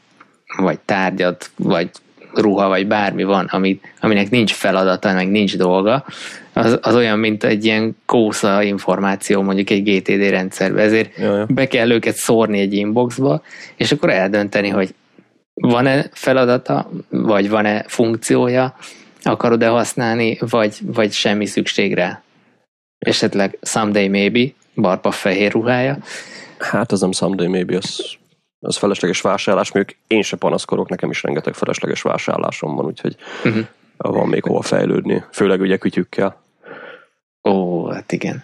vagy 0.57 0.79
tárgyad, 0.79 1.37
vagy 1.55 1.89
ruha, 2.35 2.67
vagy 2.67 2.87
bármi 2.87 3.23
van, 3.23 3.45
amit, 3.45 3.93
aminek 3.99 4.29
nincs 4.29 4.53
feladata, 4.53 5.13
meg 5.13 5.29
nincs 5.29 5.57
dolga, 5.57 6.05
az, 6.53 6.79
az 6.81 6.95
olyan, 6.95 7.19
mint 7.19 7.43
egy 7.43 7.65
ilyen 7.65 7.97
kósza 8.05 8.63
információ 8.63 9.41
mondjuk 9.41 9.69
egy 9.69 9.83
GTD 9.83 10.29
rendszerbe. 10.29 10.81
Ezért 10.81 11.17
Jaj. 11.17 11.45
be 11.47 11.67
kell 11.67 11.91
őket 11.91 12.15
szórni 12.15 12.59
egy 12.59 12.73
inboxba, 12.73 13.41
és 13.75 13.91
akkor 13.91 14.09
eldönteni, 14.09 14.69
hogy 14.69 14.93
van-e 15.53 16.09
feladata, 16.11 16.89
vagy 17.09 17.49
van-e 17.49 17.83
funkciója, 17.87 18.75
akarod-e 19.21 19.67
használni, 19.67 20.37
vagy, 20.49 20.77
vagy 20.81 21.11
semmi 21.11 21.45
szükség 21.45 21.93
rá. 21.93 22.21
Esetleg 22.97 23.57
someday 23.61 24.07
maybe, 24.07 24.53
barpa 24.75 25.11
fehér 25.11 25.51
ruhája. 25.51 25.97
Hát 26.59 26.91
az 26.91 27.01
nem 27.01 27.11
someday 27.11 27.47
maybe, 27.47 27.77
az 27.77 28.17
az 28.65 28.78
felesleges 28.78 29.21
vásárlás, 29.21 29.71
mondjuk 29.71 29.97
én 30.08 30.21
se 30.21 30.38
panaszkorok, 30.38 30.89
nekem 30.89 31.10
is 31.10 31.23
rengeteg 31.23 31.54
felesleges 31.54 32.01
vásárlásom 32.01 32.75
van, 32.75 32.86
úgyhogy 32.86 33.15
uh-huh. 33.43 33.65
van 33.97 34.28
még 34.28 34.43
hova 34.43 34.62
fejlődni, 34.62 35.23
főleg 35.32 35.62
ugye 35.62 35.78
kütyükkel. 35.78 36.43
Ó, 37.43 37.86
hát 37.89 38.12
igen. 38.12 38.43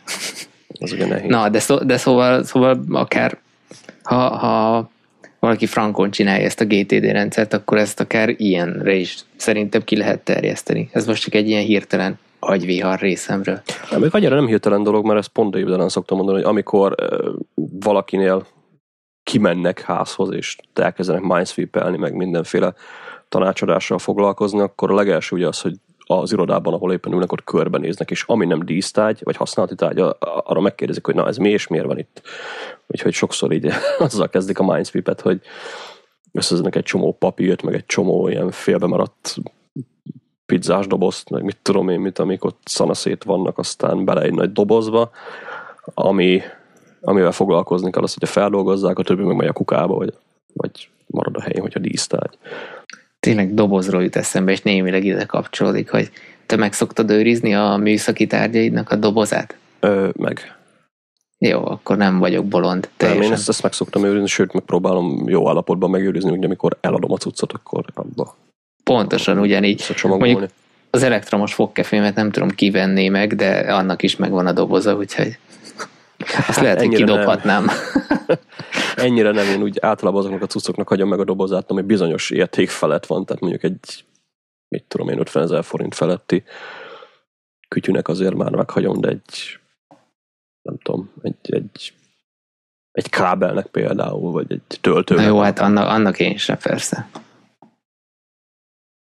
Az 0.79 0.91
ugye 0.91 1.05
nehéz. 1.05 1.29
Na, 1.29 1.49
de, 1.49 1.59
szó, 1.59 1.77
de 1.77 1.97
szóval, 1.97 2.43
szóval 2.43 2.83
akár 2.91 3.37
ha, 4.03 4.37
ha 4.37 4.89
valaki 5.39 5.65
frankon 5.65 6.11
csinálja 6.11 6.45
ezt 6.45 6.61
a 6.61 6.65
GTD 6.65 7.03
rendszert, 7.03 7.53
akkor 7.53 7.77
ezt 7.77 7.99
akár 7.99 8.33
ilyenre 8.37 8.93
is 8.93 9.17
szerintem 9.35 9.83
ki 9.83 9.97
lehet 9.97 10.19
terjeszteni. 10.19 10.89
Ez 10.91 11.05
most 11.05 11.23
csak 11.23 11.33
egy 11.33 11.47
ilyen 11.47 11.63
hirtelen 11.63 12.19
agyvihar 12.39 12.99
részemről. 12.99 13.61
Még 13.97 14.09
annyira 14.11 14.35
nem 14.35 14.47
hirtelen 14.47 14.83
dolog, 14.83 15.05
mert 15.05 15.19
ezt 15.19 15.27
pont 15.27 15.55
évdelen 15.55 15.89
szoktam 15.89 16.17
mondani, 16.17 16.37
hogy 16.37 16.47
amikor 16.47 16.95
valakinél 17.79 18.45
kimennek 19.23 19.81
házhoz, 19.81 20.33
és 20.33 20.57
elkezdenek 20.73 21.21
mindsweep 21.21 21.97
meg 21.97 22.15
mindenféle 22.15 22.73
tanácsadással 23.29 23.99
foglalkozni, 23.99 24.59
akkor 24.59 24.91
a 24.91 24.95
legelső 24.95 25.35
ugye 25.35 25.47
az, 25.47 25.61
hogy 25.61 25.75
az 26.05 26.31
irodában, 26.31 26.73
ahol 26.73 26.91
éppen 26.91 27.13
ülnek, 27.13 27.31
ott 27.31 27.43
körbenéznek, 27.43 28.11
és 28.11 28.23
ami 28.27 28.45
nem 28.45 28.65
dísztágy, 28.65 29.19
vagy 29.23 29.35
használati 29.35 29.75
tágy, 29.75 29.99
arra 30.19 30.61
megkérdezik, 30.61 31.05
hogy 31.05 31.15
na 31.15 31.27
ez 31.27 31.37
mi 31.37 31.49
és 31.49 31.67
miért 31.67 31.85
van 31.85 31.97
itt. 31.97 32.21
Úgyhogy 32.87 33.13
sokszor 33.13 33.51
így 33.51 33.69
azzal 33.99 34.29
kezdik 34.29 34.59
a 34.59 34.73
mindsweep 34.73 35.21
hogy 35.21 35.41
összezenek 36.31 36.75
egy 36.75 36.83
csomó 36.83 37.15
papírt, 37.19 37.61
meg 37.61 37.73
egy 37.73 37.85
csomó 37.85 38.27
ilyen 38.27 38.51
félbemaradt 38.51 39.35
pizzás 40.45 40.87
dobozt, 40.87 41.29
meg 41.29 41.43
mit 41.43 41.57
tudom 41.61 41.89
én, 41.89 41.99
mit, 41.99 42.19
amik 42.19 42.43
ott 42.43 42.61
szanaszét 42.63 43.23
vannak, 43.23 43.57
aztán 43.57 44.05
bele 44.05 44.21
egy 44.21 44.33
nagy 44.33 44.51
dobozba, 44.51 45.11
ami, 45.93 46.41
amivel 47.01 47.31
foglalkozni 47.31 47.91
kell, 47.91 48.03
az, 48.03 48.13
hogyha 48.13 48.33
feldolgozzák, 48.33 48.99
a 48.99 49.03
többi 49.03 49.23
meg 49.23 49.35
megy 49.35 49.47
a 49.47 49.53
kukába, 49.53 49.95
vagy, 49.95 50.13
vagy 50.53 50.89
marad 51.07 51.35
a 51.35 51.41
helyén, 51.41 51.61
hogyha 51.61 51.79
dísztárgy. 51.79 52.37
Tényleg 53.19 53.53
dobozról 53.53 54.03
jut 54.03 54.15
eszembe, 54.15 54.51
és 54.51 54.61
némileg 54.61 55.05
ide 55.05 55.25
kapcsolódik, 55.25 55.89
hogy 55.89 56.11
te 56.45 56.55
meg 56.55 56.73
szoktad 56.73 57.09
őrizni 57.09 57.55
a 57.55 57.75
műszaki 57.75 58.27
tárgyaidnak 58.27 58.91
a 58.91 58.95
dobozát? 58.95 59.57
Ö, 59.79 60.09
meg. 60.13 60.55
Jó, 61.37 61.65
akkor 61.65 61.97
nem 61.97 62.19
vagyok 62.19 62.45
bolond. 62.45 62.89
Teljesen. 62.97 63.21
Nem, 63.21 63.31
én 63.31 63.37
ezt, 63.37 63.49
ezt 63.49 63.63
meg 63.63 63.73
szoktam 63.73 64.03
őrizni, 64.03 64.27
sőt, 64.27 64.53
megpróbálom 64.53 65.23
jó 65.27 65.49
állapotban 65.49 65.89
megőrizni, 65.89 66.29
hogy 66.29 66.43
amikor 66.43 66.77
eladom 66.81 67.11
a 67.11 67.17
cuccot, 67.17 67.53
akkor 67.53 67.85
abba. 67.93 68.35
Pontosan 68.83 69.39
ugyanígy. 69.39 69.95
Mondjuk 70.03 70.45
az 70.89 71.03
elektromos 71.03 71.53
fogkefémet 71.53 72.15
nem 72.15 72.31
tudom 72.31 72.49
kivenni 72.49 73.07
meg, 73.07 73.35
de 73.35 73.73
annak 73.73 74.03
is 74.03 74.15
megvan 74.15 74.47
a 74.47 74.51
doboza, 74.51 74.95
úgyhogy 74.95 75.37
azt 76.47 76.59
lehet, 76.59 76.79
hogy 76.79 76.95
kidobhatnám. 76.95 77.65
Nem. 77.65 77.75
Ennyire 79.05 79.31
nem, 79.31 79.47
én 79.47 79.61
úgy 79.61 79.77
általában 79.81 80.19
azoknak 80.19 80.41
a 80.41 80.47
cuccoknak 80.47 80.87
hagyom 80.87 81.09
meg 81.09 81.19
a 81.19 81.23
dobozát, 81.23 81.71
ami 81.71 81.81
bizonyos 81.81 82.29
érték 82.29 82.69
felett 82.69 83.05
van, 83.05 83.25
tehát 83.25 83.41
mondjuk 83.41 83.63
egy, 83.63 84.05
mit 84.67 84.83
tudom 84.87 85.09
én, 85.09 85.19
50 85.19 85.43
ezer 85.43 85.63
forint 85.63 85.95
feletti 85.95 86.43
kütyűnek 87.67 88.07
azért 88.07 88.33
már 88.33 88.51
meghagyom, 88.51 89.01
de 89.01 89.07
egy 89.07 89.59
nem 90.61 90.77
tudom, 90.77 91.11
egy, 91.21 91.53
egy, 91.53 91.93
egy 92.91 93.09
kábelnek 93.09 93.65
például, 93.67 94.31
vagy 94.31 94.51
egy 94.51 94.79
töltőnek. 94.81 95.25
jó, 95.25 95.39
hát 95.39 95.59
annak, 95.59 95.87
annak 95.87 96.19
én 96.19 96.37
sem 96.37 96.57
persze. 96.57 97.09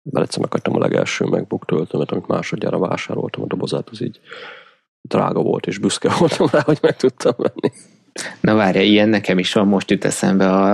Mert 0.02 0.26
egyszer 0.26 0.42
meghagytam 0.42 0.76
a 0.76 0.80
legelső 0.80 1.26
MacBook 1.26 1.66
töltőmet, 1.66 2.12
amit 2.12 2.28
másodjára 2.28 2.80
vásároltam, 2.80 3.44
a 3.44 3.48
dobozát 3.48 3.90
az 3.90 4.02
így 4.02 4.20
drága 5.08 5.42
volt, 5.42 5.68
és 5.68 5.78
büszke 5.78 6.10
voltam 6.20 6.48
rá, 6.52 6.62
hogy 6.62 6.80
meg 6.82 6.96
tudtam 6.96 7.34
venni. 7.38 7.74
Na 8.40 8.56
várja, 8.56 8.82
ilyen 8.82 9.10
nekem 9.10 9.40
is 9.40 9.54
van, 9.54 9.68
most 9.68 9.92
jut 9.92 10.06
eszembe 10.06 10.50
a, 10.50 10.72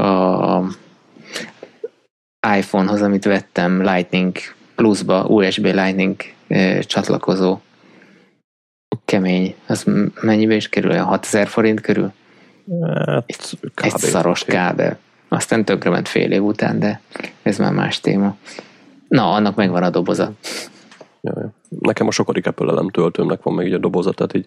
a 0.00 0.68
iPhone-hoz, 2.56 3.02
amit 3.02 3.24
vettem 3.24 3.82
Lightning 3.82 4.36
Plus-ba, 4.74 5.24
USB 5.24 5.64
Lightning 5.64 6.16
csatlakozó 6.80 7.60
kemény. 9.04 9.54
Az 9.66 9.86
mennyibe 10.20 10.54
is 10.54 10.68
kerül? 10.68 10.96
6000 10.96 11.46
forint 11.46 11.80
körül? 11.80 12.12
Hát, 13.06 13.24
egy, 13.26 13.58
egy 13.74 13.96
szaros 13.96 14.44
kábel. 14.44 14.98
Aztán 15.28 15.64
ment 15.84 16.08
fél 16.08 16.32
év 16.32 16.44
után, 16.44 16.78
de 16.78 17.00
ez 17.42 17.58
már 17.58 17.72
más 17.72 18.00
téma. 18.00 18.36
Na, 19.08 19.32
annak 19.32 19.54
megvan 19.54 19.82
a 19.82 19.90
doboza. 19.90 20.32
Jaj. 21.26 21.44
Nekem 21.80 22.06
a 22.06 22.10
sokadik 22.10 22.46
Apple 22.46 22.68
elem 22.68 22.90
töltőmnek 22.90 23.42
van 23.42 23.54
meg 23.54 23.66
így 23.66 23.72
a 23.72 23.78
doboza, 23.78 24.12
tehát 24.12 24.34
így 24.34 24.46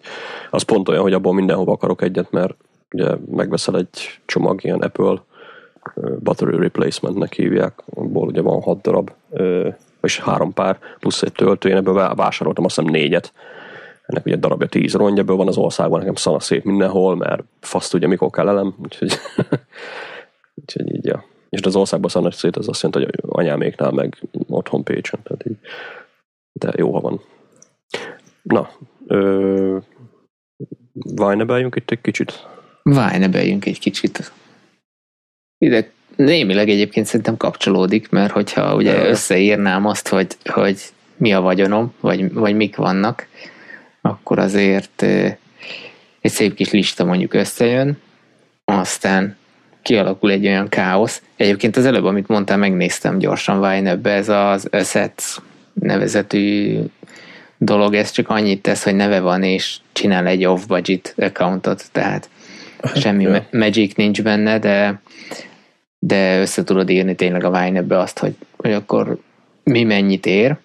az 0.50 0.62
pont 0.62 0.88
olyan, 0.88 1.02
hogy 1.02 1.12
abból 1.12 1.34
mindenhova 1.34 1.72
akarok 1.72 2.02
egyet, 2.02 2.30
mert 2.30 2.54
ugye 2.92 3.14
megveszel 3.30 3.76
egy 3.76 4.20
csomag 4.26 4.64
ilyen 4.64 4.80
Apple 4.80 5.22
battery 6.22 6.56
replacementnek 6.56 7.34
hívják, 7.34 7.82
abból 7.94 8.26
ugye 8.26 8.40
van 8.40 8.62
hat 8.62 8.80
darab, 8.80 9.10
és 10.02 10.20
három 10.20 10.52
pár, 10.52 10.78
plusz 10.98 11.22
egy 11.22 11.32
töltő, 11.32 11.68
én 11.68 11.76
ebből 11.76 12.14
vásároltam 12.14 12.64
azt 12.64 12.76
hiszem 12.76 12.90
négyet, 12.90 13.32
ennek 14.06 14.26
ugye 14.26 14.36
darabja 14.36 14.66
tíz 14.66 14.94
rongy, 14.94 15.18
ebből 15.18 15.36
van 15.36 15.48
az 15.48 15.56
országban 15.56 15.98
nekem 15.98 16.14
szana 16.14 16.40
szép 16.40 16.64
mindenhol, 16.64 17.16
mert 17.16 17.42
fasz 17.60 17.88
tudja, 17.88 18.08
mikor 18.08 18.30
kell 18.30 18.48
elem, 18.48 18.74
úgyhogy, 18.82 19.12
úgyhogy 20.60 20.94
így, 20.94 21.04
ja. 21.04 21.24
És 21.48 21.60
az 21.60 21.76
országban 21.76 22.10
szana 22.10 22.30
szét, 22.30 22.56
az 22.56 22.68
azt 22.68 22.82
jelenti, 22.82 23.04
hogy 23.04 23.30
anyáméknál 23.40 23.90
meg 23.90 24.28
otthon 24.48 24.82
Pécsen, 24.82 25.20
tehát 25.22 25.46
így, 25.46 25.56
de 26.60 26.72
jó, 26.76 26.92
ha 26.92 27.00
van. 27.00 27.20
Na, 28.42 28.70
ö, 29.06 29.78
vájnebeljünk 30.92 31.76
itt 31.76 31.90
egy 31.90 32.00
kicsit? 32.00 32.46
Vájnebeljünk 32.82 33.66
egy 33.66 33.78
kicsit. 33.78 34.32
Ide 35.58 35.90
némileg 36.16 36.68
egyébként 36.68 37.06
szerintem 37.06 37.36
kapcsolódik, 37.36 38.10
mert 38.10 38.32
hogyha 38.32 38.74
ugye 38.74 39.08
összeírnám 39.08 39.86
azt, 39.86 40.08
hogy, 40.08 40.36
hogy 40.44 40.80
mi 41.16 41.32
a 41.32 41.40
vagyonom, 41.40 41.94
vagy, 42.00 42.32
vagy 42.32 42.54
mik 42.54 42.76
vannak, 42.76 43.26
akkor 44.00 44.38
azért 44.38 45.02
egy 46.20 46.30
szép 46.30 46.54
kis 46.54 46.70
lista 46.70 47.04
mondjuk 47.04 47.34
összejön, 47.34 47.98
aztán 48.64 49.36
kialakul 49.82 50.30
egy 50.30 50.46
olyan 50.46 50.68
káosz. 50.68 51.22
Egyébként 51.36 51.76
az 51.76 51.84
előbb, 51.84 52.04
amit 52.04 52.28
mondtam, 52.28 52.58
megnéztem 52.58 53.18
gyorsan 53.18 53.58
wine 53.58 53.98
ez 54.02 54.28
az 54.28 54.68
Assets 54.70 55.36
nevezetű 55.72 56.78
dolog, 57.58 57.94
ez 57.94 58.10
csak 58.10 58.28
annyit 58.28 58.62
tesz, 58.62 58.84
hogy 58.84 58.94
neve 58.94 59.20
van, 59.20 59.42
és 59.42 59.76
csinál 59.92 60.26
egy 60.26 60.44
off-budget 60.44 61.14
accountot, 61.16 61.84
tehát 61.92 62.28
semmi 62.94 63.22
ja. 63.22 63.46
magic 63.50 63.94
nincs 63.94 64.22
benne, 64.22 64.58
de 64.58 65.00
de 66.02 66.40
össze 66.40 66.64
tudod 66.64 66.90
írni 66.90 67.14
tényleg 67.14 67.44
a 67.44 67.48
wine 67.48 67.84
azt, 67.88 68.18
hogy, 68.18 68.34
hogy 68.56 68.72
akkor 68.72 69.18
mi 69.64 69.82
mennyit 69.82 70.26
ér, 70.26 70.56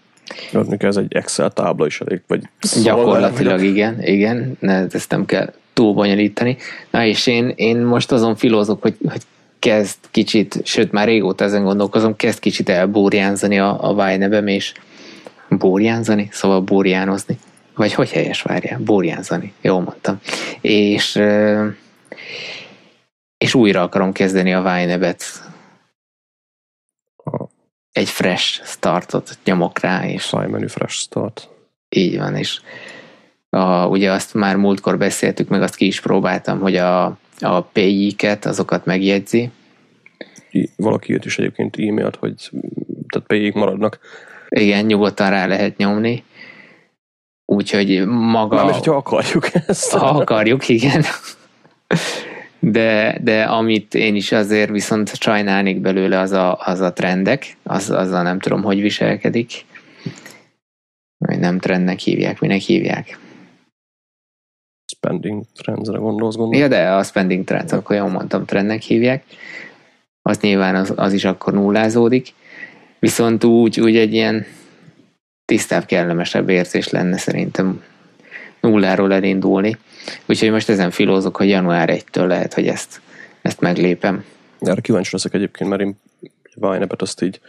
Adni 0.54 0.78
ez 0.80 0.98
egy 0.98 1.14
Excel 1.16 1.50
tábla 1.50 1.86
is 1.86 2.02
elég, 2.02 2.22
vagy 2.28 2.42
Gyakorlatilag 2.84 3.64
igen, 3.64 4.04
igen, 4.04 4.58
ne, 4.60 4.86
ezt 4.92 5.12
nem 5.12 5.26
kell 5.26 5.54
túl 5.74 5.94
bonyolítani. 5.94 6.58
Na 6.90 7.06
és 7.06 7.28
én, 7.28 7.54
én 7.56 7.78
most 7.78 8.12
azon 8.12 8.36
filózok, 8.36 8.82
hogy, 8.82 8.96
hogy 9.08 9.22
kezd 9.60 9.98
kicsit, 10.12 10.60
sőt 10.64 10.92
már 10.92 11.08
régóta 11.08 11.44
ezen 11.44 11.64
gondolkozom, 11.64 12.16
kezd 12.16 12.40
kicsit 12.40 12.70
elbúrjánzani 12.70 13.60
a, 13.60 13.90
a 13.90 14.18
nevem, 14.18 14.48
és 14.48 14.74
búrjánzani, 15.50 16.28
szóval 16.32 16.62
búrjánozni. 16.62 17.38
Vagy 17.76 17.94
hogy 17.94 18.12
helyes 18.12 18.42
várjál? 18.42 18.80
Búrjánzani. 18.80 19.54
Jól 19.62 19.82
mondtam. 19.82 20.20
És 20.62 21.22
és 23.38 23.54
újra 23.54 23.82
akarom 23.82 24.12
kezdeni 24.12 24.54
a 24.54 24.62
Vájnebet 24.62 25.24
egy 27.92 28.10
fresh 28.10 28.64
startot 28.64 29.38
nyomok 29.44 29.80
rá. 29.80 30.08
És 30.08 30.32
menu 30.32 30.68
fresh 30.68 30.96
start. 30.96 31.50
Így 31.90 32.18
van, 32.18 32.36
és 32.36 32.62
a, 33.50 33.88
ugye 33.88 34.12
azt 34.12 34.34
már 34.34 34.56
múltkor 34.56 34.98
beszéltük, 34.98 35.48
meg 35.48 35.62
azt 35.62 35.76
ki 35.76 35.86
is 35.86 36.02
próbáltam, 36.02 36.60
hogy 36.60 36.76
a, 36.76 37.06
a 37.40 37.62
PI-ket, 37.62 38.46
azokat 38.46 38.86
megjegyzi. 38.86 39.52
Valaki 40.76 41.12
jött 41.12 41.26
is 41.26 41.38
egyébként 41.38 41.76
e-mailt, 41.80 42.16
hogy 42.16 42.50
tehát 43.08 43.28
PI-k 43.28 43.54
maradnak. 43.54 44.00
Igen, 44.60 44.86
nyugodtan 44.86 45.30
rá 45.30 45.46
lehet 45.46 45.78
nyomni. 45.78 46.24
Úgyhogy 47.46 48.06
maga... 48.06 48.56
Mármint, 48.56 48.76
hogyha 48.76 48.96
akarjuk 48.96 49.48
ezt. 49.68 49.92
Ha 49.92 50.08
akarjuk, 50.08 50.70
igen 50.70 51.04
de, 52.72 53.18
de 53.22 53.44
amit 53.44 53.94
én 53.94 54.16
is 54.16 54.32
azért 54.32 54.70
viszont 54.70 55.16
sajnálnék 55.16 55.80
belőle 55.80 56.20
az 56.20 56.32
a, 56.32 56.58
az 56.60 56.80
a 56.80 56.94
trendek, 56.94 57.58
az, 57.64 57.90
azzal 57.90 58.24
nem 58.24 58.40
tudom, 58.40 58.64
hogy 58.64 58.82
viselkedik. 58.82 59.66
Vagy 61.18 61.40
nem 61.40 61.60
trendnek 61.60 62.00
hívják, 62.00 62.40
minek 62.40 62.60
hívják? 62.60 63.20
Spending 64.96 65.44
trendsre 65.54 65.98
gondolsz, 65.98 66.36
gondolsz? 66.36 66.62
Ja, 66.62 66.68
de 66.68 66.90
a 66.90 67.04
spending 67.04 67.44
trends, 67.44 67.72
akkor 67.72 67.96
jól 67.96 68.10
mondtam, 68.10 68.46
trendnek 68.46 68.82
hívják. 68.82 69.24
Az 70.22 70.40
nyilván 70.40 70.76
az, 70.76 70.94
az 70.96 71.14
is 71.14 71.26
akkor 71.26 71.54
nullázódik. 71.54 72.34
Viszont 73.00 73.44
úgy, 73.44 73.80
úgy 73.80 73.98
egy 73.98 74.14
ilyen 74.14 74.46
tisztább, 75.46 75.86
kellemesebb 75.86 76.50
érzés 76.50 76.90
lenne 76.90 77.18
szerintem 77.18 77.84
nulláról 78.62 79.14
elindulni. 79.14 79.78
Úgyhogy 80.26 80.52
most 80.52 80.70
ezen 80.70 80.92
filózok, 80.92 81.38
hogy 81.38 81.50
január 81.50 81.90
1-től 81.92 82.28
lehet, 82.28 82.54
hogy 82.54 82.68
ezt, 82.68 83.02
ezt 83.42 83.60
meglépem. 83.60 84.24
Erre 84.60 84.82
kíváncsi 84.82 85.10
leszek 85.12 85.34
egyébként, 85.34 85.70
mert 85.70 85.82
én 85.82 85.96
Vájnepet 86.56 87.02
azt 87.02 87.22
így 87.22 87.40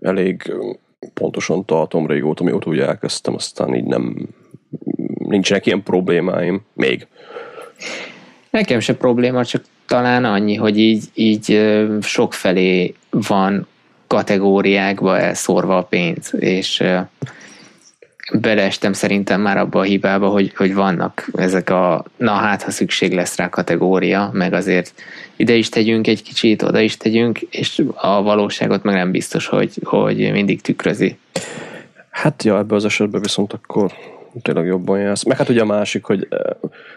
elég 0.00 0.54
pontosan 1.14 1.64
tartom 1.64 2.06
régóta, 2.06 2.44
mióta 2.44 2.70
ugye 2.70 2.86
elkezdtem, 2.86 3.34
aztán 3.34 3.74
így 3.74 3.84
nem 3.84 4.28
nincsenek 5.18 5.66
ilyen 5.66 5.82
problémáim 5.82 6.62
még. 6.72 7.06
Nekem 8.50 8.80
se 8.80 8.94
probléma, 8.94 9.44
csak 9.44 9.64
talán 9.86 10.24
annyi, 10.24 10.54
hogy 10.54 10.78
így, 10.78 11.04
így 11.14 11.60
sokfelé 12.00 12.94
van 13.10 13.66
kategóriákba 14.10 15.18
elszórva 15.18 15.76
a 15.76 15.82
pénz, 15.82 16.34
és 16.38 16.82
beleestem 18.32 18.92
szerintem 18.92 19.40
már 19.40 19.56
abba 19.56 19.78
a 19.78 19.82
hibába, 19.82 20.28
hogy, 20.28 20.52
hogy 20.56 20.74
vannak 20.74 21.30
ezek 21.34 21.70
a 21.70 22.04
na 22.16 22.32
hát, 22.32 22.62
ha 22.62 22.70
szükség 22.70 23.12
lesz 23.12 23.36
rá 23.36 23.48
kategória, 23.48 24.30
meg 24.32 24.52
azért 24.52 24.92
ide 25.36 25.54
is 25.54 25.68
tegyünk 25.68 26.06
egy 26.06 26.22
kicsit, 26.22 26.62
oda 26.62 26.80
is 26.80 26.96
tegyünk, 26.96 27.40
és 27.40 27.82
a 27.94 28.22
valóságot 28.22 28.82
meg 28.82 28.94
nem 28.94 29.10
biztos, 29.10 29.46
hogy, 29.46 29.78
hogy 29.84 30.32
mindig 30.32 30.60
tükrözi. 30.60 31.18
Hát 32.10 32.42
ja, 32.42 32.58
ebben 32.58 32.76
az 32.76 32.84
esetben 32.84 33.20
viszont 33.20 33.52
akkor 33.52 33.92
tényleg 34.42 34.66
jobban 34.66 35.00
jársz. 35.00 35.24
Meg 35.24 35.36
hát 35.36 35.48
ugye 35.48 35.60
a 35.60 35.64
másik, 35.64 36.04
hogy 36.04 36.28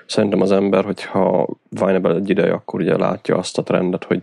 szerintem 0.06 0.41
az 0.41 0.52
ember, 0.52 0.84
hogyha 0.84 1.47
Vine 1.69 2.10
egy 2.10 2.30
ideje, 2.30 2.52
akkor 2.52 2.80
ugye 2.80 2.97
látja 2.97 3.38
azt 3.38 3.58
a 3.58 3.63
trendet, 3.63 4.04
hogy 4.04 4.21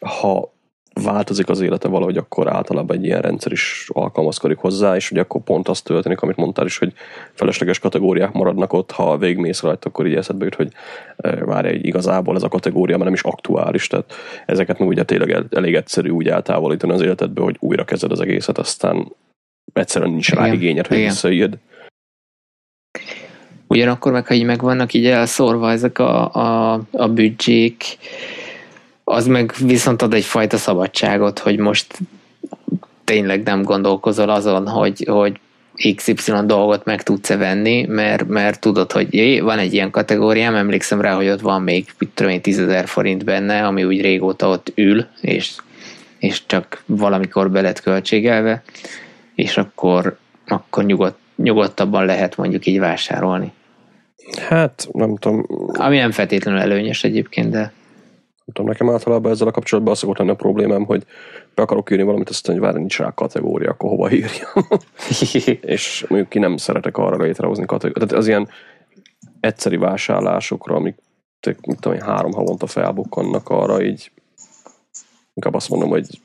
ha 0.00 0.54
változik 1.02 1.48
az 1.48 1.60
élete 1.60 1.88
valahogy, 1.88 2.16
akkor 2.16 2.52
általában 2.52 2.96
egy 2.96 3.04
ilyen 3.04 3.20
rendszer 3.20 3.52
is 3.52 3.88
alkalmazkodik 3.92 4.56
hozzá, 4.56 4.96
és 4.96 5.10
ugye 5.10 5.20
akkor 5.20 5.40
pont 5.40 5.68
azt 5.68 5.84
történik, 5.84 6.20
amit 6.20 6.36
mondtál 6.36 6.66
is, 6.66 6.78
hogy 6.78 6.92
felesleges 7.32 7.78
kategóriák 7.78 8.32
maradnak 8.32 8.72
ott, 8.72 8.90
ha 8.90 9.18
végmész 9.18 9.62
rajta, 9.62 9.88
akkor 9.88 10.06
így 10.06 10.14
eszedbe 10.14 10.44
jut, 10.44 10.54
hogy 10.54 10.72
már 11.46 11.64
egy 11.64 11.86
igazából 11.86 12.36
ez 12.36 12.42
a 12.42 12.48
kategória 12.48 12.96
már 12.96 13.04
nem 13.04 13.14
is 13.14 13.22
aktuális, 13.22 13.86
tehát 13.86 14.12
ezeket 14.46 14.78
meg 14.78 14.88
ugye 14.88 15.04
tényleg 15.04 15.44
elég 15.50 15.74
egyszerű 15.74 16.08
úgy 16.08 16.28
eltávolítani 16.28 16.92
az 16.92 17.00
életedből, 17.00 17.44
hogy 17.44 17.56
újra 17.58 17.84
kezded 17.84 18.10
az 18.10 18.20
egészet, 18.20 18.58
aztán 18.58 19.12
egyszerűen 19.72 20.10
nincs 20.10 20.32
rá 20.32 20.52
igényed, 20.52 20.86
hogy 20.86 20.96
visszaírd. 20.96 21.58
Ugyanakkor 23.66 24.12
meg, 24.12 24.26
ha 24.26 24.34
így 24.34 24.44
megvannak 24.44 24.92
így 24.92 25.06
elszórva 25.06 25.70
ezek 25.70 25.98
a, 25.98 26.32
a, 26.34 26.80
a 26.90 27.08
büdzsék, 27.08 27.98
az 29.08 29.26
meg 29.26 29.54
viszont 29.58 30.02
ad 30.02 30.14
egyfajta 30.14 30.56
szabadságot, 30.56 31.38
hogy 31.38 31.58
most 31.58 31.98
tényleg 33.04 33.42
nem 33.42 33.62
gondolkozol 33.62 34.30
azon, 34.30 34.68
hogy, 34.68 35.06
hogy 35.08 35.40
XY 35.96 36.32
dolgot 36.44 36.84
meg 36.84 37.02
tudsz-e 37.02 37.36
venni, 37.36 37.86
mert, 37.88 38.28
mert 38.28 38.60
tudod, 38.60 38.92
hogy 38.92 39.14
jé, 39.14 39.40
van 39.40 39.58
egy 39.58 39.72
ilyen 39.72 39.90
kategóriám, 39.90 40.54
emlékszem 40.54 41.00
rá, 41.00 41.14
hogy 41.14 41.28
ott 41.28 41.40
van 41.40 41.62
még, 41.62 41.86
tudom 42.14 42.32
én, 42.32 42.40
10 42.40 42.62
forint 42.84 43.24
benne, 43.24 43.66
ami 43.66 43.84
úgy 43.84 44.00
régóta 44.00 44.48
ott 44.48 44.72
ül, 44.74 45.06
és, 45.20 45.54
és 46.18 46.46
csak 46.46 46.82
valamikor 46.86 47.50
be 47.50 47.60
lett 47.60 47.80
költségelve, 47.80 48.62
és 49.34 49.56
akkor, 49.56 50.16
akkor 50.46 50.84
nyugodt, 50.84 51.18
nyugodtabban 51.36 52.04
lehet 52.04 52.36
mondjuk 52.36 52.66
így 52.66 52.78
vásárolni. 52.78 53.52
Hát, 54.48 54.88
nem 54.92 55.16
tudom. 55.16 55.46
Ami 55.72 55.96
nem 55.96 56.10
feltétlenül 56.10 56.60
előnyös 56.60 57.04
egyébként, 57.04 57.50
de 57.50 57.72
nem 58.46 58.54
tudom, 58.54 58.70
nekem 58.70 58.90
általában 58.90 59.32
ezzel 59.32 59.48
a 59.48 59.50
kapcsolatban 59.50 59.92
az 59.92 59.98
szokott 59.98 60.18
lenni 60.18 60.30
a 60.30 60.34
problémám, 60.34 60.84
hogy 60.84 61.04
be 61.54 61.62
akarok 61.62 61.90
írni 61.90 62.04
valamit, 62.04 62.28
azt 62.28 62.46
mondja, 62.46 62.64
hogy 62.64 62.72
várj, 62.72 62.86
nincs 62.86 62.98
rá 62.98 63.14
kategória, 63.14 63.70
akkor 63.70 63.90
hova 63.90 64.10
írjam. 64.10 64.68
és 65.74 66.04
mondjuk 66.08 66.30
ki 66.30 66.38
nem 66.38 66.56
szeretek 66.56 66.96
arra 66.96 67.24
létrehozni 67.24 67.66
kategóriát. 67.66 68.08
Tehát 68.08 68.22
az 68.22 68.28
ilyen 68.28 68.48
egyszeri 69.40 69.76
vásárlásokra, 69.76 70.74
amik 70.74 70.96
mit 71.66 71.80
tudom 71.80 71.98
három 71.98 72.32
havonta 72.32 72.66
felbukkannak 72.66 73.48
arra, 73.48 73.82
így 73.82 74.10
inkább 75.34 75.54
azt 75.54 75.68
mondom, 75.68 75.88
hogy 75.88 76.20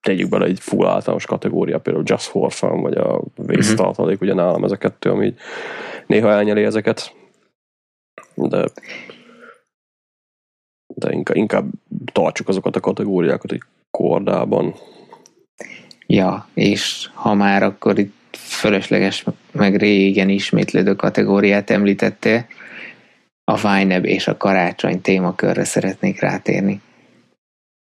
tegyük 0.00 0.28
bele 0.28 0.44
egy 0.44 0.60
full 0.60 0.86
általános 0.86 1.26
kategória, 1.26 1.78
például 1.78 2.04
Just 2.06 2.26
for 2.26 2.52
Fun, 2.52 2.80
vagy 2.80 2.96
a 2.96 3.22
Waste 3.36 3.72
uh-huh. 3.72 3.74
tartalék, 3.74 4.20
ugye 4.20 4.34
nálam 4.34 4.64
ez 4.64 4.72
a 4.72 4.76
kettő, 4.76 5.10
ami 5.10 5.34
néha 6.06 6.30
elnyeli 6.30 6.64
ezeket, 6.64 7.14
de 8.34 8.64
de 10.98 11.12
inkább, 11.12 11.36
inkább 11.36 11.68
tartsuk 12.12 12.48
azokat 12.48 12.76
a 12.76 12.80
kategóriákat 12.80 13.52
egy 13.52 13.62
kordában. 13.90 14.74
Ja, 16.06 16.48
és 16.54 17.08
ha 17.14 17.34
már 17.34 17.62
akkor 17.62 17.98
itt 17.98 18.36
fölösleges, 18.36 19.24
meg 19.52 19.76
régen 19.76 20.28
ismétlődő 20.28 20.94
kategóriát 20.94 21.70
említette, 21.70 22.46
a 23.44 23.56
Vájneb 23.56 24.04
és 24.04 24.26
a 24.26 24.36
karácsony 24.36 25.00
témakörre 25.00 25.64
szeretnék 25.64 26.20
rátérni. 26.20 26.80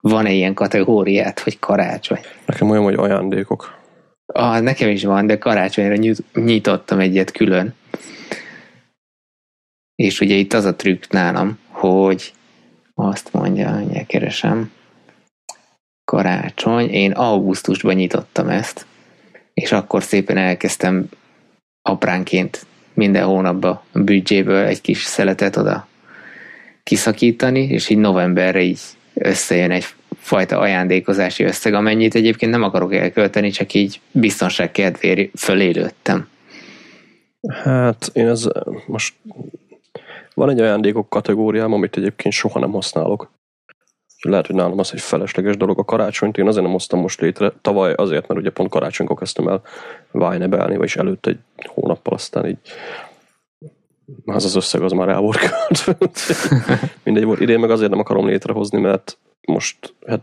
Van-e 0.01 0.31
ilyen 0.31 0.53
kategóriát, 0.53 1.39
hogy 1.39 1.59
karácsony? 1.59 2.19
Nekem 2.45 2.69
olyan, 2.69 2.83
hogy 2.83 2.93
ajándékok. 2.93 3.77
Ah, 4.25 4.61
nekem 4.61 4.89
is 4.89 5.03
van, 5.03 5.27
de 5.27 5.37
karácsonyra 5.37 6.13
nyitottam 6.33 6.99
egyet 6.99 7.31
külön. 7.31 7.73
És 9.95 10.19
ugye 10.19 10.35
itt 10.35 10.53
az 10.53 10.65
a 10.65 10.75
trükk 10.75 11.11
nálam, 11.11 11.59
hogy 11.69 12.33
azt 12.95 13.33
mondja, 13.33 13.69
hogy 13.71 14.05
keresem. 14.05 14.71
Karácsony. 16.05 16.89
Én 16.89 17.11
augusztusban 17.11 17.95
nyitottam 17.95 18.49
ezt, 18.49 18.85
és 19.53 19.71
akkor 19.71 20.03
szépen 20.03 20.37
elkezdtem 20.37 21.09
apránként 21.81 22.65
minden 22.93 23.25
hónapban 23.25 23.81
a 23.91 23.99
büdzséből 23.99 24.65
egy 24.65 24.81
kis 24.81 25.03
szeletet 25.03 25.55
oda 25.55 25.87
kiszakítani, 26.83 27.61
és 27.61 27.89
így 27.89 27.97
novemberre 27.97 28.61
így 28.61 28.79
összejön 29.13 29.71
egy 29.71 29.85
fajta 30.19 30.59
ajándékozási 30.59 31.43
összeg, 31.43 31.73
amennyit 31.73 32.15
egyébként 32.15 32.51
nem 32.51 32.63
akarok 32.63 32.93
elkölteni, 32.93 33.49
csak 33.49 33.73
így 33.73 34.01
biztonság 34.11 34.71
kedvéért 34.71 35.39
fölélődtem. 35.39 36.27
Hát 37.63 38.09
én 38.13 38.27
ez 38.27 38.47
most 38.87 39.13
van 40.45 40.53
egy 40.53 40.61
ajándékok 40.61 41.09
kategóriám, 41.09 41.73
amit 41.73 41.97
egyébként 41.97 42.33
soha 42.33 42.59
nem 42.59 42.71
használok. 42.71 43.31
Lehet, 44.21 44.47
hogy 44.47 44.55
nálam 44.55 44.79
az 44.79 44.93
egy 44.93 45.01
felesleges 45.01 45.57
dolog. 45.57 45.79
A 45.79 45.83
karácsonyt 45.83 46.37
én 46.37 46.47
azért 46.47 46.63
nem 46.63 46.71
hoztam 46.71 46.99
most 46.99 47.21
létre. 47.21 47.53
Tavaly 47.61 47.93
azért, 47.93 48.27
mert 48.27 48.39
ugye 48.39 48.49
pont 48.49 48.69
karácsonykor 48.69 49.17
kezdtem 49.17 49.47
el 49.47 49.61
vájnebelni, 50.11 50.77
vagyis 50.77 50.95
előtt 50.95 51.25
egy 51.25 51.39
hónappal 51.65 52.13
aztán 52.13 52.45
így 52.45 52.57
az 54.25 54.45
az 54.45 54.55
összeg 54.55 54.81
az 54.81 54.91
már 54.91 55.09
el 55.09 55.19
volt 55.19 55.39
Mindegy 57.03 57.23
volt. 57.23 57.39
Idén 57.39 57.59
meg 57.59 57.69
azért 57.69 57.89
nem 57.89 57.99
akarom 57.99 58.27
létrehozni, 58.27 58.79
mert 58.79 59.17
most, 59.47 59.93
hát 60.07 60.21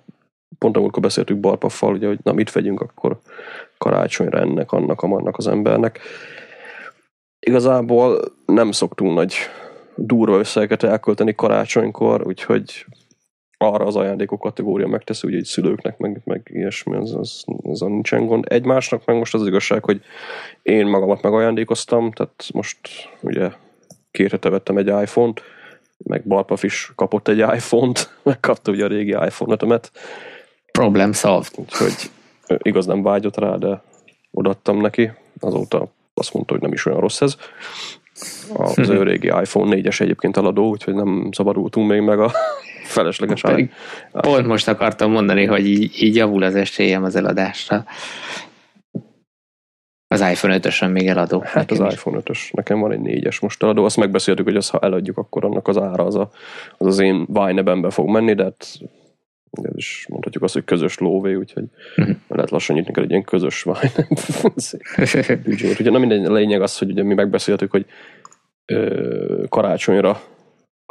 pont 0.58 0.76
amikor 0.76 1.02
beszéltük 1.02 1.40
Barpaffal, 1.40 1.94
ugye, 1.94 2.06
hogy 2.06 2.18
na 2.22 2.32
mit 2.32 2.52
vegyünk 2.52 2.80
akkor 2.80 3.18
karácsonyra 3.78 4.38
ennek, 4.38 4.72
annak, 4.72 5.02
amannak 5.02 5.36
az 5.36 5.46
embernek. 5.46 6.00
Igazából 7.46 8.20
nem 8.46 8.72
szoktunk 8.72 9.14
nagy 9.14 9.34
durva 10.06 10.38
összegeket 10.38 10.82
elkölteni 10.82 11.34
karácsonykor, 11.34 12.26
úgyhogy 12.26 12.86
arra 13.58 13.84
az 13.84 13.96
ajándékok 13.96 14.40
kategória 14.40 14.86
megteszi, 14.86 15.26
ugye 15.26 15.36
egy 15.36 15.44
szülőknek, 15.44 15.98
meg, 15.98 16.20
meg 16.24 16.50
ilyesmi, 16.52 16.96
az, 16.96 17.14
az, 17.14 17.44
az 17.62 17.82
a 17.82 17.86
nincsen 17.86 18.26
gond. 18.26 18.44
Egymásnak 18.48 19.04
meg 19.04 19.16
most 19.16 19.34
az, 19.34 19.40
az 19.40 19.46
igazság, 19.46 19.84
hogy 19.84 20.00
én 20.62 20.86
magamat 20.86 21.22
megajándékoztam, 21.22 22.10
tehát 22.10 22.44
most 22.52 22.78
ugye 23.20 23.50
két 24.10 24.30
hete 24.30 24.48
vettem 24.48 24.76
egy 24.76 24.86
iPhone-t, 24.86 25.42
meg 25.96 26.22
Barpaf 26.26 26.62
is 26.62 26.92
kapott 26.94 27.28
egy 27.28 27.38
iPhone-t, 27.38 28.10
megkapta 28.22 28.70
ugye 28.70 28.84
a 28.84 28.88
régi 28.88 29.10
iPhone-ötömet. 29.10 29.90
Problem 30.72 31.12
solved. 31.12 31.52
Úgyhogy 31.56 32.10
igaz 32.46 32.86
nem 32.86 33.02
vágyott 33.02 33.36
rá, 33.36 33.56
de 33.56 33.82
odaadtam 34.30 34.80
neki. 34.80 35.10
Azóta 35.40 35.88
azt 36.14 36.34
mondta, 36.34 36.52
hogy 36.52 36.62
nem 36.62 36.72
is 36.72 36.86
olyan 36.86 37.00
rossz 37.00 37.20
ez. 37.20 37.36
Az 38.52 38.88
ő 38.88 39.02
régi 39.02 39.26
iPhone 39.26 39.76
4-es 39.76 40.00
egyébként 40.00 40.36
eladó, 40.36 40.68
úgyhogy 40.68 40.94
nem 40.94 41.28
szabadultunk 41.32 41.88
még 41.88 42.00
meg 42.00 42.20
a 42.20 42.30
felesleges 42.84 43.40
Pedig 43.40 43.70
Pont 44.12 44.46
most 44.46 44.68
akartam 44.68 45.10
mondani, 45.10 45.44
hogy 45.44 45.66
így, 45.66 46.02
így 46.02 46.16
javul 46.16 46.42
az 46.42 46.54
esélyem 46.54 47.04
az 47.04 47.16
eladásra. 47.16 47.84
Az 50.06 50.20
iPhone 50.20 50.58
5-ösön 50.58 50.90
még 50.90 51.08
eladó. 51.08 51.42
Hát 51.46 51.70
az 51.70 51.80
is. 51.80 51.92
iPhone 51.92 52.20
5-ös. 52.24 52.52
Nekem 52.52 52.80
van 52.80 52.92
egy 52.92 53.00
4-es 53.02 53.42
most 53.42 53.62
eladó. 53.62 53.84
Azt 53.84 53.96
megbeszéltük, 53.96 54.44
hogy 54.44 54.56
azt, 54.56 54.70
ha 54.70 54.78
eladjuk, 54.78 55.18
akkor 55.18 55.44
annak 55.44 55.68
az 55.68 55.78
ára 55.78 56.04
az 56.04 56.14
a, 56.14 56.30
az, 56.78 56.86
az 56.86 56.98
én 56.98 57.26
Vine 57.26 57.90
fog 57.90 58.08
menni, 58.08 58.34
de 58.34 58.42
hát 58.42 58.78
ez 59.62 59.76
is 59.76 60.06
mondhatjuk 60.08 60.42
azt, 60.42 60.54
hogy 60.54 60.64
közös 60.64 60.98
lóvé, 60.98 61.34
úgyhogy 61.34 61.64
uh-huh. 61.96 62.16
lehet 62.28 62.50
lassan 62.50 62.76
nyitni 62.76 62.92
kell 62.92 63.02
egy 63.02 63.10
ilyen 63.10 63.24
közös 63.24 63.64
büdzsét. 65.44 65.80
Ugye 65.80 65.90
na 65.90 65.98
minden 65.98 66.32
lényeg 66.32 66.62
az, 66.62 66.78
hogy 66.78 66.90
ugye 66.90 67.02
mi 67.02 67.14
megbeszéltük, 67.14 67.70
hogy 67.70 67.86
ö, 68.66 69.44
karácsonyra 69.48 70.20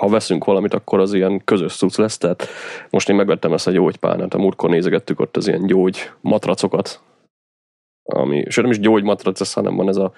ha 0.02 0.10
veszünk 0.10 0.46
valamit, 0.46 0.74
akkor 0.74 1.00
az 1.00 1.14
ilyen 1.14 1.42
közös 1.44 1.76
cucc 1.76 1.98
lesz, 1.98 2.18
tehát 2.18 2.48
most 2.90 3.10
én 3.10 3.16
megvettem 3.16 3.54
ezt 3.54 3.68
a 3.68 3.72
gyógypálnát, 3.72 4.34
a 4.34 4.38
múltkor 4.38 4.70
nézegettük 4.70 5.20
ott 5.20 5.38
az 5.38 5.48
ilyen 5.48 5.66
gyógy 5.66 6.12
matracokat, 6.22 7.02
ami, 8.04 8.46
sőt 8.50 8.64
nem 8.64 8.72
is 8.72 8.80
gyógymatrac, 8.80 9.42
ez, 9.42 9.54
hanem 9.54 9.76
van 9.76 9.88
ez 9.88 9.98
a 9.98 10.12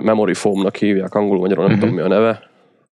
memory 0.00 0.34
foamnak 0.34 0.76
hívják 0.76 1.14
angolul, 1.14 1.40
magyarul 1.40 1.66
nem 1.66 1.72
uh-huh. 1.74 1.90
tudom 1.90 2.06
mi 2.06 2.14
a 2.14 2.18
neve, 2.18 2.49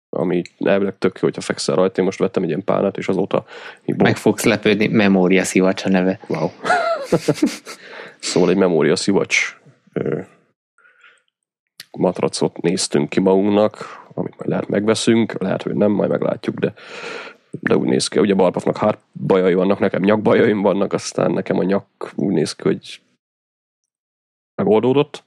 ami 0.10 0.41
elvileg 0.60 0.98
tök 0.98 1.15
jó, 1.15 1.22
hogyha 1.22 1.41
fekszel 1.41 1.76
rajta. 1.76 2.00
Én 2.00 2.06
most 2.06 2.20
vettem 2.20 2.43
egy 2.43 2.50
ilyen 2.50 2.63
pálnát, 2.63 2.98
és 2.98 3.08
azóta... 3.08 3.46
Meg 3.86 4.17
fogsz 4.17 4.43
lepődni, 4.43 4.88
memória 4.88 5.43
szivacs 5.43 5.86
a 5.86 5.89
neve. 5.89 6.20
Wow. 6.28 6.50
szóval 8.20 8.50
egy 8.50 8.58
memória 8.58 8.96
szivacs 8.96 9.60
matracot 11.98 12.62
néztünk 12.62 13.10
ki 13.10 13.20
magunknak, 13.20 14.06
amit 14.13 14.38
majd 14.38 14.50
lehet 14.50 14.67
megveszünk, 14.67 15.41
lehet, 15.41 15.62
hogy 15.62 15.76
nem, 15.76 15.91
majd 15.91 16.10
meglátjuk, 16.10 16.60
de, 16.60 16.73
de 17.50 17.77
úgy 17.77 17.88
néz 17.88 18.08
ki. 18.08 18.19
Ugye 18.19 18.34
Barpafnak 18.34 18.77
hát 18.77 19.00
bajai 19.25 19.54
vannak, 19.54 19.79
nekem 19.79 20.02
nyakbajaim 20.02 20.62
vannak, 20.62 20.94
aztán 20.94 21.31
nekem 21.31 21.60
a 21.60 21.63
nyak 21.63 22.12
úgy 22.15 22.34
néz 22.34 22.56
ki, 22.56 22.63
hogy 22.63 23.02
megoldódott 24.56 25.23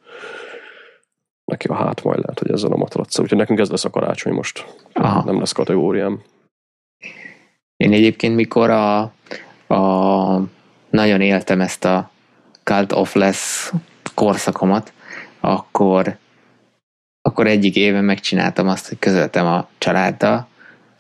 neki 1.51 1.67
a 1.67 1.75
hát 1.75 2.03
majd 2.03 2.19
lehet, 2.19 2.39
hogy 2.39 2.51
ezzel 2.51 2.73
a 2.73 2.77
matraccal. 2.77 3.25
Úgyhogy 3.25 3.39
nekünk 3.39 3.59
ez 3.59 3.71
lesz 3.71 3.85
a 3.85 3.91
karácsony 3.91 4.33
most. 4.33 4.67
Aha. 4.93 5.25
Nem 5.25 5.39
lesz 5.39 5.53
kategóriám. 5.53 6.23
Én 7.77 7.93
egyébként 7.93 8.35
mikor 8.35 8.71
a, 8.71 9.01
a 9.75 10.43
nagyon 10.91 11.21
éltem 11.21 11.61
ezt 11.61 11.85
a 11.85 12.11
cult 12.63 12.93
of 12.93 13.15
less 13.15 13.73
korszakomat, 14.15 14.93
akkor 15.41 16.17
akkor 17.23 17.47
egyik 17.47 17.77
éven 17.77 18.05
megcsináltam 18.05 18.69
azt, 18.69 18.89
hogy 18.89 18.99
közöltem 18.99 19.47
a 19.47 19.69
családdal, 19.79 20.49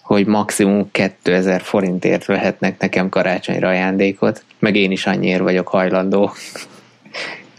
hogy 0.02 0.26
maximum 0.26 0.90
2000 0.90 1.60
forintért 1.60 2.24
vehetnek 2.24 2.78
nekem 2.78 3.08
karácsonyra 3.08 3.68
ajándékot, 3.68 4.44
meg 4.58 4.76
én 4.76 4.90
is 4.90 5.06
annyiért 5.06 5.40
vagyok 5.40 5.68
hajlandó. 5.68 6.32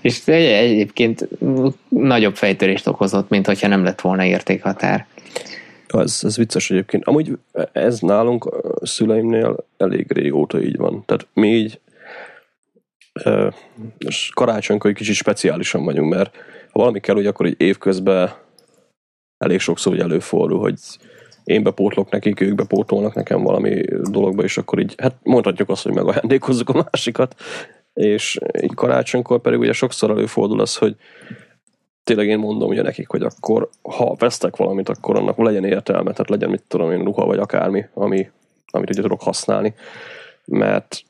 És 0.02 0.28
egyébként 0.28 1.28
nagyobb 1.90 2.36
fejtörést 2.36 2.88
okozott, 2.88 3.30
mint 3.30 3.46
hogyha 3.46 3.68
nem 3.68 3.84
lett 3.84 4.02
volna 4.02 4.26
értékhatár. 4.26 5.06
Ez, 5.88 6.20
ez 6.24 6.38
vicces 6.38 6.72
egyébként. 6.72 7.06
Amúgy 7.06 7.38
ez 7.72 8.00
nálunk 8.00 8.46
a 8.46 8.86
szüleimnél 8.86 9.56
elég 9.78 10.12
régóta 10.12 10.62
így 10.62 10.78
van. 10.78 11.04
Tehát 11.06 11.28
mi 11.34 11.48
így 11.48 11.80
és 13.98 14.32
karácsonykor 14.34 14.90
egy 14.90 14.96
kicsit 14.96 15.16
speciálisan 15.16 15.84
vagyunk, 15.84 16.14
mert 16.14 16.36
ha 16.72 16.80
valami 16.80 17.00
kell, 17.00 17.16
hogy 17.16 17.26
akkor 17.26 17.46
egy 17.46 17.56
évközben 17.58 18.32
elég 19.38 19.60
sokszor 19.60 19.94
hogy 19.94 20.02
előfordul, 20.02 20.60
hogy 20.60 20.80
én 21.44 21.64
bepótlok 21.64 22.10
nekik, 22.10 22.42
ők 22.42 22.56
bepótolnak 22.56 23.14
nekem 23.14 23.44
valami 23.44 23.82
dologba, 24.10 24.44
és 24.44 24.58
akkor 24.58 24.80
így, 24.80 24.96
hát 24.98 25.16
mondhatjuk 25.24 25.70
azt, 25.70 25.84
hogy 25.84 25.94
megajándékozzuk 25.94 26.70
a 26.70 26.88
másikat, 26.92 27.36
és 27.94 28.40
így 28.62 28.74
karácsonykor 28.74 29.42
pedig 29.42 29.60
ugye 29.60 29.74
sokszor 29.74 30.10
előfordul 30.10 30.62
az, 30.62 30.76
hogy 30.76 30.96
tényleg 32.04 32.28
én 32.28 32.40
mondom 32.40 32.70
ugye 32.70 32.82
nekik, 32.82 33.10
hogy 33.10 33.22
akkor 33.22 33.70
ha 33.82 34.16
vesztek 34.16 34.56
valamit, 34.56 34.90
akkor 34.90 35.16
annak 35.16 35.38
legyen 35.38 35.66
értelme, 35.66 36.12
tehát 36.12 36.30
legyen 36.30 36.50
mit 36.50 36.64
tudom 36.68 36.92
én, 36.92 37.04
ruha 37.04 37.26
vagy 37.26 37.40
akármi, 37.40 37.86
ami, 37.94 38.30
amit 38.66 38.90
ugye 38.90 39.02
tudok 39.02 39.22
használni. 39.22 39.74
Mert 40.46 41.04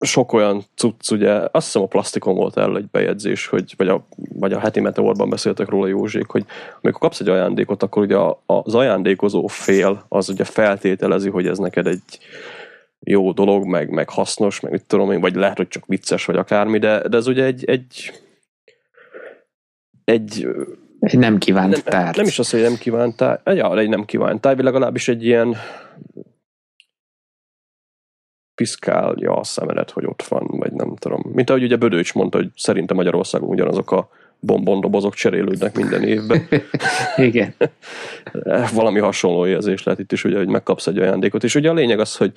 sok 0.00 0.32
olyan 0.32 0.64
cucc, 0.74 1.10
ugye, 1.10 1.32
azt 1.32 1.64
hiszem 1.66 1.82
a 1.82 1.86
plastikon 1.86 2.34
volt 2.34 2.56
el 2.56 2.76
egy 2.76 2.88
bejegyzés, 2.90 3.46
hogy, 3.46 3.74
vagy, 3.76 3.88
a, 3.88 4.06
vagy 4.34 4.52
a 4.52 4.58
heti 4.58 4.80
meteorban 4.80 5.30
beszéltek 5.30 5.68
róla 5.68 5.86
Józsék, 5.86 6.26
hogy 6.26 6.44
amikor 6.80 7.00
kapsz 7.00 7.20
egy 7.20 7.28
ajándékot, 7.28 7.82
akkor 7.82 8.02
ugye 8.02 8.16
az 8.46 8.74
ajándékozó 8.74 9.46
fél 9.46 10.04
az 10.08 10.28
ugye 10.28 10.44
feltételezi, 10.44 11.28
hogy 11.28 11.46
ez 11.46 11.58
neked 11.58 11.86
egy 11.86 12.18
jó 13.00 13.32
dolog, 13.32 13.66
meg, 13.66 13.90
meg 13.90 14.08
hasznos, 14.08 14.60
meg 14.60 14.72
mit 14.72 14.84
tudom 14.86 15.12
én, 15.12 15.20
vagy 15.20 15.34
lehet, 15.34 15.56
hogy 15.56 15.68
csak 15.68 15.86
vicces, 15.86 16.24
vagy 16.24 16.36
akármi, 16.36 16.78
de, 16.78 17.08
de 17.08 17.16
ez 17.16 17.26
ugye 17.26 17.44
egy, 17.44 17.64
egy 17.64 18.12
egy 20.04 20.46
egy 21.00 21.18
nem 21.18 21.38
kívánt 21.38 21.70
nem, 21.70 21.80
tárgy. 21.82 22.16
Nem 22.16 22.26
is 22.26 22.38
az, 22.38 22.50
hogy 22.50 22.60
nem 22.60 22.76
kívánt 22.76 23.16
tárgy, 23.16 23.56
ja, 23.56 23.78
egy 23.78 23.88
nem 23.88 24.04
kívánt 24.04 24.40
tárgy, 24.40 24.62
legalábbis 24.62 25.08
egy 25.08 25.24
ilyen 25.24 25.56
piszkálja 28.54 29.36
a 29.36 29.44
szemedet, 29.44 29.90
hogy 29.90 30.06
ott 30.06 30.22
van, 30.22 30.46
vagy 30.46 30.72
nem 30.72 30.96
tudom. 30.96 31.22
Mint 31.32 31.50
ahogy 31.50 31.62
ugye 31.62 31.76
Bödöcs 31.76 32.14
mondta, 32.14 32.38
hogy 32.38 32.50
szerintem 32.56 32.96
Magyarországon 32.96 33.48
ugyanazok 33.48 33.90
a 33.90 34.08
bombondobozok 34.40 35.14
cserélődnek 35.14 35.76
minden 35.76 36.02
évben. 36.02 36.48
Igen. 37.16 37.54
Valami 38.74 38.98
hasonló 38.98 39.46
érzés 39.46 39.82
lehet 39.82 40.00
itt 40.00 40.12
is, 40.12 40.24
ugye, 40.24 40.36
hogy 40.36 40.48
megkapsz 40.48 40.86
egy 40.86 40.98
ajándékot. 40.98 41.44
És 41.44 41.54
ugye 41.54 41.70
a 41.70 41.74
lényeg 41.74 42.00
az, 42.00 42.16
hogy 42.16 42.32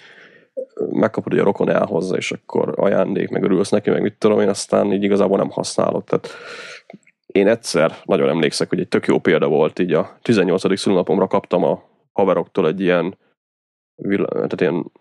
megkapod, 0.90 1.32
hogy 1.32 1.42
a 1.42 1.44
rokon 1.44 1.70
elhozza, 1.70 2.18
és 2.18 2.32
akkor 2.32 2.74
ajándék, 2.76 3.30
meg 3.30 3.44
örülsz 3.44 3.70
neki, 3.70 3.90
meg 3.90 4.02
mit 4.02 4.18
tudom 4.18 4.40
én, 4.40 4.50
aztán 4.50 4.94
így 4.94 5.04
igazából 5.04 5.38
nem 5.38 5.50
használod. 5.50 6.04
Tehát 6.04 6.28
én 7.26 7.48
egyszer 7.48 7.96
nagyon 8.04 8.30
emlékszek, 8.30 8.70
hogy 8.70 8.80
egy 8.80 8.88
tök 8.88 9.06
jó 9.06 9.20
példa 9.20 9.48
volt, 9.48 9.80
így 9.80 9.94
a 9.94 10.18
18. 10.22 10.80
szülnapomra 10.80 11.28
kaptam 11.28 11.64
a 11.64 11.84
haveroktól 12.12 12.68
egy 12.68 12.82
ilyen, 12.82 13.18
tehát 14.22 14.62
ilyen 14.62 14.92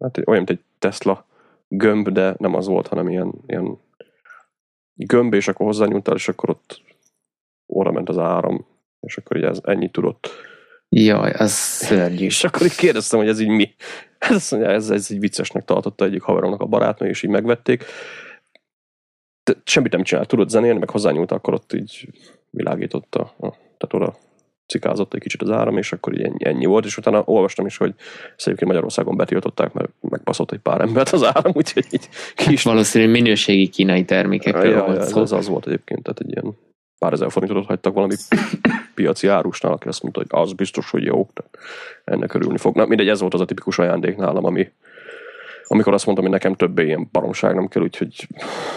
hát 0.00 0.18
olyan, 0.18 0.44
mint 0.44 0.50
egy 0.50 0.60
Tesla 0.78 1.26
gömb, 1.68 2.08
de 2.08 2.34
nem 2.38 2.54
az 2.54 2.66
volt, 2.66 2.86
hanem 2.86 3.08
ilyen, 3.08 3.32
ilyen 3.46 3.78
gömb, 4.94 5.34
és 5.34 5.48
akkor 5.48 5.66
hozzányúltál, 5.66 6.14
és 6.14 6.28
akkor 6.28 6.50
ott 6.50 6.82
óra 7.68 7.92
ment 7.92 8.08
az 8.08 8.18
áram, 8.18 8.66
és 9.00 9.16
akkor 9.16 9.36
így 9.36 9.42
ez 9.42 9.60
ennyit 9.62 9.92
tudott. 9.92 10.28
Jaj, 10.88 11.30
az 11.30 11.52
szörnyű. 11.52 12.24
És 12.24 12.44
akkor 12.44 12.62
így 12.62 12.76
kérdeztem, 12.76 13.18
hogy 13.18 13.28
ez 13.28 13.40
így 13.40 13.48
mi. 13.48 13.74
Hát 14.18 14.32
azt 14.32 14.50
mondja, 14.50 14.70
ez, 14.70 14.90
ez 14.90 15.10
így 15.10 15.20
viccesnek 15.20 15.64
tartotta 15.64 16.04
egyik 16.04 16.22
haveromnak 16.22 16.60
a 16.60 16.66
barátnő, 16.66 17.08
és 17.08 17.22
így 17.22 17.30
megvették. 17.30 17.84
De 19.44 19.60
semmit 19.64 19.92
nem 19.92 20.02
csinált, 20.02 20.28
tudott 20.28 20.48
zenélni, 20.48 20.78
meg 20.78 20.90
hozzányúlt, 20.90 21.32
akkor 21.32 21.54
ott 21.54 21.72
így 21.72 22.08
világította, 22.50 23.34
tehát 23.38 23.92
oda 23.92 24.16
cikázott 24.66 25.14
egy 25.14 25.20
kicsit 25.20 25.42
az 25.42 25.50
áram, 25.50 25.76
és 25.76 25.92
akkor 25.92 26.14
így 26.14 26.22
ennyi, 26.22 26.44
ennyi 26.44 26.64
volt, 26.64 26.84
és 26.84 26.96
utána 26.96 27.22
olvastam 27.24 27.66
is, 27.66 27.76
hogy 27.76 27.94
egyébként 28.36 28.66
Magyarországon 28.66 29.16
betiltották, 29.16 29.72
mert 29.72 29.90
megbaszott 30.00 30.52
egy 30.52 30.58
pár 30.58 30.80
embert 30.80 31.10
az 31.10 31.22
áram, 31.22 31.52
úgyhogy 31.54 31.86
így 31.90 32.08
kis... 32.34 32.46
Hát 32.46 32.62
valószínűleg 32.62 33.12
minőségi 33.12 33.68
kínai 33.68 34.04
termékekről 34.04 34.70
ja, 34.70 34.92
ja, 34.92 35.00
ez, 35.00 35.32
az 35.32 35.48
volt 35.48 35.66
egyébként, 35.66 36.02
tehát 36.02 36.20
egy 36.20 36.30
ilyen 36.30 36.56
pár 37.04 37.12
ezer 37.12 37.30
forintot 37.30 37.66
hagytak 37.66 37.94
valami 37.94 38.14
piaci 38.94 39.28
árusnál, 39.28 39.72
aki 39.72 39.88
azt 39.88 40.02
mondta, 40.02 40.20
hogy 40.20 40.44
az 40.44 40.52
biztos, 40.52 40.90
hogy 40.90 41.04
jó, 41.04 41.28
ennek 42.04 42.34
örülni 42.34 42.58
fog. 42.58 42.76
Na 42.76 42.86
mindegy, 42.86 43.08
ez 43.08 43.20
volt 43.20 43.34
az 43.34 43.40
a 43.40 43.44
tipikus 43.44 43.78
ajándék 43.78 44.16
nálam, 44.16 44.44
ami, 44.44 44.70
amikor 45.66 45.92
azt 45.92 46.04
mondtam, 46.04 46.26
hogy 46.26 46.34
nekem 46.34 46.54
többé 46.54 46.84
ilyen 46.84 47.08
baromság 47.12 47.54
nem 47.54 47.68
kell, 47.68 47.82
úgyhogy 47.82 48.28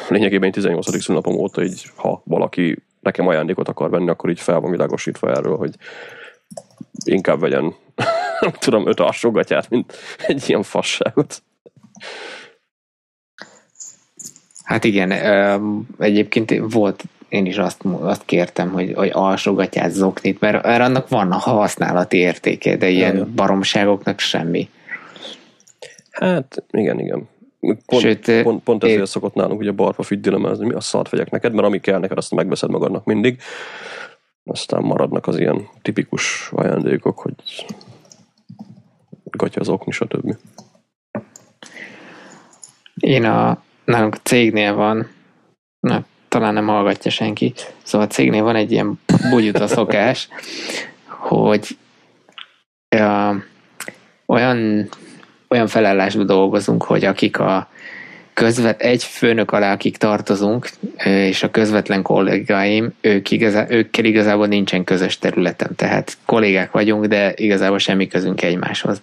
lényegében 0.09 0.51
18. 0.51 1.01
szülnapom 1.01 1.35
óta 1.35 1.63
így, 1.63 1.91
ha 1.95 2.21
valaki 2.25 2.83
nekem 2.99 3.27
ajándékot 3.27 3.67
akar 3.67 3.89
venni, 3.89 4.09
akkor 4.09 4.29
így 4.29 4.39
fel 4.39 4.59
van 4.59 4.71
világosítva 4.71 5.31
erről, 5.31 5.57
hogy 5.57 5.75
inkább 7.05 7.39
vegyen, 7.39 7.63
nem 8.39 8.51
tudom, 8.59 8.87
öt 8.87 8.99
alsógatját, 8.99 9.69
mint 9.69 9.93
egy 10.27 10.43
ilyen 10.47 10.63
fasságot. 10.63 11.43
Hát 14.63 14.83
igen, 14.83 15.11
egyébként 15.97 16.53
volt, 16.69 17.03
én 17.29 17.45
is 17.45 17.57
azt, 17.57 17.81
azt 17.99 18.25
kértem, 18.25 18.71
hogy, 18.71 18.93
hogy 18.95 19.09
alsógatját 19.13 19.91
zoknit, 19.91 20.39
mert, 20.39 20.63
mert 20.63 20.81
annak 20.81 21.09
van 21.09 21.31
a 21.31 21.37
használati 21.37 22.17
értéke, 22.17 22.77
de 22.77 22.89
ilyen 22.89 23.15
ja, 23.15 23.27
baromságoknak 23.35 24.19
semmi. 24.19 24.69
Hát 26.11 26.63
igen, 26.71 26.99
igen. 26.99 27.29
Pont, 27.59 28.01
Sőt, 28.01 28.41
pont, 28.41 28.63
pont 28.63 28.83
ezért 28.83 28.99
én... 28.99 29.05
szokott 29.05 29.33
nálunk 29.33 29.59
ugye 29.59 29.71
barpa 29.71 30.03
hogy 30.07 30.57
mi 30.59 30.73
a 30.73 30.79
szart 30.79 31.09
vegyek 31.09 31.29
neked, 31.29 31.53
mert 31.53 31.67
ami 31.67 31.79
kell 31.79 31.99
neked, 31.99 32.17
azt 32.17 32.35
megveszed 32.35 32.69
magadnak 32.69 33.05
mindig. 33.05 33.41
Aztán 34.43 34.83
maradnak 34.83 35.27
az 35.27 35.39
ilyen 35.39 35.67
tipikus 35.81 36.49
ajándékok, 36.51 37.19
hogy 37.19 37.33
gatya 39.23 39.61
az 39.61 39.69
okni, 39.69 39.91
stb. 39.91 40.35
Én 42.99 43.25
a, 43.25 43.63
nálunk 43.85 44.13
a 44.13 44.19
cégnél 44.23 44.73
van, 44.73 45.07
na, 45.79 46.05
talán 46.27 46.53
nem 46.53 46.67
hallgatja 46.67 47.11
senki, 47.11 47.53
szóval 47.83 48.07
a 48.07 48.09
cégnél 48.09 48.43
van 48.43 48.55
egy 48.55 48.71
ilyen 48.71 48.99
bugyuta 49.29 49.67
szokás, 49.67 50.27
hogy 51.05 51.77
uh, 52.95 53.35
olyan 54.25 54.89
olyan 55.49 55.67
felállásban 55.67 56.25
dolgozunk, 56.25 56.83
hogy 56.83 57.05
akik 57.05 57.39
a 57.39 57.69
közvet, 58.33 58.81
egy 58.81 59.03
főnök 59.03 59.51
alá, 59.51 59.73
akik 59.73 59.97
tartozunk, 59.97 60.69
és 61.03 61.43
a 61.43 61.51
közvetlen 61.51 62.01
kollégáim, 62.01 62.93
ők 63.01 63.31
igazá, 63.31 63.65
őkkel 63.69 64.05
igazából 64.05 64.47
nincsen 64.47 64.83
közös 64.83 65.19
területem, 65.19 65.75
tehát 65.75 66.17
kollégák 66.25 66.71
vagyunk, 66.71 67.05
de 67.05 67.33
igazából 67.35 67.77
semmi 67.77 68.07
közünk 68.07 68.41
egymáshoz. 68.41 69.01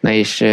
Na 0.00 0.10
és 0.10 0.44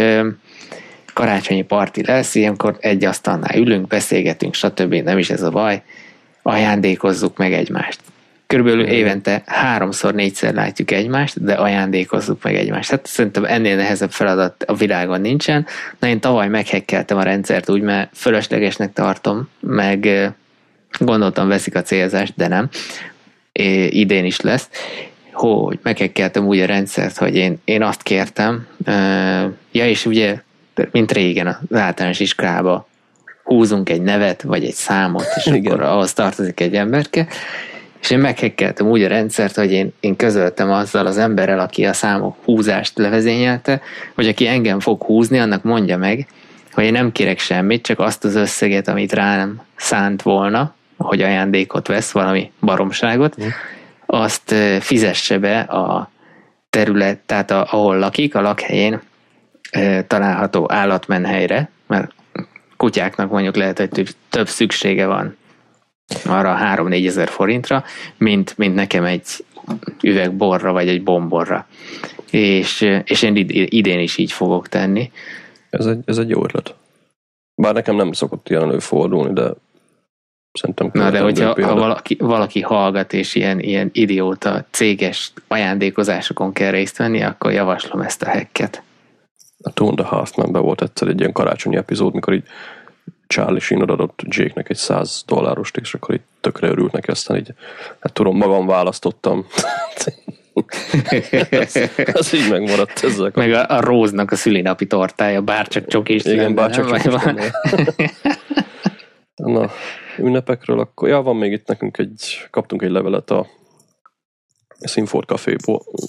karácsonyi 1.18 1.62
parti 1.62 2.04
lesz, 2.06 2.34
ilyenkor 2.34 2.76
egy 2.80 3.04
asztalnál 3.04 3.56
ülünk, 3.56 3.86
beszélgetünk, 3.86 4.54
stb. 4.54 4.94
Nem 4.94 5.18
is 5.18 5.30
ez 5.30 5.42
a 5.42 5.50
baj, 5.50 5.82
ajándékozzuk 6.42 7.36
meg 7.36 7.52
egymást 7.52 8.00
körülbelül 8.46 8.86
évente 8.86 9.42
háromszor, 9.46 10.14
négyszer 10.14 10.54
látjuk 10.54 10.90
egymást, 10.90 11.44
de 11.44 11.52
ajándékozzuk 11.52 12.42
meg 12.42 12.54
egymást. 12.54 12.90
Hát 12.90 13.06
szerintem 13.06 13.44
ennél 13.44 13.76
nehezebb 13.76 14.10
feladat 14.10 14.62
a 14.62 14.74
világon 14.74 15.20
nincsen. 15.20 15.66
Na 15.98 16.08
én 16.08 16.20
tavaly 16.20 16.48
meghekkeltem 16.48 17.16
a 17.16 17.22
rendszert 17.22 17.70
úgy, 17.70 17.80
mert 17.80 18.10
fölöslegesnek 18.14 18.92
tartom, 18.92 19.48
meg 19.60 20.08
gondoltam 20.98 21.48
veszik 21.48 21.74
a 21.74 21.82
célzást, 21.82 22.32
de 22.36 22.48
nem. 22.48 22.68
É, 23.52 23.86
idén 23.86 24.24
is 24.24 24.40
lesz 24.40 24.68
hogy 25.38 25.78
meghekkeltem 25.82 26.46
úgy 26.46 26.58
a 26.58 26.66
rendszert, 26.66 27.16
hogy 27.16 27.36
én, 27.36 27.60
én 27.64 27.82
azt 27.82 28.02
kértem, 28.02 28.66
ja 29.72 29.86
és 29.86 30.06
ugye, 30.06 30.42
mint 30.90 31.12
régen 31.12 31.46
az 31.46 31.76
általános 31.78 32.20
iskolába 32.20 32.88
húzunk 33.44 33.88
egy 33.88 34.02
nevet, 34.02 34.42
vagy 34.42 34.64
egy 34.64 34.74
számot, 34.74 35.26
és 35.36 35.46
Igen. 35.46 35.72
akkor 35.72 35.82
ahhoz 35.84 36.12
tartozik 36.12 36.60
egy 36.60 36.74
emberke, 36.74 37.26
és 38.00 38.10
én 38.10 38.18
meghekkeltem 38.18 38.86
úgy 38.86 39.02
a 39.02 39.08
rendszert, 39.08 39.54
hogy 39.54 39.72
én, 39.72 39.92
én 40.00 40.16
közöltem 40.16 40.70
azzal 40.70 41.06
az 41.06 41.18
emberrel, 41.18 41.58
aki 41.58 41.84
a 41.86 41.92
számok 41.92 42.36
húzást 42.44 42.98
levezényelte, 42.98 43.80
hogy 44.14 44.28
aki 44.28 44.46
engem 44.46 44.80
fog 44.80 45.02
húzni, 45.02 45.38
annak 45.38 45.62
mondja 45.62 45.96
meg, 45.96 46.26
hogy 46.72 46.84
én 46.84 46.92
nem 46.92 47.12
kérek 47.12 47.38
semmit, 47.38 47.82
csak 47.82 47.98
azt 47.98 48.24
az 48.24 48.34
összeget, 48.34 48.88
amit 48.88 49.12
rám 49.12 49.62
szánt 49.76 50.22
volna, 50.22 50.74
hogy 50.96 51.22
ajándékot 51.22 51.86
vesz, 51.86 52.10
valami 52.10 52.50
baromságot, 52.60 53.42
mm. 53.42 53.46
azt 54.06 54.54
fizesse 54.80 55.38
be 55.38 55.60
a 55.60 56.10
terület, 56.70 57.18
tehát 57.18 57.50
a, 57.50 57.66
ahol 57.70 57.98
lakik, 57.98 58.34
a 58.34 58.40
lakhelyén 58.40 59.00
található 60.06 60.72
állatmenhelyre, 60.72 61.70
mert 61.86 62.12
kutyáknak 62.76 63.30
mondjuk 63.30 63.56
lehet, 63.56 63.78
hogy 63.78 64.14
több 64.28 64.48
szüksége 64.48 65.06
van 65.06 65.36
arra 66.24 66.58
3-4 66.76 67.06
ezer 67.06 67.28
forintra, 67.28 67.84
mint, 68.16 68.58
mint 68.58 68.74
nekem 68.74 69.04
egy 69.04 69.26
üveg 70.02 70.36
borra, 70.36 70.72
vagy 70.72 70.88
egy 70.88 71.02
bomborra. 71.02 71.66
És, 72.30 72.80
és 73.04 73.22
én 73.22 73.36
idén 73.68 73.98
is 73.98 74.16
így 74.16 74.32
fogok 74.32 74.68
tenni. 74.68 75.10
Ez 75.70 75.86
egy, 75.86 75.98
ez 76.04 76.18
egy 76.18 76.28
jó 76.28 76.44
ötlet. 76.44 76.74
Bár 77.54 77.74
nekem 77.74 77.96
nem 77.96 78.12
szokott 78.12 78.48
ilyen 78.48 78.62
előfordulni, 78.62 79.32
de 79.32 79.50
szerintem... 80.52 80.90
Na 80.92 81.10
de 81.10 81.20
hogyha 81.20 81.66
ha 81.66 81.74
valaki, 81.74 82.16
valaki 82.20 82.60
hallgat, 82.60 83.12
és 83.12 83.34
ilyen, 83.34 83.60
ilyen 83.60 83.90
idióta 83.92 84.64
céges 84.70 85.32
ajándékozásokon 85.48 86.52
kell 86.52 86.70
részt 86.70 86.96
venni, 86.96 87.22
akkor 87.22 87.52
javaslom 87.52 88.00
ezt 88.00 88.22
a 88.22 88.30
hacket. 88.30 88.82
A 89.62 89.72
Two 89.72 89.88
and 89.88 90.00
a 90.00 90.04
Half 90.04 90.34
be 90.34 90.58
volt 90.58 90.82
egyszer 90.82 91.08
egy 91.08 91.20
ilyen 91.20 91.32
karácsonyi 91.32 91.76
epizód, 91.76 92.14
mikor 92.14 92.34
így 92.34 92.44
Charlie 93.26 93.60
Sheen 93.60 93.82
adott 93.82 94.20
Jake-nek 94.24 94.68
egy 94.68 94.76
100 94.76 95.22
dollárost, 95.26 95.76
és 95.76 95.94
akkor 95.94 96.14
így 96.14 96.20
tökre 96.40 96.68
örült 96.68 96.92
neki, 96.92 97.10
aztán 97.10 97.36
így, 97.36 97.52
hát 98.00 98.12
tudom, 98.12 98.36
magam 98.36 98.66
választottam. 98.66 99.46
ez, 101.50 101.76
ez 101.96 102.32
így 102.32 102.50
megmaradt 102.50 103.04
ezzel. 103.04 103.30
Meg 103.34 103.52
a, 103.52 103.68
a 103.68 103.80
Róznak 103.80 104.30
a 104.30 104.36
szülinapi 104.36 104.86
tortája, 104.86 105.42
bárcsak 105.42 105.86
csokis. 105.86 106.24
Igen, 106.24 106.54
bárcsak 106.54 106.98
csokis. 106.98 107.14
Na, 109.34 109.70
ünnepekről 110.18 110.80
akkor, 110.80 111.08
ja, 111.08 111.22
van 111.22 111.36
még 111.36 111.52
itt 111.52 111.66
nekünk 111.66 111.98
egy, 111.98 112.48
kaptunk 112.50 112.82
egy 112.82 112.90
levelet 112.90 113.30
a 113.30 113.46
Sinford 114.86 115.26
Café, 115.26 115.56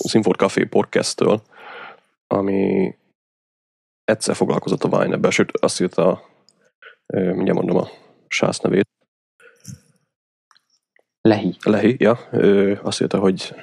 Sinford 0.07 0.39
Café 0.39 0.63
podcast-től, 0.63 1.41
ami 2.27 2.93
egyszer 4.09 4.35
foglalkozott 4.35 4.83
a 4.83 4.97
wine 4.97 5.29
sőt 5.29 5.51
azt 5.57 5.81
írta, 5.81 6.21
mindjárt 7.07 7.53
mondom 7.53 7.77
a 7.77 7.87
sász 8.27 8.59
nevét. 8.59 8.87
Lehi. 11.21 11.55
Lehi, 11.63 11.95
ja. 11.99 12.19
Ő 12.31 12.79
azt 12.83 13.01
írta, 13.01 13.19
hogy 13.19 13.55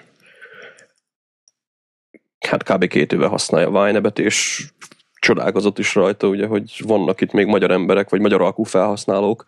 hát 2.46 2.62
kb. 2.62 2.86
két 2.86 3.12
éve 3.12 3.26
használja 3.26 3.68
a 3.68 3.84
wine 3.84 4.08
és 4.08 4.68
csodálkozott 5.20 5.78
is 5.78 5.94
rajta, 5.94 6.28
ugye, 6.28 6.46
hogy 6.46 6.80
vannak 6.84 7.20
itt 7.20 7.32
még 7.32 7.46
magyar 7.46 7.70
emberek, 7.70 8.10
vagy 8.10 8.20
magyar 8.20 8.40
alkú 8.40 8.62
felhasználók, 8.62 9.46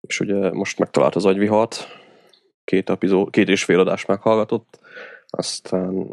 és 0.00 0.20
ugye 0.20 0.52
most 0.52 0.78
megtalált 0.78 1.14
az 1.14 1.24
agyvihart, 1.24 1.86
két, 2.64 2.90
epizód, 2.90 3.30
két 3.30 3.48
és 3.48 3.64
fél 3.64 3.80
adást 3.80 4.06
meghallgatott, 4.06 4.78
aztán 5.26 6.12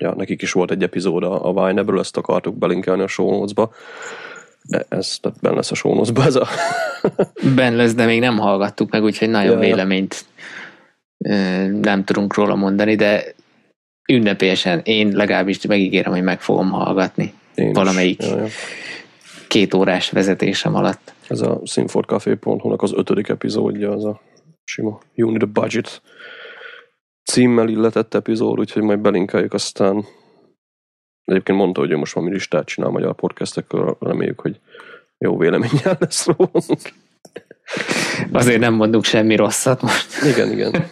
ja, 0.00 0.14
nekik 0.14 0.42
is 0.42 0.52
volt 0.52 0.70
egy 0.70 0.82
epizód 0.82 1.22
a, 1.22 1.48
a 1.48 1.66
Vine-ből, 1.66 1.98
ezt 1.98 2.16
akartuk 2.16 2.58
belinkelni 2.58 3.02
a 3.02 3.06
show 3.06 3.30
notes-ba. 3.30 3.70
E, 4.68 4.86
ez, 4.88 5.18
tehát 5.20 5.40
benne 5.40 5.54
lesz 5.54 5.70
a 5.70 5.74
show 5.74 6.02
ez 6.16 6.36
a... 6.36 6.48
ben 7.56 7.76
lesz, 7.76 7.94
de 7.94 8.04
még 8.04 8.20
nem 8.20 8.38
hallgattuk 8.38 8.90
meg, 8.90 9.02
úgyhogy 9.02 9.28
nagyon 9.28 9.52
ja, 9.52 9.58
véleményt 9.58 10.24
nem 11.80 12.04
tudunk 12.04 12.34
róla 12.34 12.54
mondani, 12.54 12.94
de 12.94 13.34
ünnepélyesen 14.08 14.80
én 14.84 15.08
legalábbis 15.08 15.66
megígérem, 15.66 16.12
hogy 16.12 16.22
meg 16.22 16.40
fogom 16.40 16.70
hallgatni 16.70 17.34
én 17.54 17.72
valamelyik 17.72 18.22
ja, 18.22 18.36
ja. 18.36 18.46
két 19.48 19.74
órás 19.74 20.10
vezetésem 20.10 20.74
alatt. 20.74 21.12
Ez 21.28 21.40
a 21.40 21.60
sinfordcafé.hu-nak 21.64 22.82
az 22.82 22.92
ötödik 22.94 23.28
epizódja, 23.28 23.90
az 23.90 24.04
a 24.04 24.20
sima 24.64 25.00
You 25.14 25.30
Need 25.30 25.42
a 25.42 25.46
Budget 25.46 26.02
címmel 27.24 27.68
illetett 27.68 28.14
epizód, 28.14 28.58
úgyhogy 28.58 28.82
majd 28.82 28.98
belinkeljük 28.98 29.52
aztán 29.52 30.04
egyébként 31.24 31.58
mondta, 31.58 31.80
hogy 31.80 31.90
ő 31.90 31.96
most 31.96 32.12
valami 32.14 32.32
listát 32.32 32.66
csinál 32.66 32.90
magyar 32.90 33.14
podcastekről, 33.14 33.96
reméljük, 34.00 34.40
hogy 34.40 34.60
jó 35.18 35.36
véleménnyel 35.38 35.96
lesz 35.98 36.26
rólunk. 36.26 36.80
Azért 38.32 38.60
nem 38.60 38.74
mondunk 38.74 39.04
semmi 39.04 39.36
rosszat 39.36 39.82
most. 39.82 40.22
Igen, 40.24 40.50
igen. 40.50 40.84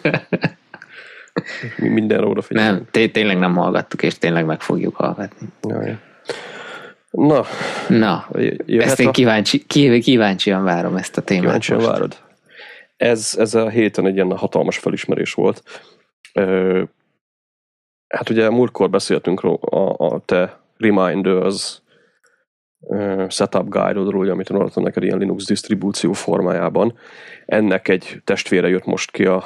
Mi 1.77 1.87
mindenre 1.87 2.25
odafigyelünk. 2.25 2.75
Nem, 2.75 2.87
té- 2.91 3.11
tényleg 3.11 3.39
nem 3.39 3.55
hallgattuk, 3.55 4.03
és 4.03 4.17
tényleg 4.17 4.45
meg 4.45 4.61
fogjuk 4.61 4.95
hallgatni. 4.95 5.47
Jaj. 5.61 5.97
Na. 7.11 7.45
Na, 7.87 8.27
ezt 8.67 8.99
én 8.99 9.11
kíváncsi, 9.11 9.65
kíváncsian 10.01 10.63
várom 10.63 10.95
ezt 10.95 11.17
a 11.17 11.21
témát 11.21 11.43
Kíváncsian 11.43 11.77
most. 11.77 11.89
várod. 11.91 12.17
Ez, 12.97 13.35
ez 13.37 13.53
a 13.53 13.69
héten 13.69 14.05
egy 14.05 14.15
ilyen 14.15 14.37
hatalmas 14.37 14.77
felismerés 14.77 15.33
volt. 15.33 15.63
Hát 18.07 18.29
ugye 18.29 18.49
múltkor 18.49 18.89
beszéltünk 18.89 19.43
a, 19.43 19.95
a 19.97 20.19
te 20.25 20.59
Reminders 20.77 21.81
setup 23.27 23.69
guide-odról, 23.69 24.29
amit 24.29 24.49
adtam 24.49 24.83
neked 24.83 25.03
ilyen 25.03 25.17
Linux 25.17 25.45
disztribúció 25.45 26.11
formájában. 26.11 26.93
Ennek 27.45 27.87
egy 27.87 28.21
testvére 28.23 28.67
jött 28.67 28.85
most 28.85 29.11
ki 29.11 29.25
a 29.25 29.43